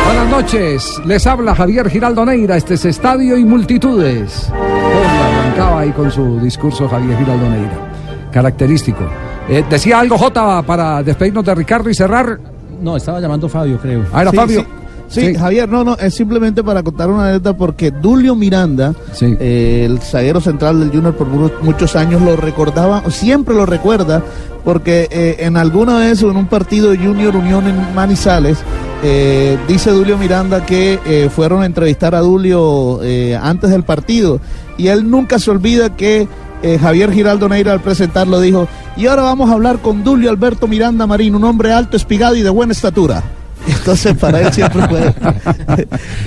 [0.06, 4.50] Buenas noches, les habla Javier Giraldo Neira, este es Estadio y Multitudes.
[4.50, 7.92] Hola, arrancaba ahí con su discurso Javier Giraldo Neira,
[8.34, 8.98] característico.
[9.48, 12.38] Eh, decía algo Jota para despedirnos de Ricardo y cerrar.
[12.82, 14.02] No, estaba llamando Fabio, creo.
[14.12, 14.60] Ah, era Sí, Fabio.
[14.62, 14.66] Sí,
[15.06, 20.00] Sí, Javier, no, no, es simplemente para contar una anécdota porque Dulio Miranda, eh, el
[20.00, 24.22] zaguero central del Junior por mu- muchos años, lo recordaba, siempre lo recuerda,
[24.64, 28.58] porque eh, en alguna vez o en un partido de Junior Unión en Manizales,
[29.04, 34.40] eh, dice Dulio Miranda que eh, fueron a entrevistar a Dulio eh, antes del partido
[34.78, 36.26] y él nunca se olvida que
[36.64, 38.66] eh, Javier Giraldo Neira al presentarlo dijo,
[38.96, 42.42] y ahora vamos a hablar con Dulio Alberto Miranda Marín, un hombre alto, espigado y
[42.42, 43.22] de buena estatura.
[43.66, 45.14] Entonces para él siempre fue,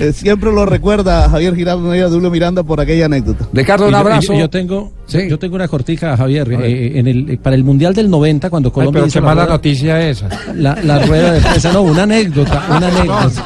[0.00, 3.46] eh, siempre lo recuerda Javier Giraldo Neira Dulio Miranda por aquella anécdota.
[3.52, 4.32] Ricardo, un yo- abrazo.
[4.32, 6.50] Yo, yo tengo, yo tengo una cortica, Javier.
[6.52, 9.26] eh, en el, eh, para el Mundial del 90, cuando Colombia pero hizo qué la
[9.26, 10.28] mala rueda- noticia esa.
[10.54, 13.42] La, la rueda de prensa, no, una anécdota, una anécdota.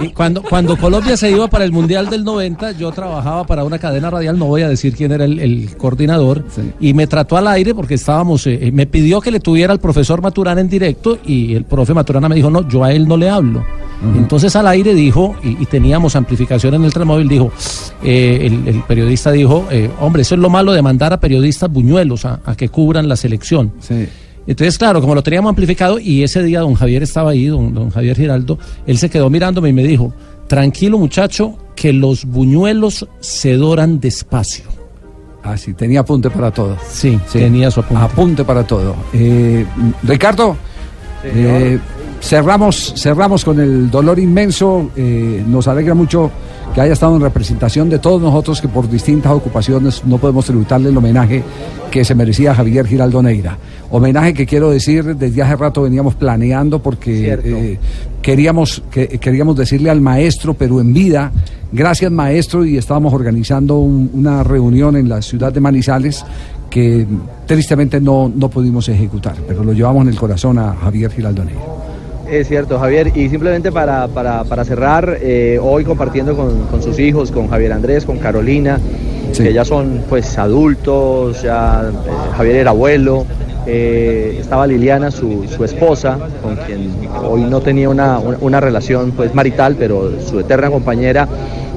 [0.00, 3.78] Y cuando, cuando Colombia se iba para el Mundial del 90, yo trabajaba para una
[3.78, 6.44] cadena radial, no voy a decir quién era el, el coordinador,
[6.80, 9.80] y me trató al aire porque estábamos, eh, eh, me pidió que le tuviera al
[9.80, 13.16] profesor Maturana en directo y el profe Maturana me dijo, no, yo a él no
[13.16, 13.64] le hablo.
[14.14, 17.50] Entonces al aire dijo, y, y teníamos amplificación en el tramóvil, dijo,
[18.02, 21.70] eh, el, el periodista dijo, eh, hombre, eso es lo malo de mandar a periodistas
[21.72, 23.72] buñuelos a, a que cubran la selección.
[24.46, 27.90] Entonces, claro, como lo teníamos amplificado y ese día don Javier estaba ahí, don, don
[27.90, 30.12] Javier Giraldo, él se quedó mirándome y me dijo,
[30.46, 34.64] tranquilo muchacho, que los buñuelos se doran despacio.
[35.42, 36.76] Ah, sí, tenía apunte para todo.
[36.88, 38.02] Sí, tenía su apunte.
[38.04, 38.96] Apunte para todo.
[39.12, 39.64] Eh,
[40.02, 40.56] Ricardo,
[41.22, 41.78] eh,
[42.20, 44.90] cerramos, cerramos con el dolor inmenso.
[44.96, 46.30] eh, nos alegra mucho
[46.76, 50.90] que haya estado en representación de todos nosotros que por distintas ocupaciones no podemos tributarle
[50.90, 51.42] el homenaje
[51.90, 53.56] que se merecía Javier Giraldo Neira.
[53.90, 57.78] Homenaje que quiero decir, desde hace rato veníamos planeando porque eh,
[58.20, 61.32] queríamos, que, queríamos decirle al maestro, pero en vida,
[61.72, 66.26] gracias maestro, y estábamos organizando un- una reunión en la ciudad de Manizales
[66.68, 67.06] que
[67.46, 71.60] tristemente no, no pudimos ejecutar, pero lo llevamos en el corazón a Javier Giraldo Neira.
[72.30, 73.12] Es cierto, Javier.
[73.16, 77.72] Y simplemente para, para, para cerrar, eh, hoy compartiendo con, con sus hijos, con Javier
[77.72, 78.80] Andrés, con Carolina,
[79.36, 83.24] que ya son pues adultos, ya eh, Javier era abuelo,
[83.66, 86.90] eh, estaba Liliana, su, su esposa, con quien
[87.28, 91.28] hoy no tenía una, una- una relación pues marital, pero su eterna compañera.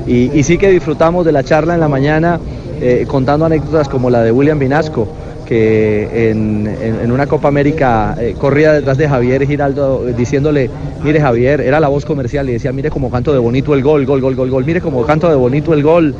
[0.08, 2.40] Y, y sí que disfrutamos de la charla en la mañana
[2.82, 5.08] eh, contando anécdotas como la de William Vinasco
[5.50, 10.70] que en, en- una Copa América eh, corría detrás de Javier Giraldo eh, diciéndole,
[11.04, 14.06] mire Javier, era la voz comercial y decía, mire como canto de bonito el gol,
[14.06, 16.14] gol, gol, gol, gol, mire como canto de bonito el gol.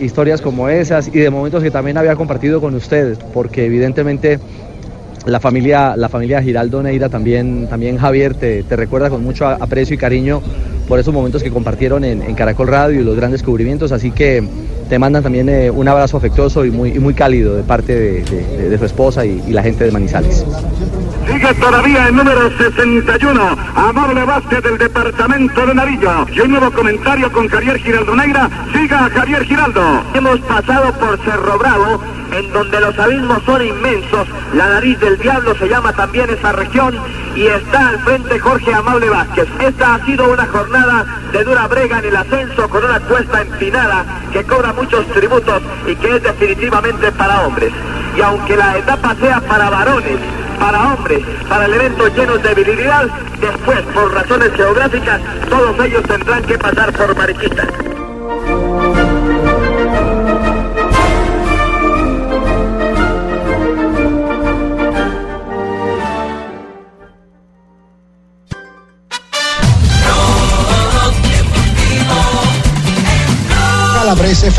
[0.00, 4.38] Historias como esas y de momentos que también había compartido con ustedes, porque evidentemente
[5.26, 9.94] la familia, la familia Giraldo Neira también, también Javier te, te recuerda con mucho aprecio
[9.94, 10.40] y cariño
[10.90, 14.42] por esos momentos que compartieron en, Caracol Radio y los grandes descubrimientos, así que
[14.88, 18.84] te mandan también eh, un abrazo afectuoso y muy, muy cálido de parte de, su
[18.84, 20.44] esposa y la gente de Manizales.
[21.40, 26.26] Todavía el número 61, Amable Vázquez del departamento de Narillo.
[26.30, 28.48] Y un nuevo comentario con Javier Giraldo Negra.
[28.72, 30.02] Siga Javier Giraldo.
[30.14, 32.02] Hemos pasado por Cerro Bravo,
[32.32, 34.28] en donde los abismos son inmensos.
[34.54, 36.94] La nariz del diablo se llama también esa región
[37.34, 39.48] y está al frente Jorge Amable Vázquez.
[39.60, 44.04] Esta ha sido una jornada de dura brega en el ascenso con una cuesta empinada
[44.32, 47.72] que cobra muchos tributos y que es definitivamente para hombres.
[48.16, 50.18] Y aunque la etapa sea para varones,
[50.60, 53.08] para hombres, para elementos llenos de virilidad,
[53.40, 57.66] después, por razones geográficas, todos ellos tendrán que pasar por Mariquita.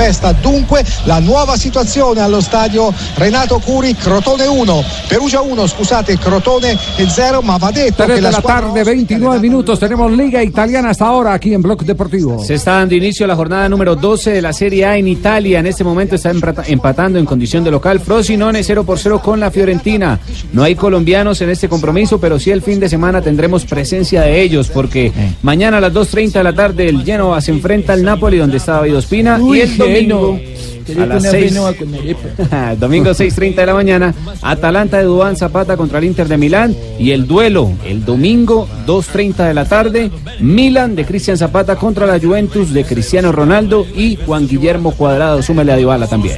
[0.02, 0.34] Calabrese Festa.
[0.34, 7.42] Dunque la nuova situazione allo stadio Renato Curi, Crotone 1, Perugia 1, scusate, Crotone 0,
[7.44, 9.78] ma va detto 3 che de la tarde, 29 minutos.
[9.78, 12.44] Tenemos Liga Italiana hasta ahora aquí en Bloque Deportivo.
[12.44, 15.60] Se está dando inicio a la jornada número 12 de la Serie A en Italia.
[15.60, 16.32] En este momento está
[16.66, 20.20] empatando en condición de local Frosinone 0 por 0 con la Fiorentina.
[20.52, 24.42] No hay colombianos en este compromiso, pero sí el fin de semana tendremos presencia de
[24.42, 25.12] ellos porque
[25.44, 28.74] mañana a las 2.30 de la tarde el Genoa se enfrenta al Napoli donde está
[28.74, 30.40] David Ospina Uy, y el domingo
[30.86, 32.76] Quería a las poner 6 Genoa con arepa.
[32.76, 37.12] Domingo 6.30 de la mañana, Atalanta de Dubán Zapata contra el Inter de Milán y
[37.12, 42.74] el duelo, el domingo 2.30 de la tarde, Milan de Cristian Zapata contra la Juventus
[42.74, 46.36] de Cristiano Ronaldo y Juan Guillermo Cuadrado, súmele a Dybala también.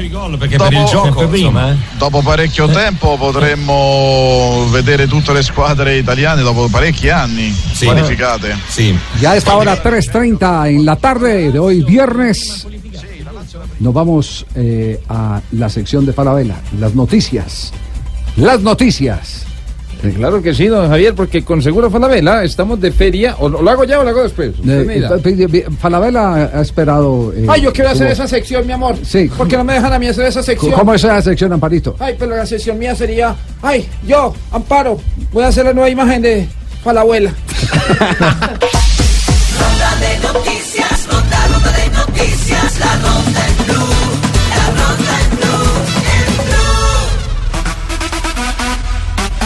[0.73, 8.55] Insomma, dopo parecchio tempo potremmo vedere tutte le squadre italiane dopo parecchi anni qualificate.
[8.67, 8.95] Sì.
[9.19, 12.67] Ya a esta hora 3.30 en la tarde de hoy viernes.
[13.79, 17.71] Nos vamos eh, a la sección de Falabella, las noticias.
[18.37, 19.43] Las noticias.
[20.03, 23.37] Eh, Claro que sí, don Javier, porque con Seguro Falabella estamos de feria.
[23.39, 24.51] ¿O lo hago ya o lo hago después?
[24.61, 24.81] Dirá.
[25.25, 27.31] Eh, Falabella ha esperado.
[27.33, 28.97] eh, Ay, yo quiero hacer esa sección, mi amor.
[29.03, 29.29] Sí.
[29.37, 30.73] ¿Por qué no me dejan a mí hacer esa sección?
[30.73, 31.95] ¿Cómo es esa sección, Amparito?
[31.99, 33.33] Ay, pero la sección mía sería.
[33.61, 34.99] Ay, yo, Amparo,
[35.31, 36.33] voy a hacer la nueva imagen de
[36.83, 37.31] de
[40.27, 43.62] noticias, ronda, ronda de noticias, la ronda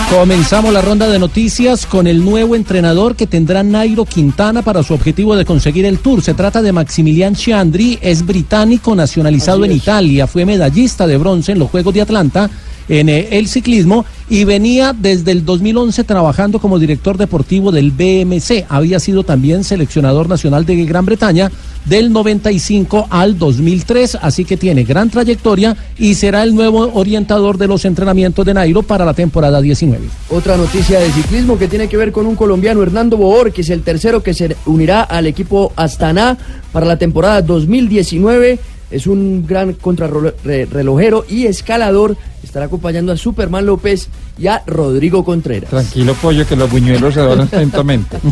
[0.09, 4.93] Comenzamos la ronda de noticias con el nuevo entrenador que tendrá Nairo Quintana para su
[4.93, 6.21] objetivo de conseguir el Tour.
[6.21, 11.59] Se trata de Maximilian Chiandri, es británico nacionalizado en Italia, fue medallista de bronce en
[11.59, 12.49] los Juegos de Atlanta
[12.88, 18.65] en eh, el ciclismo y venía desde el 2011 trabajando como director deportivo del BMC.
[18.69, 21.51] Había sido también seleccionador nacional de Gran Bretaña
[21.88, 27.68] del 95 al 2003, así que tiene gran trayectoria y será el nuevo orientador de
[27.68, 30.07] los entrenamientos de Nairo para la temporada 19.
[30.30, 33.69] Otra noticia de ciclismo que tiene que ver con un colombiano, Hernando Boor, que es
[33.69, 36.38] el tercero que se unirá al equipo Astana
[36.72, 38.59] para la temporada 2019.
[38.89, 42.15] Es un gran contrarrelojero y escalador.
[42.43, 44.07] Estará acompañando a Superman López
[44.38, 45.69] y a Rodrigo Contreras.
[45.69, 48.18] Tranquilo, pollo, que los buñuelos se doran lentamente.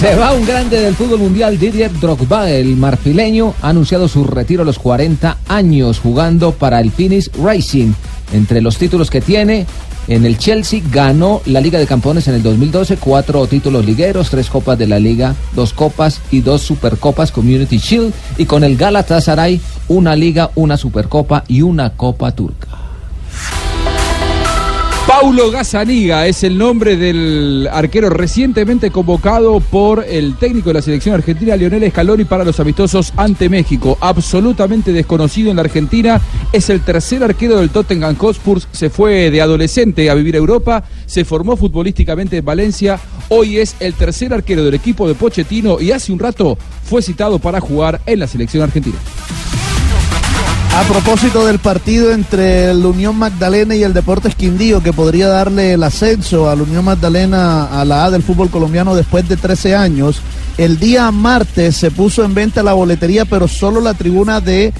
[0.00, 4.62] Se va un grande del fútbol mundial, Didier Drogba, el marfileño, ha anunciado su retiro
[4.62, 7.92] a los 40 años jugando para el Finis Racing.
[8.32, 9.66] Entre los títulos que tiene,
[10.08, 14.50] en el Chelsea ganó la Liga de Campeones en el 2012, cuatro títulos ligueros, tres
[14.50, 18.12] copas de la Liga, dos copas y dos supercopas Community Shield.
[18.36, 22.83] Y con el Galatasaray, una Liga, una supercopa y una Copa Turca.
[25.24, 31.14] Paulo Gazzaniga es el nombre del arquero recientemente convocado por el técnico de la selección
[31.14, 33.96] argentina, Lionel Scaloni, para los amistosos ante México.
[34.02, 36.20] Absolutamente desconocido en la Argentina,
[36.52, 38.60] es el tercer arquero del Tottenham Hotspur.
[38.70, 43.00] Se fue de adolescente a vivir a Europa, se formó futbolísticamente en Valencia.
[43.30, 47.38] Hoy es el tercer arquero del equipo de Pochettino y hace un rato fue citado
[47.38, 48.98] para jugar en la selección argentina.
[50.74, 55.74] A propósito del partido entre la Unión Magdalena y el Deportes Quindío, que podría darle
[55.74, 59.76] el ascenso a la Unión Magdalena a la A del fútbol colombiano después de 13
[59.76, 60.20] años,
[60.58, 64.72] el día martes se puso en venta la boletería, pero solo la tribuna de,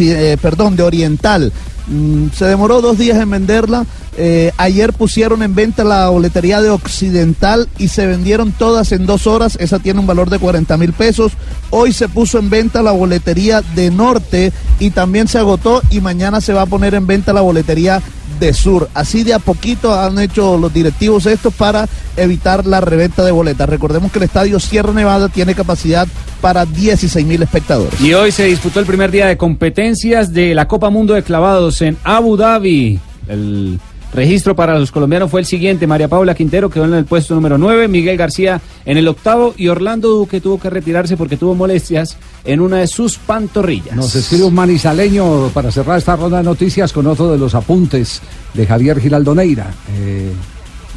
[0.00, 1.52] eh, perdón, de Oriental.
[1.86, 3.86] Mm, se demoró dos días en venderla.
[4.16, 9.26] Eh, ayer pusieron en venta la boletería de Occidental y se vendieron todas en dos
[9.26, 9.56] horas.
[9.60, 11.32] Esa tiene un valor de 40 mil pesos.
[11.70, 16.40] Hoy se puso en venta la boletería de Norte y también se agotó y mañana
[16.40, 18.02] se va a poner en venta la boletería
[18.38, 18.88] de Sur.
[18.94, 23.68] Así de a poquito han hecho los directivos esto para evitar la reventa de boletas.
[23.68, 26.06] Recordemos que el estadio Sierra Nevada tiene capacidad
[26.40, 28.00] para 16 mil espectadores.
[28.00, 31.82] Y hoy se disputó el primer día de competencias de la Copa Mundo de Clavados
[31.82, 32.98] en Abu Dhabi.
[33.28, 33.78] El
[34.12, 35.86] registro para los colombianos fue el siguiente.
[35.86, 39.68] María Paula Quintero quedó en el puesto número 9, Miguel García en el octavo y
[39.68, 43.96] Orlando Duque tuvo que retirarse porque tuvo molestias en una de sus pantorrillas.
[43.96, 48.20] Nos escribe un manizaleño para cerrar esta ronda de noticias con otro de los apuntes
[48.54, 49.72] de Javier Giraldoneira.
[49.98, 50.32] Eh,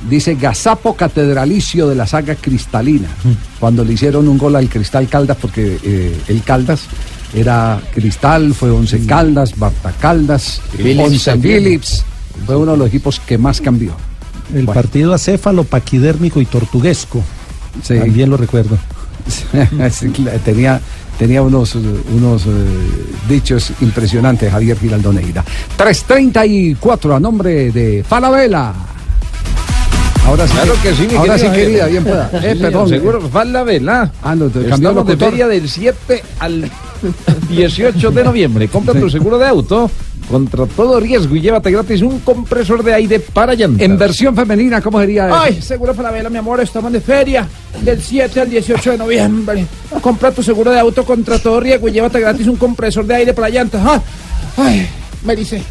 [0.09, 3.07] dice Gazapo catedralicio de la saga cristalina,
[3.59, 6.87] cuando le hicieron un gol al Cristal Caldas, porque eh, el Caldas
[7.33, 11.37] era Cristal, fue Once Caldas, Barta Caldas, Phillips Once.
[11.37, 12.05] Phillips,
[12.45, 13.91] fue uno de los equipos que más cambió.
[14.53, 14.73] El Bueno.
[14.81, 17.23] partido acéfalo, paquidérmico y tortuguesco.
[17.83, 17.97] Sí.
[17.97, 18.77] También lo recuerdo.
[19.91, 20.11] Sí,
[20.43, 20.81] tenía,
[21.17, 22.49] tenía unos, unos eh,
[23.29, 25.45] dichos impresionantes Javier Giraldoneira.
[25.77, 28.73] 334 a nombre de Falabella.
[30.25, 32.29] Ahora sí, Claro que sí, mi ahora sí, querido querida, bien pueda.
[32.31, 32.89] Sí, Eh, perdón.
[32.89, 34.11] seguro, falda vela.
[34.21, 36.69] Ah, no, Estamos de feria del 7 al
[37.49, 38.67] 18 de noviembre.
[38.69, 38.99] Compra Sí.
[39.01, 39.91] tu seguro de auto
[40.29, 43.81] contra todo riesgo y llévate gratis un compresor de aire para llantas.
[43.81, 45.35] En versión femenina, ¿cómo sería eso?
[45.39, 47.47] Ay, seguro Falabella, mi amor, estamos de feria
[47.81, 49.65] del 7 al 18 de noviembre.
[50.01, 53.33] Compra tu seguro de auto contra todo riesgo y llévate gratis un compresor de aire
[53.33, 53.81] para llantas.
[53.85, 54.01] Ah,
[54.57, 54.87] Ay,
[55.23, 55.63] me dice.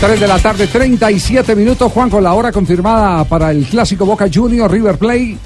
[0.00, 4.28] Tres de la tarde, 37 minutos, Juan, con la hora confirmada para el clásico Boca
[4.32, 5.36] Junior River Play.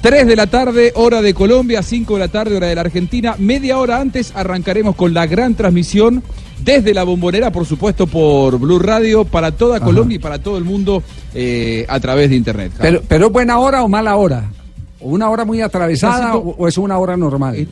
[0.00, 3.36] 3 de la tarde, hora de Colombia, 5 de la tarde, hora de la Argentina.
[3.38, 6.20] Media hora antes arrancaremos con la gran transmisión
[6.64, 10.64] desde la bombonera, por supuesto, por Blue Radio, para toda Colombia y para todo el
[10.64, 12.72] mundo eh, a través de Internet.
[12.80, 14.50] Pero, pero es buena hora o mala hora?
[14.98, 17.68] ¿O una hora muy atravesada o, o es una hora normal?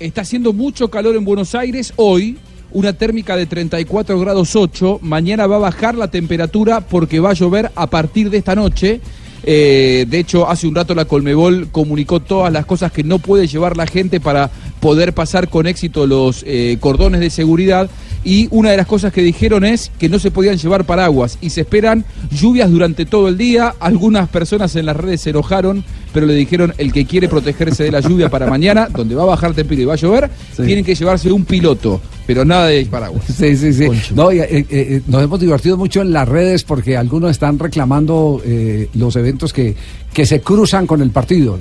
[0.00, 2.38] Está haciendo mucho calor en Buenos Aires hoy,
[2.76, 4.98] una térmica de 34 grados 8.
[5.00, 9.00] Mañana va a bajar la temperatura porque va a llover a partir de esta noche.
[9.44, 13.46] Eh, de hecho, hace un rato la Colmebol comunicó todas las cosas que no puede
[13.46, 14.50] llevar la gente para
[14.80, 17.88] poder pasar con éxito los eh, cordones de seguridad.
[18.24, 21.50] Y una de las cosas que dijeron es que no se podían llevar paraguas y
[21.50, 23.74] se esperan lluvias durante todo el día.
[23.80, 25.82] Algunas personas en las redes se enojaron,
[26.16, 29.26] pero le dijeron el que quiere protegerse de la lluvia para mañana, donde va a
[29.26, 33.26] bajar temperatura y va a llover, tienen que llevarse un piloto, pero nada de paraguas.
[33.26, 33.86] Sí, sí, sí.
[34.14, 37.58] No, y, eh, eh, eh, nos hemos divertido mucho en las redes porque algunos están
[37.58, 39.76] reclamando eh, los eventos que,
[40.10, 41.58] que se cruzan con el partido.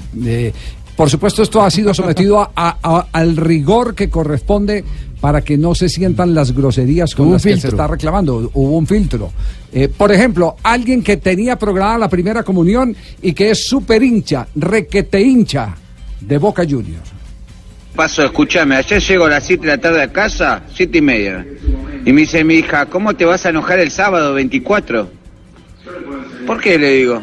[0.96, 4.84] Por supuesto, esto ha sido sometido a- a- a- al rigor que corresponde
[5.20, 7.70] para que no se sientan las groserías con Hubo un las que se filtro.
[7.72, 8.50] está reclamando.
[8.54, 9.32] Hubo un filtro.
[9.74, 14.48] Eh, por ejemplo, alguien que tenía programada la primera comunión y que es súper hincha,
[14.56, 15.76] requete hincha
[16.22, 17.12] de Boca Juniors.
[17.94, 21.46] Paso, escúchame, ayer llego a las 7 de la tarde a casa, siete y media.
[22.06, 25.10] Y me dice mi hija, ¿cómo te vas a enojar el sábado 24?
[26.46, 27.22] ¿Por qué le digo?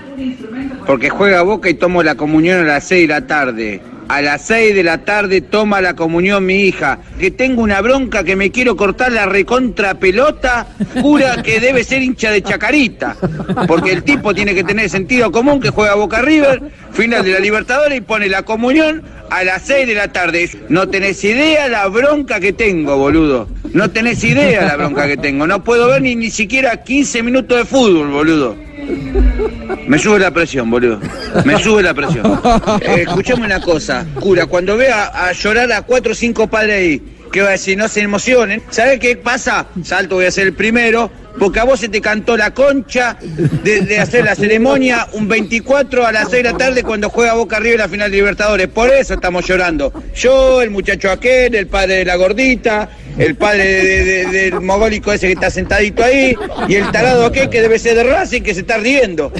[0.86, 3.80] Porque juega Boca y tomo la comunión a las 6 de la tarde.
[4.08, 6.98] A las 6 de la tarde toma la comunión mi hija.
[7.18, 10.66] Que tengo una bronca que me quiero cortar la recontra pelota,
[11.00, 13.16] cura que debe ser hincha de Chacarita.
[13.66, 16.60] Porque el tipo tiene que tener sentido común que juega Boca River,
[16.92, 20.50] final de la Libertadores y pone la comunión a las 6 de la tarde.
[20.68, 23.48] No tenés idea la bronca que tengo, boludo.
[23.72, 25.46] No tenés idea la bronca que tengo.
[25.46, 28.71] No puedo ver ni, ni siquiera 15 minutos de fútbol, boludo.
[29.86, 31.00] Me sube la presión, boludo.
[31.44, 32.40] Me sube la presión.
[32.80, 37.02] Eh, escuchame una cosa, cura, cuando vea a llorar a cuatro o cinco padres ahí,
[37.30, 37.76] ¿qué va a decir?
[37.76, 38.62] No se emocionen.
[38.70, 39.66] ¿Sabes qué pasa?
[39.82, 41.10] Salto, voy a ser el primero.
[41.38, 46.12] Porque a vos se te cantó la concha de, hacer la ceremonia un 24 a
[46.12, 48.68] las 6 de la tarde cuando juega Boca River la final de Libertadores.
[48.68, 49.92] Por eso estamos llorando.
[50.14, 52.88] Yo, el muchacho aquel, el padre de la gordita,
[53.18, 56.34] el padre de- de- del mogólico ese que está sentadito ahí,
[56.68, 59.32] y el tarado aquel que debe ser de Racing que se está riendo.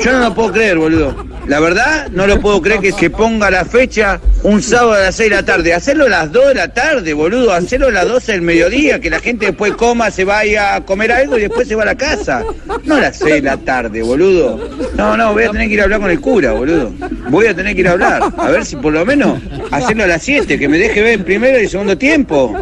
[0.00, 1.24] Yo no lo puedo creer, boludo.
[1.46, 5.14] La verdad, no lo puedo creer que, que ponga la fecha un sábado a las
[5.16, 5.74] 6 de la tarde.
[5.74, 7.52] Hacerlo a las 2 de la tarde, boludo.
[7.52, 11.03] Hacerlo a las 12 del mediodía, que la gente después coma, se vaya a comer
[11.12, 12.42] algo y después se va a la casa.
[12.84, 14.58] No a las 6 de la tarde, boludo.
[14.96, 16.90] No, no, voy a tener que ir a hablar con el cura, boludo.
[17.30, 18.22] Voy a tener que ir a hablar.
[18.36, 19.40] A ver si por lo menos
[19.70, 22.54] hacerlo a las 7, que me deje ver el primero y el segundo tiempo.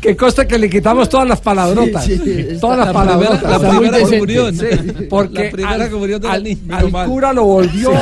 [0.00, 2.04] Que consta que le quitamos todas las palabrotas.
[2.04, 3.38] Sí, sí, todas las la palabrotas.
[3.38, 4.54] primera- la Está muy primera comunión.
[4.56, 7.92] Sí, porque La primera al, comunión la al- al cura lo volvió.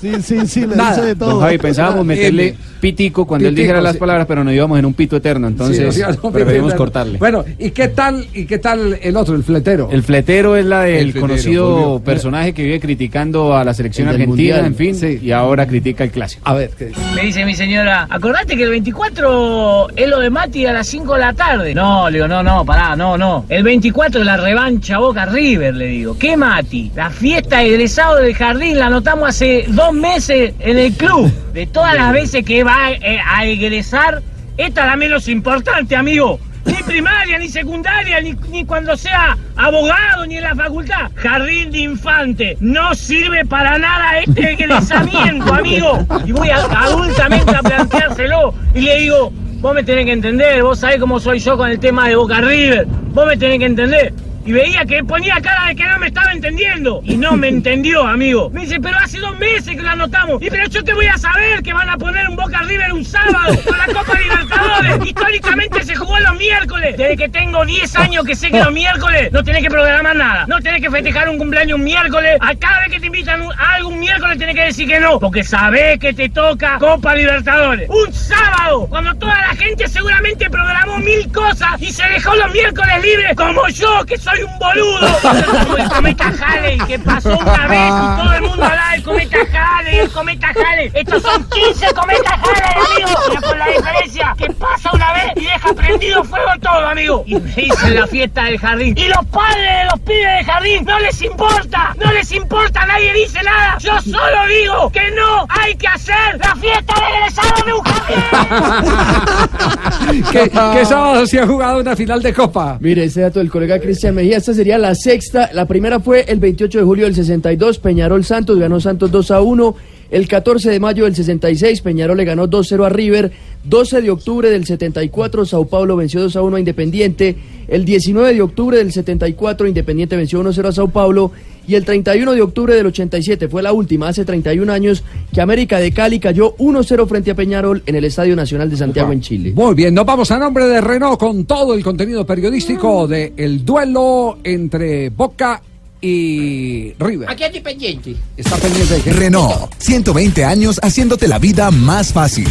[0.00, 0.94] Sí, sí, sí, le Nada.
[0.96, 1.30] dice de todo.
[1.30, 2.58] Don Javi, pensábamos meterle M.
[2.80, 3.98] pitico cuando él dijera las sí.
[3.98, 7.18] palabras, pero nos íbamos en un pito eterno, entonces Sí, o sea, no, preferimos cortarle.
[7.18, 9.88] Bueno, ¿y qué tal y qué tal el otro, el fletero?
[9.90, 14.08] El fletero es la El del fletero, conocido personaje que vive criticando a la selección
[14.08, 14.66] El argentina, Mundial.
[14.66, 16.42] en fin, y ahora critica el clásico.
[16.44, 16.70] A ver,
[17.14, 21.14] Me dice mi señora, acordate que el 24 es lo de Mati a las 5
[21.14, 21.74] de la tarde.
[21.74, 23.44] No, le digo, no, no, pará, no, no.
[23.48, 26.18] El 24 es la revancha Boca River, le digo.
[26.18, 26.90] ¿Qué Mati?
[26.94, 31.30] La fiesta de egresado del jardín la anotamos hace dos meses en el club.
[31.52, 34.22] De todas las veces que va eh, a egresar,
[34.56, 36.38] esta es la menos importante, amigo.
[36.66, 41.10] Ni primaria, ni secundaria, ni, ni cuando sea abogado, ni en la facultad.
[41.14, 42.56] Jardín de infante.
[42.60, 46.06] No sirve para nada este egresamiento, amigo.
[46.24, 48.54] Y voy a- adultamente a planteárselo.
[48.74, 49.30] Y le digo,
[49.60, 52.40] vos me tenés que entender, vos sabés cómo soy yo con el tema de Boca
[52.40, 52.86] River.
[52.86, 54.12] Vos me tenés que entender.
[54.46, 57.00] Y veía que ponía cara de que no me estaba entendiendo.
[57.04, 58.50] Y no me entendió, amigo.
[58.50, 60.42] Me dice, pero hace dos meses que lo anotamos.
[60.42, 63.04] Y pero yo te voy a saber que van a poner un Boca River un
[63.04, 64.96] sábado con la Copa Libertadores.
[65.06, 66.96] Históricamente se jugó los miércoles.
[66.96, 70.44] Desde que tengo 10 años que sé que los miércoles no tenés que programar nada.
[70.46, 72.36] No tenés que festejar un cumpleaños un miércoles.
[72.40, 75.18] A cada vez que te invitan un- a algún miércoles tenés que decir que no.
[75.18, 77.88] Porque sabés que te toca Copa Libertadores.
[77.88, 78.86] Un sábado.
[78.88, 83.34] Cuando toda la gente seguramente programó mil cosas y se dejó los miércoles libres.
[83.36, 85.06] Como yo, que soy un boludo.
[85.64, 89.36] Como el cometa Halley, que pasó una vez y todo el mundo hablaba del cometa
[89.52, 90.90] Halley, el cometa Halley.
[90.94, 93.10] Estos son 15 cometas Halley, amigo.
[93.28, 97.22] Pero con la diferencia que pasa una vez y deja prendido fuego todo, amigo.
[97.26, 98.94] Y me dicen la fiesta del jardín.
[98.96, 101.94] Y los padres de los pibes del jardín no les importa.
[102.02, 103.76] No les importa, nadie dice nada.
[103.78, 107.84] Yo solo digo que no hay que hacer la fiesta de egresado de un
[110.30, 112.78] ¿Qué, qué sábado se ha jugado una final de Copa?
[112.80, 115.50] Mire, ese dato del colega Cristian Mejía, esta sería la sexta.
[115.52, 119.42] La primera fue el 28 de julio del 62, Peñarol Santos, ganó Santos 2 a
[119.42, 119.76] 1.
[120.10, 123.32] El 14 de mayo del 66, Peñarol le ganó 2-0 a River.
[123.64, 127.36] 12 de octubre del 74, Sao Paulo venció 2 a 1 a Independiente.
[127.66, 131.32] El 19 de octubre del 74, Independiente venció 1-0 a Sao Paulo.
[131.66, 135.02] Y el 31 de octubre del 87, fue la última, hace 31 años,
[135.32, 139.12] que América de Cali cayó 1-0 frente a Peñarol en el Estadio Nacional de Santiago
[139.12, 139.52] en Chile.
[139.54, 143.64] Muy bien, nos vamos a nombre de Renault con todo el contenido periodístico de el
[143.64, 145.73] duelo entre Boca y
[146.04, 147.30] y River.
[147.30, 148.14] Aquí estoy pendiente.
[148.36, 149.12] Está pendiente de.
[149.12, 152.46] Renault, 120 años haciéndote la vida más fácil.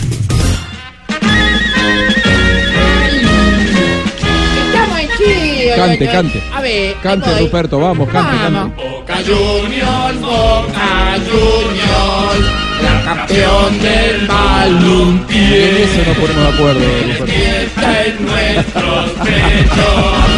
[5.75, 6.41] Cante, cante.
[6.53, 8.71] A ver, cante, Ruperto, vamos, cante, vamos.
[8.73, 8.89] cante.
[8.89, 12.45] Boca Juniors, Boca Juniors,
[12.83, 15.69] la campeón del balompié.
[15.69, 17.33] En eso nos ponemos de acuerdo, Ruperto.
[18.05, 19.11] en nuestros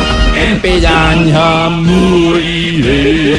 [0.46, 3.36] en Peña moriré.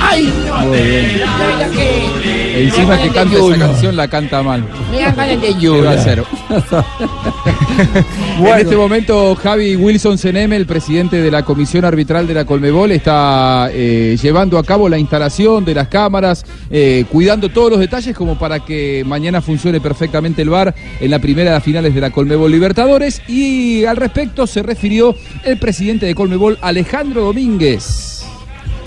[0.00, 2.39] Ay, no.
[2.64, 4.64] Encima que canta esa canción la canta mal.
[4.90, 5.98] Me dan ganas de ¿Qué va a llorar.
[5.98, 6.24] hacer?
[8.40, 12.90] En este momento, Javi Wilson Seneme, el presidente de la Comisión Arbitral de la Colmebol,
[12.92, 18.16] está eh, llevando a cabo la instalación de las cámaras, eh, cuidando todos los detalles
[18.16, 22.00] como para que mañana funcione perfectamente el VAR en la primera de las finales de
[22.00, 23.22] la Colmebol Libertadores.
[23.28, 25.14] Y al respecto se refirió
[25.44, 28.19] el presidente de Colmebol, Alejandro Domínguez.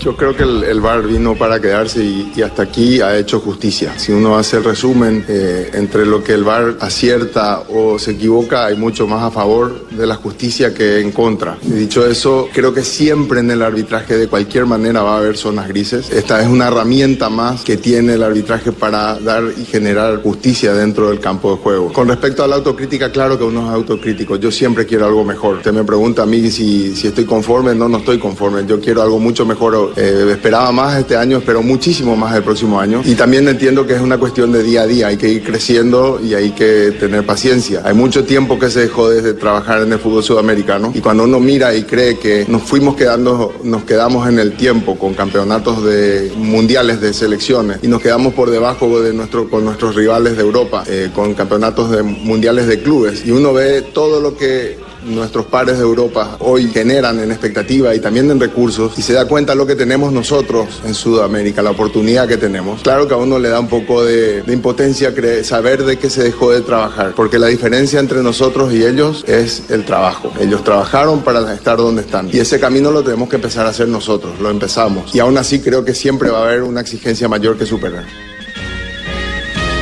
[0.00, 3.98] Yo creo que el, el vino para quedarse y, y hasta aquí ha hecho justicia.
[3.98, 8.66] Si uno hace el resumen eh, entre lo que el VAR acierta o se equivoca,
[8.66, 11.56] hay mucho más a favor de la justicia que en contra.
[11.62, 15.36] Y dicho eso, creo que siempre en el arbitraje de cualquier manera va a haber
[15.36, 16.10] zonas grises.
[16.10, 21.10] Esta es una herramienta más que tiene el arbitraje para dar y generar justicia dentro
[21.10, 21.92] del campo de juego.
[21.92, 24.36] Con respecto a la autocrítica, claro que uno es autocrítico.
[24.36, 25.56] Yo siempre quiero algo mejor.
[25.56, 27.74] Usted me pregunta a mí si, si estoy conforme.
[27.74, 28.66] No, no estoy conforme.
[28.66, 29.83] Yo quiero algo mucho mejor.
[29.96, 33.02] Eh, esperaba más este año, espero muchísimo más el próximo año.
[33.04, 35.06] Y también entiendo que es una cuestión de día a día.
[35.08, 37.82] Hay que ir creciendo y hay que tener paciencia.
[37.84, 40.92] Hay mucho tiempo que se dejó desde trabajar en el fútbol sudamericano.
[40.94, 44.98] Y cuando uno mira y cree que nos fuimos quedando, nos quedamos en el tiempo
[44.98, 49.94] con campeonatos de mundiales de selecciones y nos quedamos por debajo de nuestro, con nuestros
[49.94, 53.24] rivales de Europa, eh, con campeonatos de mundiales de clubes.
[53.26, 58.00] Y uno ve todo lo que nuestros pares de Europa hoy generan en expectativa y
[58.00, 62.28] también en recursos y se da cuenta lo que tenemos nosotros en Sudamérica, la oportunidad
[62.28, 62.82] que tenemos.
[62.82, 65.12] Claro que a uno le da un poco de, de impotencia
[65.42, 69.64] saber de qué se dejó de trabajar, porque la diferencia entre nosotros y ellos es
[69.70, 70.32] el trabajo.
[70.40, 73.88] Ellos trabajaron para estar donde están y ese camino lo tenemos que empezar a hacer
[73.88, 77.56] nosotros, lo empezamos y aún así creo que siempre va a haber una exigencia mayor
[77.56, 78.04] que superar.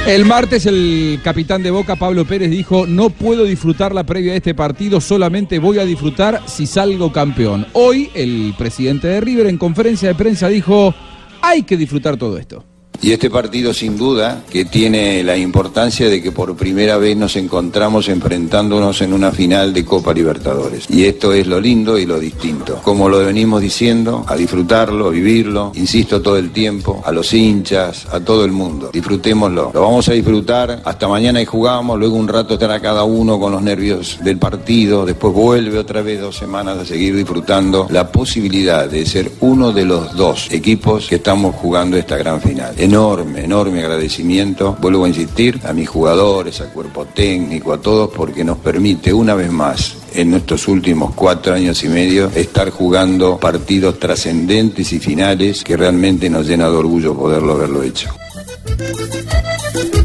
[0.07, 4.39] El martes el capitán de Boca, Pablo Pérez, dijo, no puedo disfrutar la previa de
[4.39, 7.69] este partido, solamente voy a disfrutar si salgo campeón.
[7.73, 10.93] Hoy el presidente de River en conferencia de prensa dijo,
[11.41, 12.65] hay que disfrutar todo esto.
[13.01, 17.35] Y este partido sin duda que tiene la importancia de que por primera vez nos
[17.37, 20.87] encontramos enfrentándonos en una final de Copa Libertadores.
[20.89, 22.81] Y esto es lo lindo y lo distinto.
[22.83, 28.21] Como lo venimos diciendo, a disfrutarlo, vivirlo, insisto todo el tiempo, a los hinchas, a
[28.21, 28.91] todo el mundo.
[28.93, 29.73] Disfrutémoslo.
[29.75, 33.53] Lo vamos a disfrutar hasta mañana y jugamos, luego un rato estará cada uno con
[33.53, 38.89] los nervios del partido, después vuelve otra vez dos semanas a seguir disfrutando la posibilidad
[38.89, 42.75] de ser uno de los dos equipos que estamos jugando esta gran final.
[42.83, 48.43] Enorme, enorme agradecimiento, vuelvo a insistir, a mis jugadores, al cuerpo técnico, a todos, porque
[48.43, 54.01] nos permite una vez más en nuestros últimos cuatro años y medio estar jugando partidos
[54.01, 58.09] trascendentes y finales que realmente nos llena de orgullo poderlo haberlo hecho.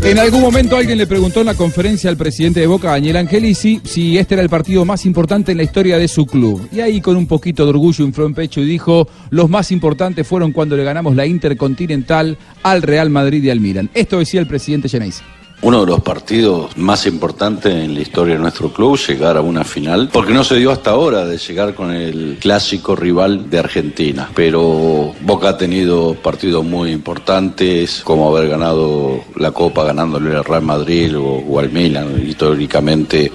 [0.03, 3.81] En algún momento alguien le preguntó en la conferencia al presidente de Boca, Daniel Angelici,
[3.83, 6.67] si este era el partido más importante en la historia de su club.
[6.71, 10.25] Y ahí con un poquito de orgullo infló en pecho y dijo, los más importantes
[10.25, 13.89] fueron cuando le ganamos la Intercontinental al Real Madrid y al Milan.
[13.93, 15.23] Esto decía el presidente Geneise.
[15.59, 19.63] Uno de los partidos más importantes en la historia de nuestro club, llegar a una
[19.63, 24.29] final, porque no se dio hasta ahora de llegar con el clásico rival de Argentina.
[24.35, 30.61] Pero Boca ha tenido partidos muy importantes, como haber ganado la Copa ganándole al Real
[30.61, 32.23] Madrid o, o al Milan.
[32.23, 33.31] Históricamente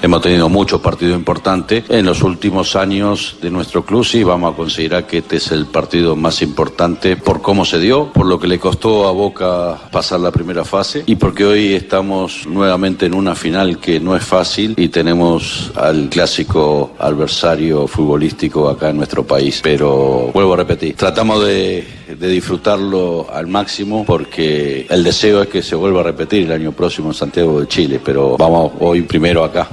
[0.00, 1.84] hemos tenido muchos partidos importantes.
[1.88, 5.66] En los últimos años de nuestro club sí vamos a considerar que este es el
[5.66, 10.20] partido más importante por cómo se dio, por lo que le costó a Boca pasar
[10.20, 14.74] la primera fase y porque hoy estamos nuevamente en una final que no es fácil
[14.76, 19.60] y tenemos al clásico adversario futbolístico acá en nuestro país.
[19.62, 21.86] Pero vuelvo a repetir, tratamos de,
[22.18, 27.08] disfrutarlo al máximo porque el deseo es que se vuelva a repetir el año próximo
[27.08, 29.68] en Santiago de Chile, pero vamos hoy primero acá.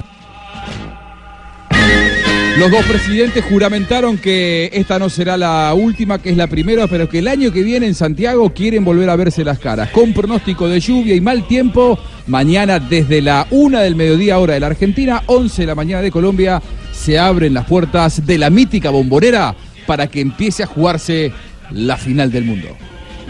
[2.58, 7.08] Los dos presidentes juramentaron que esta no será la última, que es la primera, pero
[7.08, 9.90] que el año que viene en Santiago quieren volver a verse las caras.
[9.90, 14.60] Con pronóstico de lluvia y mal tiempo, mañana desde la una del mediodía hora de
[14.60, 16.60] la Argentina, 11 de la mañana de Colombia,
[16.92, 19.54] se abren las puertas de la mítica bombonera
[19.86, 21.32] para que empiece a jugarse
[21.70, 22.68] la final del mundo.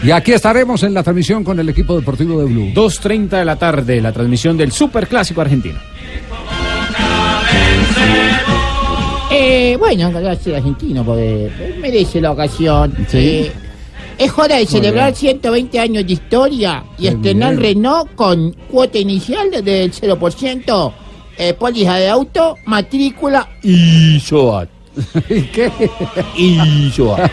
[0.03, 2.71] Y aquí estaremos en la transmisión con el equipo deportivo de Blue.
[2.73, 5.79] 2.30 de la tarde, la transmisión del Super Clásico Argentino.
[9.33, 11.49] Eh, bueno, gracias argentino, porque
[11.79, 12.93] merece la ocasión.
[13.13, 13.49] Eh,
[14.17, 17.77] es hora de celebrar 120 años de historia y Qué estrenar bien.
[17.77, 20.93] Renault con cuota inicial del 0%,
[21.37, 24.69] eh, póliza de auto, matrícula y SOAT.
[25.29, 25.71] ¿Y qué?
[26.37, 27.31] Illoa.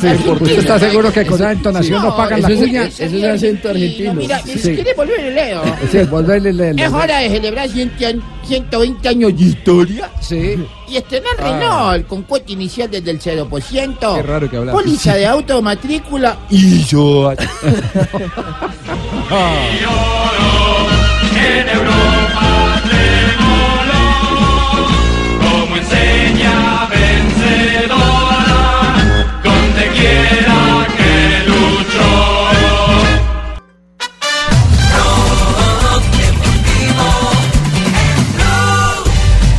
[0.00, 2.84] Sí, ¿Usted está seguro que con esa entonación no, pagan la eso es- cuña?
[2.84, 4.14] ese es el acento argentino.
[4.14, 4.74] Mira, si Sí.
[4.74, 5.62] quiere volver el leo.
[5.90, 10.10] Sí, volverle el- el- Es hora de celebrar 100 años- 120 años de historia.
[10.20, 10.64] Sí.
[10.88, 11.42] Y estrenar Ah.
[11.42, 14.14] Renault con cuota inicial desde el 0%.
[14.16, 14.74] Qué raro que hablas.
[14.74, 17.32] Póliza de auto, matrícula y yo.
[21.42, 22.19] En Europa
[27.50, 28.94] vencedora,
[29.42, 32.10] donde quiera que luchó.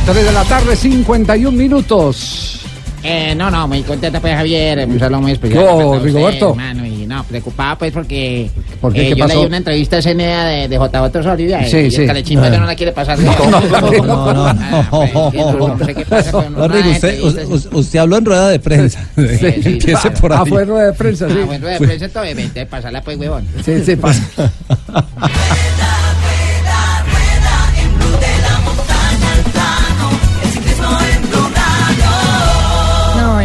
[0.04, 2.60] 3 de la tarde, 51 minutos.
[3.04, 5.64] Eh, no, no, muy contenta pues Javier, un saludo muy especial.
[5.64, 6.50] ¿Qué hubo, para usted, Rigoberto?
[6.50, 6.84] hermano,
[7.16, 9.02] no, preocupado pues porque ¿Por qué?
[9.02, 9.38] eh, ¿Qué yo pasó?
[9.38, 12.00] leí una entrevista a CNA de, de JJ Osorio y, Sí, y sí.
[12.02, 12.50] el calechimbo Ah.
[12.50, 13.18] no la quiere pasar.
[13.22, 15.52] No, no, no, Ah, pues, no.
[15.52, 17.22] no, no sé qué pasa con No, Rigo, usted, sí.
[17.26, 19.00] usted- usted habló en rueda de prensa.
[19.16, 19.46] sí.
[19.64, 20.38] Empiece por ahí.
[20.42, 21.36] Ah, fue rueda de prensa, sí.
[21.40, 23.46] Ah, bueno, de prensa vente, pasarla pues, huevón.
[23.64, 24.22] Sí, sí, pasa.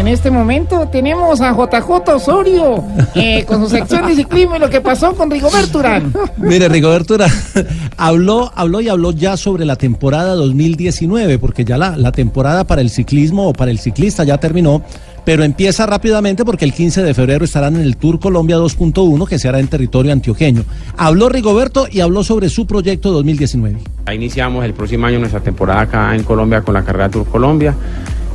[0.07, 2.81] En este momento tenemos a JJ Osorio
[3.13, 6.13] eh, con su sección de ciclismo y lo que pasó con Rigoberto Urán.
[6.37, 7.29] Mire, Rigoberto Urán
[7.97, 12.79] habló, habló y habló ya sobre la temporada 2019, porque ya la, la temporada para
[12.79, 14.81] el ciclismo o para el ciclista ya terminó,
[15.25, 19.37] pero empieza rápidamente porque el 15 de febrero estarán en el Tour Colombia 2.1 que
[19.37, 20.63] se hará en territorio antioqueño.
[20.95, 23.77] Habló Rigoberto y habló sobre su proyecto 2019.
[24.05, 27.75] Ahí iniciamos el próximo año nuestra temporada acá en Colombia con la carrera Tour Colombia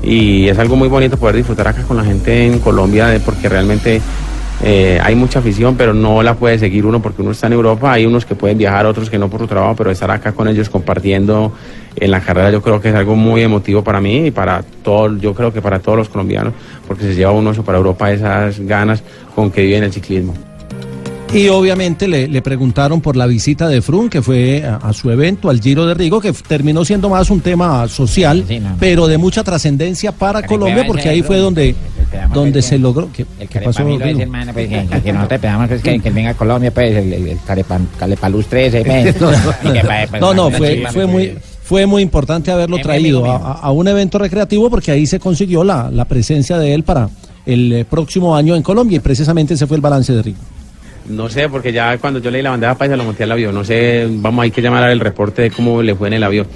[0.02, 4.00] y es algo muy bonito poder disfrutar acá con la gente en Colombia porque realmente
[4.64, 7.92] eh, hay mucha afición pero no la puede seguir uno porque uno está en Europa,
[7.92, 10.48] hay unos que pueden viajar, otros que no por su trabajo, pero estar acá con
[10.48, 11.52] ellos compartiendo
[11.96, 15.16] en la carrera yo creo que es algo muy emotivo para mí y para todo,
[15.18, 16.52] yo creo que para todos los colombianos
[16.86, 19.02] porque se lleva uno eso para Europa esas ganas
[19.34, 20.34] con que viven el ciclismo.
[21.34, 25.10] Y obviamente le, le preguntaron por la visita de Frun, que fue a, a su
[25.10, 28.44] evento, al Giro de Rigo, que terminó siendo más un tema social,
[28.78, 31.74] pero de mucha trascendencia para Colombia, porque ahí fue donde,
[32.32, 33.08] donde se logró.
[33.12, 36.34] ¿Qué, qué pasó, es hermano, pues, que, que nosotros pedamos pues, que, que venga a
[36.34, 39.14] Colombia, pues, el, el, el Carepan- Calepaluz 13, pues,
[40.10, 43.70] pues, No, no, la fue, fue pues, muy fue muy importante haberlo traído a, a
[43.70, 47.08] un evento recreativo porque ahí se consiguió la, la presencia de él para
[47.46, 50.38] el eh, próximo año en Colombia y precisamente ese fue el balance de Rigo.
[51.12, 53.54] No sé, porque ya cuando yo leí la bandeja paisa lo monté al avión.
[53.54, 56.46] No sé, vamos, hay que llamar al reporte de cómo le fue en el avión.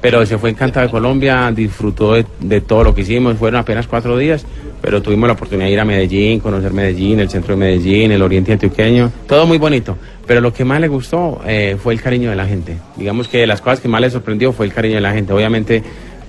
[0.00, 3.36] Pero se fue encantado de Colombia, disfrutó de, todo lo que hicimos.
[3.36, 4.44] Fueron apenas cuatro días,
[4.80, 8.20] pero tuvimos la oportunidad de ir a Medellín, conocer Medellín, el centro de Medellín, el
[8.20, 9.12] oriente antioqueño.
[9.28, 9.96] Todo muy bonito.
[10.26, 12.76] Pero lo que más le gustó eh, fue el cariño de la gente.
[12.96, 15.32] Digamos que las cosas que más le sorprendió fue el cariño de la gente.
[15.32, 15.82] Obviamente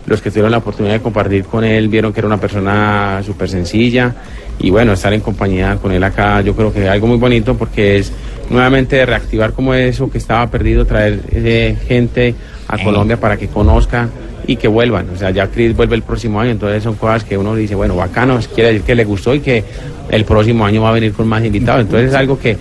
[0.06, 3.50] los que tuvieron la oportunidad de compartir con él vieron que era una persona súper
[3.50, 4.14] sencilla
[4.60, 7.56] y bueno, estar en compañía con él acá yo creo que es algo muy bonito
[7.56, 8.12] porque es
[8.50, 12.36] nuevamente reactivar como eso que estaba perdido, traer eh, gente
[12.68, 12.84] a Eh.
[12.84, 14.10] Colombia para que conozca
[14.46, 15.10] y que vuelvan.
[15.10, 17.96] O sea, ya Chris vuelve el próximo año, entonces son cosas que uno dice, bueno,
[17.96, 19.64] bacano, quiere decir que le gustó y que
[20.10, 21.82] el próximo año va a venir con más invitados.
[21.82, 22.58] Entonces es algo que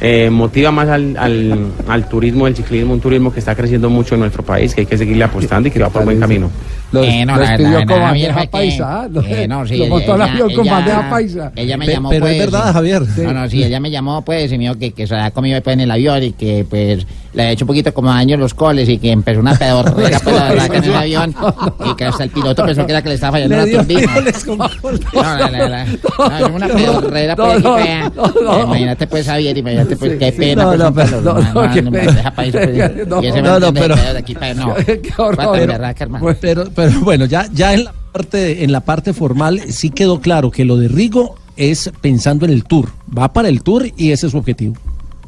[0.00, 4.14] eh, motiva más al, al, al turismo, el ciclismo, un turismo que está creciendo mucho
[4.14, 6.50] en nuestro país, que hay que seguirle apostando y que va por buen camino.
[6.90, 9.00] Lo, Eh, no, lo la verdad, con la bandeja que- paisa.
[9.02, 9.08] ¿ah?
[9.12, 11.52] Lo, eh, no, sí, lo ella- montó al ella- avión con ella- bandeja paisa.
[11.54, 13.02] Ella me Pe- llamó, pero es pues, verdad, Javier.
[13.18, 15.60] No, no, sí, ella me llamó, pues, y me dijo que, que se había comido
[15.62, 18.40] pues, en el avión y que, pues, le había hecho un poquito como daño en
[18.40, 21.34] los coles y que empezó una pedorrera, pues, la verdad, que en el avión
[21.90, 24.14] y que hasta el piloto pensó que era que le estaba fallando la turbina.
[25.12, 25.22] No,
[25.68, 25.84] la,
[26.18, 28.12] no, es una pedorrera, pues, no, fea.
[28.14, 28.62] no, no.
[28.64, 31.82] Imagínate, pues, Javier, imagínate, pues, qué pena, no, pues, no, pero- no, no, no, no,
[31.82, 31.90] no,
[32.34, 34.74] pues, No, y ese no, no, pero- aquí para- no.
[34.86, 35.36] Qué horror.
[36.40, 40.50] Pero, pero bueno, ya, ya en la parte, en la parte formal sí quedó claro
[40.50, 42.88] que lo de Rigo es pensando en el tour.
[43.16, 44.74] Va para el tour y ese es su objetivo.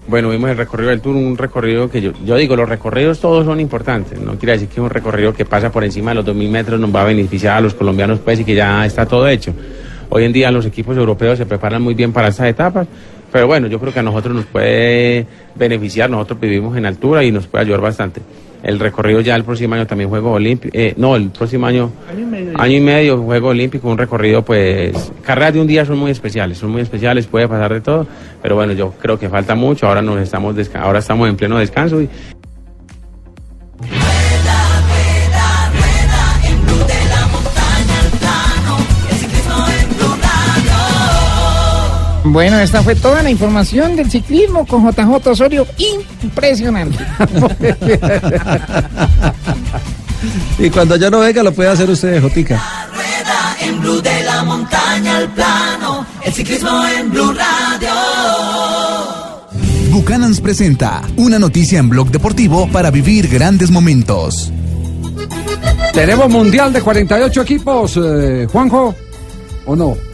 [0.07, 3.45] Bueno, vimos el recorrido del Tour, un recorrido que yo, yo digo, los recorridos todos
[3.45, 6.51] son importantes, no quiere decir que un recorrido que pasa por encima de los 2.000
[6.51, 9.53] metros nos va a beneficiar a los colombianos pues y que ya está todo hecho.
[10.09, 12.89] Hoy en día los equipos europeos se preparan muy bien para estas etapas,
[13.31, 17.31] pero bueno, yo creo que a nosotros nos puede beneficiar, nosotros vivimos en altura y
[17.31, 18.21] nos puede ayudar bastante.
[18.63, 21.91] El recorrido ya el próximo año también Juego Olímpico, eh, no, el próximo año,
[22.57, 26.59] año y medio, Juego Olímpico, un recorrido pues, carreras de un día son muy especiales,
[26.59, 28.07] son muy especiales, puede pasar de todo,
[28.43, 32.03] pero bueno, yo creo que falta mucho, ahora nos estamos, ahora estamos en pleno descanso
[32.03, 32.09] y,
[42.31, 45.67] Bueno, esta fue toda la información del ciclismo con JJ Osorio.
[46.23, 46.99] Impresionante.
[50.59, 52.63] Y cuando yo no venga lo puede hacer usted, Jotica.
[52.93, 57.91] rueda en Blue de la montaña al plano, el ciclismo en Blue Radio.
[59.91, 64.53] Buchanans presenta una noticia en blog deportivo para vivir grandes momentos.
[65.95, 68.95] Tenemos mundial de 48 equipos, eh, Juanjo,
[69.65, 70.10] ¿o no?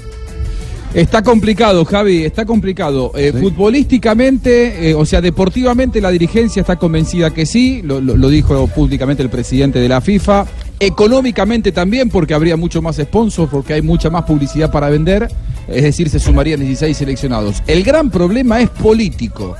[0.94, 3.12] Está complicado, Javi, está complicado.
[3.16, 8.28] Eh, Futbolísticamente, eh, o sea, deportivamente la dirigencia está convencida que sí, lo, lo- lo
[8.30, 10.46] dijo públicamente el presidente de la FIFA.
[10.80, 15.28] Económicamente también, porque habría mucho más sponsors, porque hay mucha más publicidad para vender,
[15.68, 17.62] es decir, se sumarían 16 seleccionados.
[17.66, 19.54] El gran problema es político.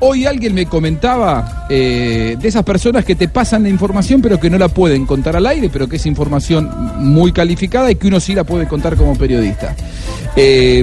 [0.00, 4.48] Hoy alguien me comentaba eh, de esas personas que te pasan la información pero que
[4.48, 8.18] no la pueden contar al aire, pero que es información muy calificada y que uno
[8.18, 9.76] sí la puede contar como periodista.
[10.36, 10.82] Eh,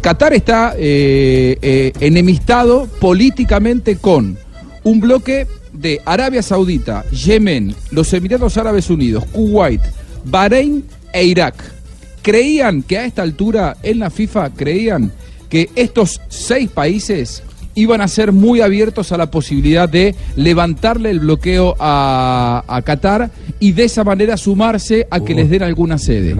[0.00, 4.38] Qatar está eh, enemistado políticamente con
[4.84, 9.82] un bloque de Arabia Saudita, Yemen, los Emiratos Árabes Unidos, Kuwait,
[10.24, 11.56] Bahrein e Irak.
[12.22, 15.12] Creían que a esta altura en la FIFA creían
[15.48, 17.42] que estos seis países
[17.76, 23.30] iban a ser muy abiertos a la posibilidad de levantarle el bloqueo a, a Qatar
[23.60, 26.34] y de esa manera sumarse a que les den alguna sede.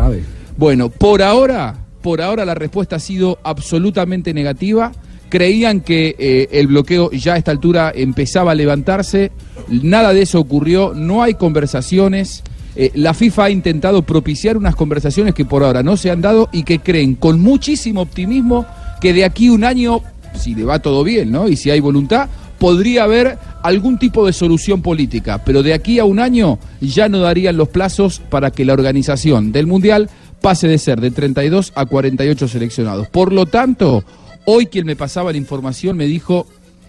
[0.56, 4.92] Bueno, por ahora, por ahora la respuesta ha sido absolutamente negativa.
[5.28, 9.30] Creían que eh, el bloqueo ya a esta altura empezaba a levantarse.
[9.68, 10.94] Nada de eso ocurrió.
[10.94, 12.42] No hay conversaciones.
[12.76, 16.48] Eh, la FIFA ha intentado propiciar unas conversaciones que por ahora no se han dado
[16.52, 18.66] y que creen con muchísimo optimismo
[19.00, 20.00] que de aquí un año,
[20.36, 21.48] si le va todo bien, ¿no?
[21.48, 25.42] Y si hay voluntad, podría haber algún tipo de solución política.
[25.44, 29.52] Pero de aquí a un año ya no darían los plazos para que la organización
[29.52, 30.08] del Mundial
[30.40, 33.08] pase de ser de 32 a 48 seleccionados.
[33.08, 34.04] Por lo tanto,
[34.44, 36.46] hoy quien me pasaba la información me dijo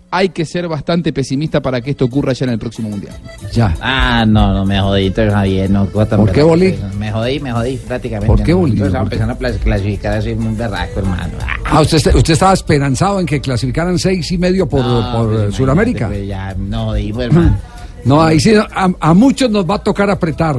[0.10, 3.14] hay que ser bastante pesimista para que esto ocurra ya en el próximo Mundial.
[3.54, 3.76] Ya.
[3.82, 5.86] Ah, no, no me jodí, entonces Javier, no.
[5.88, 8.28] cosa tan ¿Por qué, pues, Me jodí, me jodí prácticamente.
[8.28, 8.68] ¿Por qué, ¿no?
[8.68, 9.16] Estaba ¿Por qué?
[9.18, 11.34] empezando a clasificar así muy berraco, hermano.
[11.66, 15.30] Ah, usted, está- usted estaba esperanzado en que clasificaran seis y medio por, No, por
[15.36, 16.08] pues, eh, Sudamérica.
[16.08, 17.58] pues, ya, no jodí, pues, hermano.
[18.06, 20.56] No, ahí sí, a, a muchos nos va a tocar apretar.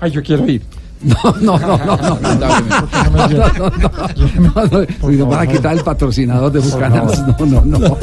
[0.00, 0.62] Ay, yo quiero ir.
[1.06, 2.18] No, no, no, no, no.
[2.20, 3.90] No, no, no, no,
[4.54, 5.10] no, no.
[5.12, 7.24] Y nos van a quitar el patrocinador de Bucanas.
[7.38, 7.98] No, no, no.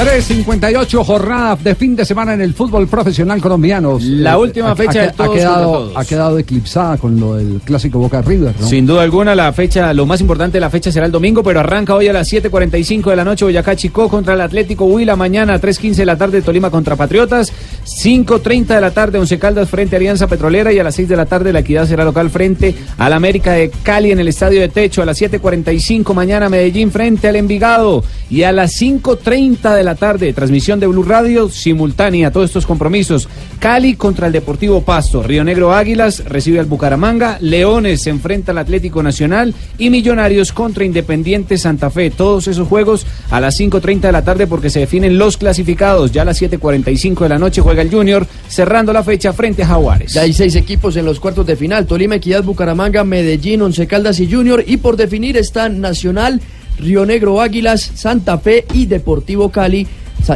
[0.00, 3.98] 3.58 jornada de fin de semana en el fútbol profesional colombiano.
[4.00, 5.92] La última fecha ha, de todos ha quedado, todos.
[5.94, 8.66] ha quedado eclipsada con lo del clásico Boca River, ¿no?
[8.66, 11.60] Sin duda alguna, la fecha, lo más importante de la fecha será el domingo, pero
[11.60, 15.52] arranca hoy a las 7.45 de la noche Boyacá Chicó contra el Atlético Huila, mañana
[15.52, 17.52] a 3.15 de la tarde Tolima contra Patriotas,
[17.84, 21.16] 5.30 de la tarde Once Caldas frente a Alianza Petrolera y a las 6 de
[21.16, 24.70] la tarde la Equidad será local frente al América de Cali en el Estadio de
[24.70, 29.89] Techo, a las 7.45 mañana Medellín frente al Envigado y a las 5.30 de la
[29.94, 33.28] tarde transmisión de Blue Radio simultánea todos estos compromisos.
[33.58, 38.58] Cali contra el Deportivo Pasto, Río Negro Águilas recibe al Bucaramanga, Leones se enfrenta al
[38.58, 42.10] Atlético Nacional y Millonarios contra Independiente Santa Fe.
[42.10, 46.12] Todos esos juegos a las 5.30 de la tarde porque se definen los clasificados.
[46.12, 49.66] Ya a las 7.45 de la noche juega el Junior cerrando la fecha frente a
[49.66, 50.12] Jaguares.
[50.12, 54.20] Ya hay seis equipos en los cuartos de final: Tolima, Equidad, Bucaramanga, Medellín, Once Caldas
[54.20, 54.64] y Junior.
[54.66, 56.40] Y por definir están Nacional,
[56.80, 59.86] Río Negro Águilas, Santa Fe y Deportivo Cali.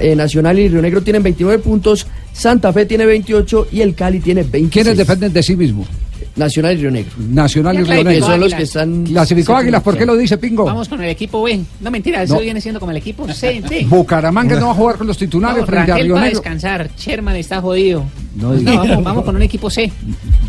[0.01, 4.19] Eh, Nacional y Río Negro tienen 29 puntos, Santa Fe tiene 28 y el Cali
[4.19, 4.71] tiene 20.
[4.71, 5.87] ¿Quiénes dependen de sí mismos?
[6.37, 7.13] Nacional y Río Negro.
[7.31, 8.27] Nacional y Río Negro.
[8.27, 9.05] Son los que están.
[9.05, 10.65] Clasificó Águilas, ¿por qué lo dice Pingo?
[10.65, 11.61] Vamos con el equipo B.
[11.81, 12.41] No, mentira, eso No.
[12.41, 13.63] viene siendo como el equipo C.
[13.89, 16.41] Bucaramanga no va a jugar con los titulares No, frente a Río va a Negro.
[16.41, 16.91] descansar.
[16.97, 18.05] Sherman está jodido.
[18.37, 19.91] No No, vamos, vamos con un equipo C.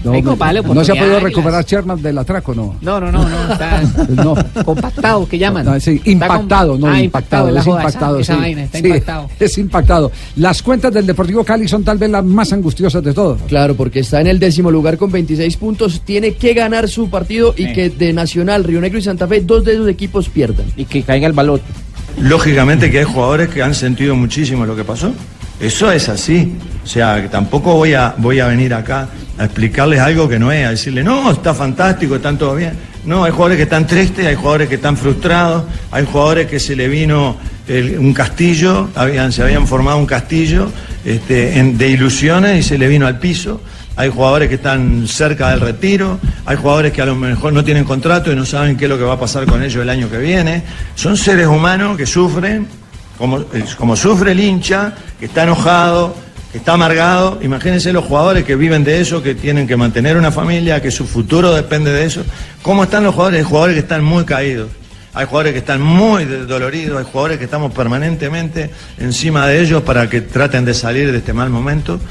[0.03, 2.75] No, no se ha podido recuperar Sherman del atraco, ¿no.
[2.81, 3.53] No, no, no, no.
[3.53, 4.35] Está No.
[4.63, 5.65] compactado, que llaman.
[5.65, 8.19] No, sí, impactado, con- no ah, impactado, es joda, impactado.
[8.19, 8.39] Esa, sí.
[8.39, 9.29] vaina, está Sí, impactado.
[9.39, 10.11] Es impactado.
[10.37, 13.41] Las cuentas del Deportivo Cali son tal vez las más angustiosas de todos.
[13.47, 17.53] Claro, porque está en el décimo lugar con 26 puntos, tiene que ganar su partido
[17.57, 17.73] y Sí.
[17.73, 20.65] que de Nacional, Río Negro y Santa Fe, dos de esos equipos pierdan.
[20.76, 21.61] Y que caiga el balón.
[22.19, 25.11] Lógicamente que hay jugadores que han sentido muchísimo lo que pasó.
[25.60, 26.53] Eso es así.
[26.84, 30.52] O sea, que tampoco voy a, voy a venir acá a explicarles algo que no
[30.52, 32.73] es, a decirle, no, está fantástico, están todo bien.
[33.06, 36.76] No, hay jugadores que están tristes, hay jugadores que están frustrados, hay jugadores que se
[36.76, 37.38] le vino
[37.68, 40.72] el- un castillo, habían, se habían formado un castillo
[41.03, 43.61] este, en- de ilusiones y se le vino al piso.
[43.97, 47.85] Hay jugadores que están cerca del retiro, hay jugadores que a lo mejor no tienen
[47.85, 50.09] contrato y no saben qué es lo que va a pasar con ellos el año
[50.09, 50.63] que viene.
[50.95, 52.67] Son seres humanos que sufren,
[53.17, 53.45] como,
[53.77, 56.13] como sufre el hincha, que está enojado,
[56.51, 57.39] que está amargado.
[57.41, 61.05] Imagínense los jugadores que viven de eso, que tienen que mantener una familia, que su
[61.05, 62.23] futuro depende de eso.
[62.61, 63.39] ¿Cómo están los jugadores?
[63.39, 64.69] Hay jugadores que están muy caídos.
[65.13, 70.09] Hay jugadores que están muy doloridos, hay jugadores que estamos permanentemente encima de ellos para
[70.09, 72.01] que traten de salir de este mal momento.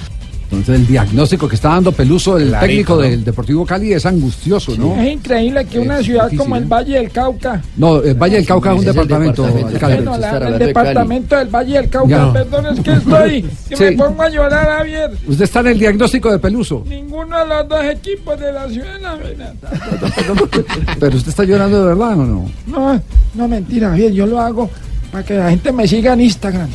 [0.44, 3.00] Entonces el diagnóstico que está dando Peluso, el Clarito, técnico ¿no?
[3.00, 4.94] del Deportivo Cali, es angustioso, ¿no?
[5.00, 6.58] Es increíble que una Es ciudad difícil, como ¿eh?
[6.60, 11.48] el Valle del Cauca, No, el Valle del Cauca es un departamento, el departamento del
[11.48, 12.32] Valle del Cauca, Ya.
[12.32, 13.84] perdón, es que estoy, que Sí.
[13.84, 15.10] me pongo a llorar, Javier.
[15.26, 19.00] Usted está en el diagnóstico de Peluso, Ninguno de los dos equipos de la ciudad,
[19.00, 19.54] la verdad.
[21.00, 22.50] pero usted está llorando de verdad o no?
[22.66, 23.02] No,
[23.34, 24.70] no mentira, Javier, yo lo hago
[25.14, 26.68] para que la gente me siga en Instagram.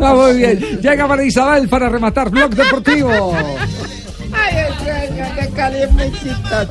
[0.00, 0.58] Muy bien.
[0.80, 3.36] Llega para Isabel para rematar Blog Deportivo.
[4.32, 6.70] Ay, el sueño de Cali es muy chistoso.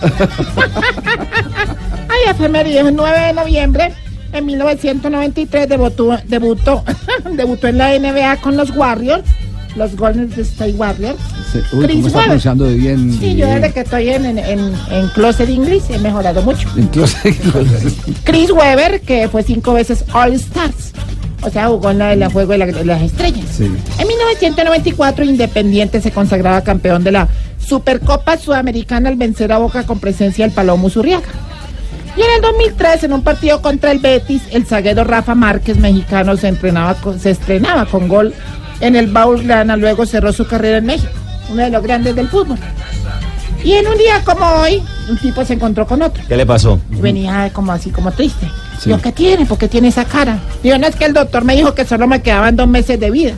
[2.10, 3.94] Ay, efeméride, el 9 de noviembre
[4.34, 6.84] en 1993 debutó, debutó,
[7.34, 9.30] debutó en la NBA con los Warriors,
[9.76, 11.18] los Golden State Warriors.
[11.52, 13.12] Sí, Uy, Chris ¿cómo está pronunciando de bien?
[13.20, 13.62] Sí, yo bien.
[13.62, 16.68] desde que estoy en, en, en, en Closet English he mejorado mucho.
[16.78, 17.36] Entonces,
[18.24, 20.92] Chris Webber, que fue cinco veces All Stars.
[21.44, 23.46] O sea, jugó en la de la Juego de, la- de las Estrellas.
[23.58, 23.64] sí.
[23.98, 27.28] En 1994, Independiente se consagraba campeón de la
[27.60, 31.26] Supercopa Sudamericana al vencer a Boca con presencia del Palomo Zurriaga.
[32.16, 36.36] Y en el 2003, en un partido contra el Betis, el zaguero Rafa Márquez, mexicano,
[36.38, 38.34] se, entrenaba con- se estrenaba con gol
[38.82, 41.12] en el Baulgrana, luego cerró su carrera en México,
[41.50, 42.58] uno de los grandes del fútbol.
[43.64, 46.24] Y en un día como hoy, un tipo se encontró con otro.
[46.28, 46.80] ¿Qué le pasó?
[46.90, 48.48] Venía como así, como triste.
[48.80, 48.90] Sí.
[48.90, 49.46] Digo, ¿qué tiene?
[49.46, 50.40] ¿Por qué tiene esa cara?
[50.64, 53.12] Digo, no es que el doctor me dijo que solo me quedaban dos meses de
[53.12, 53.34] vida.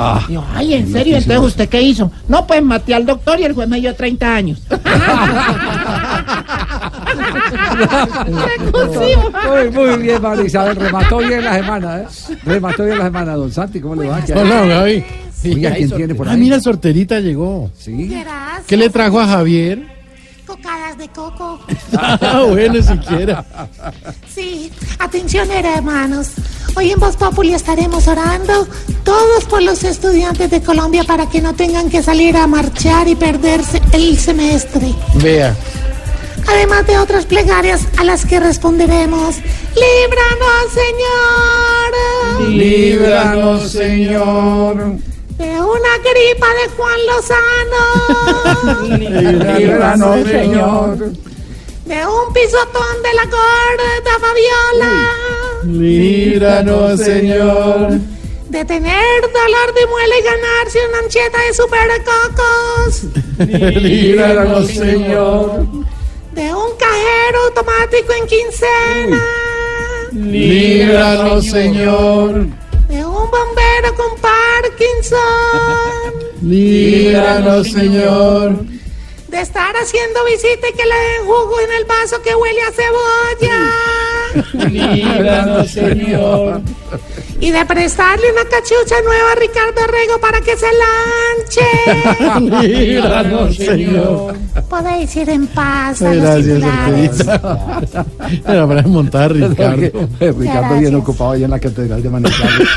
[0.00, 1.16] Ah, Digo, ay, ¿en serio?
[1.16, 2.10] Entonces, ¿usted qué hizo?
[2.28, 4.62] No, pues maté al doctor y el juez me dio 30 años.
[9.48, 10.76] Muy, muy bien, María Isabel.
[10.76, 12.06] Remató bien la semana, ¿eh?
[12.44, 13.80] Remató bien la semana, don Santi.
[13.80, 14.20] ¿Cómo le va?
[14.34, 15.04] Hola, Gaby.
[15.44, 17.70] Oiga, ¿quién tiene por Ah, mira, Sorterita llegó.
[17.78, 18.12] Sí.
[18.66, 19.97] ¿Qué le trajo a Javier?
[20.48, 21.60] Cocadas de coco.
[22.00, 23.44] Ah, bueno, siquiera.
[24.34, 26.28] Sí, atención hermanos.
[26.74, 28.66] Hoy en Voz Populi estaremos orando
[29.04, 33.14] todos por los estudiantes de Colombia para que no tengan que salir a marchar y
[33.14, 34.94] perderse el semestre.
[35.16, 35.54] Vea.
[36.46, 39.36] Además de otras plegarias a las que responderemos.
[39.74, 40.72] Líbranos,
[42.40, 42.48] Señor.
[42.48, 44.98] Líbranos, Señor.
[45.38, 47.84] De una gripa de Juan Lozano.
[48.98, 50.98] Líbranos, Señor.
[51.84, 54.94] De un pisotón de la gorda Fabiola.
[55.64, 58.00] Líbranos, Señor.
[58.48, 63.04] De tener dolor de muela y ganarse una ancheta de supercocos.
[63.80, 65.66] Líbranos, Señor.
[66.32, 69.22] De un cajero automático en quincena.
[70.12, 72.46] Líbranos, Señor.
[73.18, 75.18] Un bombero con Parkinson.
[76.42, 78.64] Líbranos, Señor.
[79.28, 82.72] De estar haciendo visita y que le den jugo en el vaso que huele a
[82.72, 83.72] cebolla.
[84.70, 86.62] Líbranos, Señor.
[87.40, 92.66] Y de prestarle una cachucha nueva a Ricardo Rego para que se lanche.
[92.68, 94.34] Líbranos, Señor.
[94.68, 97.20] Podéis ir en paz a los Gracias, titulares.
[98.46, 100.08] Era para montar a Ricardo.
[100.38, 102.68] Ricardo bien ocupado ahí en la catedral de Manizales.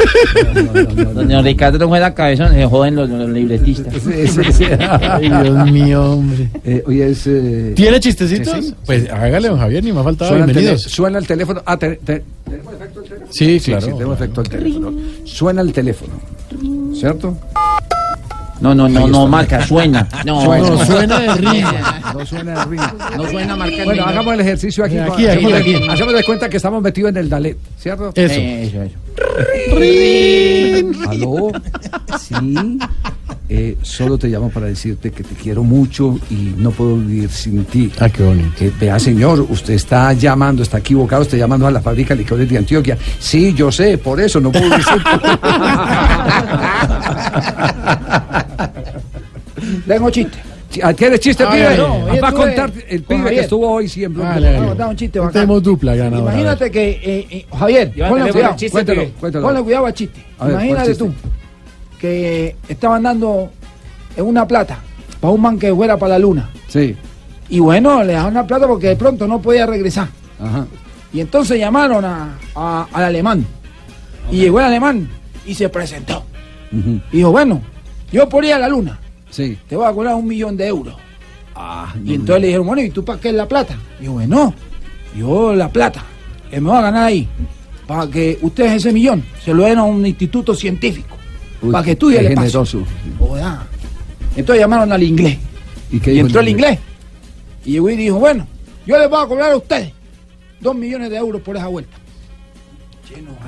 [1.27, 3.93] Don Ricardo no juega cabeza, se joden los, los libretistas.
[4.01, 4.63] Sí, sí, sí.
[4.89, 6.49] Ay, Dios mío, hombre.
[6.63, 7.27] Eh, hoy es.
[7.27, 8.53] eh, ¿Tiene chistecitos?
[8.55, 8.75] sí, sí.
[8.85, 10.29] Pues hágale, don Javier, ni me ha faltado.
[10.31, 10.91] Suena el, tele- Bienvenidos.
[10.91, 11.61] suena el teléfono.
[11.65, 12.23] Ah, te- te-
[13.29, 13.85] Sí, sí, claro.
[13.85, 14.93] sí, tenemos efecto al teléfono.
[15.25, 16.13] Suena el teléfono.
[16.93, 17.35] ¿Cierto?
[18.61, 20.07] No, no, no, no, marca, suena.
[20.25, 20.69] No, Suena.
[20.69, 21.71] no, suena de ritmo.
[22.13, 22.87] No suena de ritmo.
[23.17, 24.97] No suena marca Bueno, hagamos el ejercicio aquí.
[24.99, 25.87] Aquí, aquí, aquí.
[25.89, 28.11] Hacemos de cuenta que estamos metidos en el Dalet, ¿cierto?
[28.15, 28.39] Eso.
[28.39, 28.97] Eso, eso.
[31.09, 31.51] ¿Aló?
[32.19, 32.35] Sí.
[33.53, 37.65] Eh, solo te llamo para decirte que te quiero mucho y no puedo vivir sin
[37.65, 37.91] ti.
[37.99, 38.63] Ah, qué bonito.
[38.79, 42.57] Vea, señor, usted está llamando, está equivocado, está llamando a la fábrica de licores de
[42.57, 42.97] Antioquia.
[43.19, 45.27] Sí, yo sé, por eso no puedo vivir sin ti.
[49.87, 50.37] Tengo chiste.
[50.81, 51.77] Ah, ¿Quieres chiste, Ah, pibe?
[51.77, 54.23] no, Va a contar el con pibe que estuvo hoy siempre.
[54.23, 54.75] Dale.
[54.75, 55.41] da un chiste Hoy bacán.
[55.41, 56.31] Tenemos dupla ganadora.
[56.31, 59.45] Imagínate que, eh, eh, Javier, ponle cuidado, el chiste, Cuéntalo, cuéntalo.
[59.45, 60.23] ponle cuidado al chiste.
[60.39, 61.13] A ver, Imagínate ¿cuál tú?
[62.01, 63.51] Que estaban dando
[64.17, 64.79] en una plata
[65.19, 66.49] para un man que fuera para la luna.
[66.67, 66.95] Sí.
[67.47, 70.07] Y bueno, le dejaron la plata porque de pronto no podía regresar.
[70.39, 70.65] Ajá.
[71.13, 73.45] Y entonces llamaron a, a- al alemán.
[74.31, 75.07] Y llegó el alemán
[75.45, 76.23] y se presentó.
[77.11, 77.61] Y dijo, bueno,
[78.11, 78.97] yo por ir a la luna,
[79.29, 79.57] Sí.
[79.69, 80.95] te voy a cobrar un millón de euros.
[81.55, 83.75] Ah, Y entonces le dijeron, bueno, ¿y tú para qué es la plata?
[83.99, 84.53] Y yo, bueno,
[85.15, 86.03] yo la plata,
[86.49, 87.27] que me voy a ganar ahí,
[87.85, 91.17] para que ustedes ese millón se lo den a un instituto científico,
[91.61, 92.63] Uy, para que estudie qué el espacio.
[92.65, 92.83] generoso.
[93.19, 93.67] Joda.
[94.35, 95.37] Entonces llamaron al inglés.
[95.91, 96.79] ¿Y qué Y dijo entró el inglés.
[97.65, 98.47] Y llegó y dijo, bueno,
[98.85, 99.91] yo les voy a cobrar a ustedes
[100.59, 101.97] dos millones de euros por esa vuelta.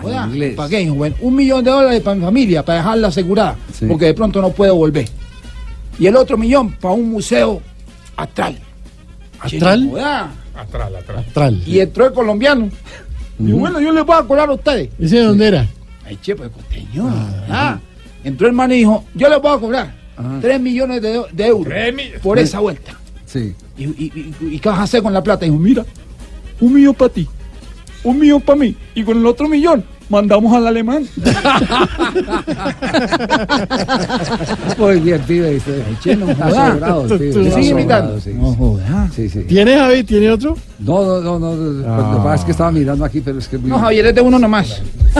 [0.01, 0.29] Joda.
[0.57, 0.79] ¿Para qué?
[0.79, 3.85] Dijo, bueno, un millón de dólares para mi familia, para dejarla asegurada, Sí.
[3.85, 5.07] porque de pronto no puedo volver.
[5.97, 7.61] Y el otro millón para un museo
[8.17, 8.57] astral.
[9.39, 9.89] ¿Astral?
[10.55, 11.25] Atrás, atrás.
[11.27, 11.63] Astral.
[11.65, 12.69] Y entró el colombiano.
[13.39, 14.89] Y bueno, yo les voy a cobrar a ustedes.
[14.99, 15.67] ¿Ese de dónde era?
[16.05, 17.07] Ay, che, pues costeño.
[17.49, 17.79] Ah,
[18.23, 19.95] entró el man y dijo, yo les voy a cobrar
[20.41, 21.73] tres millones de, de euros
[22.21, 22.93] por esa vuelta.
[23.25, 23.55] Sí.
[23.77, 25.45] ¿Y, y, y- y qué vas a hacer con la plata?
[25.45, 25.85] Dijo, mira,
[26.59, 27.27] un millón para ti,
[28.03, 31.05] un millón para mí, y con el otro millón mandamos al alemán.
[34.77, 35.51] Muy bien, pibe.
[35.51, 35.83] Dice.
[36.01, 36.27] che, no
[37.17, 38.19] sigue imitando.
[38.19, 38.33] sí.
[38.33, 38.79] No.
[39.15, 39.39] Sí, sí.
[39.41, 40.03] ¿Tiene Javi?
[40.03, 40.57] ¿Tiene otro?
[40.79, 41.55] No, no, no, no.
[41.55, 43.57] no, pues Lo que pasa es que estaba mirando aquí, pero es que.
[43.59, 44.67] No, Javier, es de uno nomás.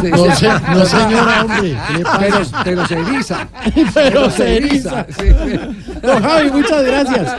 [0.01, 0.45] Sí, No, sí.
[0.45, 1.77] se- no, señora, hombre.
[1.87, 3.47] ¿Qué le Pero, pero se eriza.
[3.93, 5.05] Pero se eriza.
[5.19, 5.59] Sí, sí.
[6.01, 7.35] Don Javi, muchas gracias.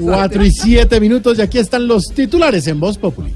[0.00, 3.32] Cuatro y siete minutos y aquí están los titulares en Voz Populi.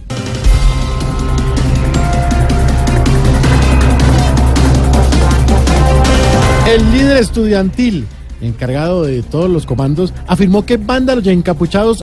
[6.66, 8.06] El líder estudiantil,
[8.40, 12.02] encargado de todos los comandos, afirmó que vándalos y encapuchados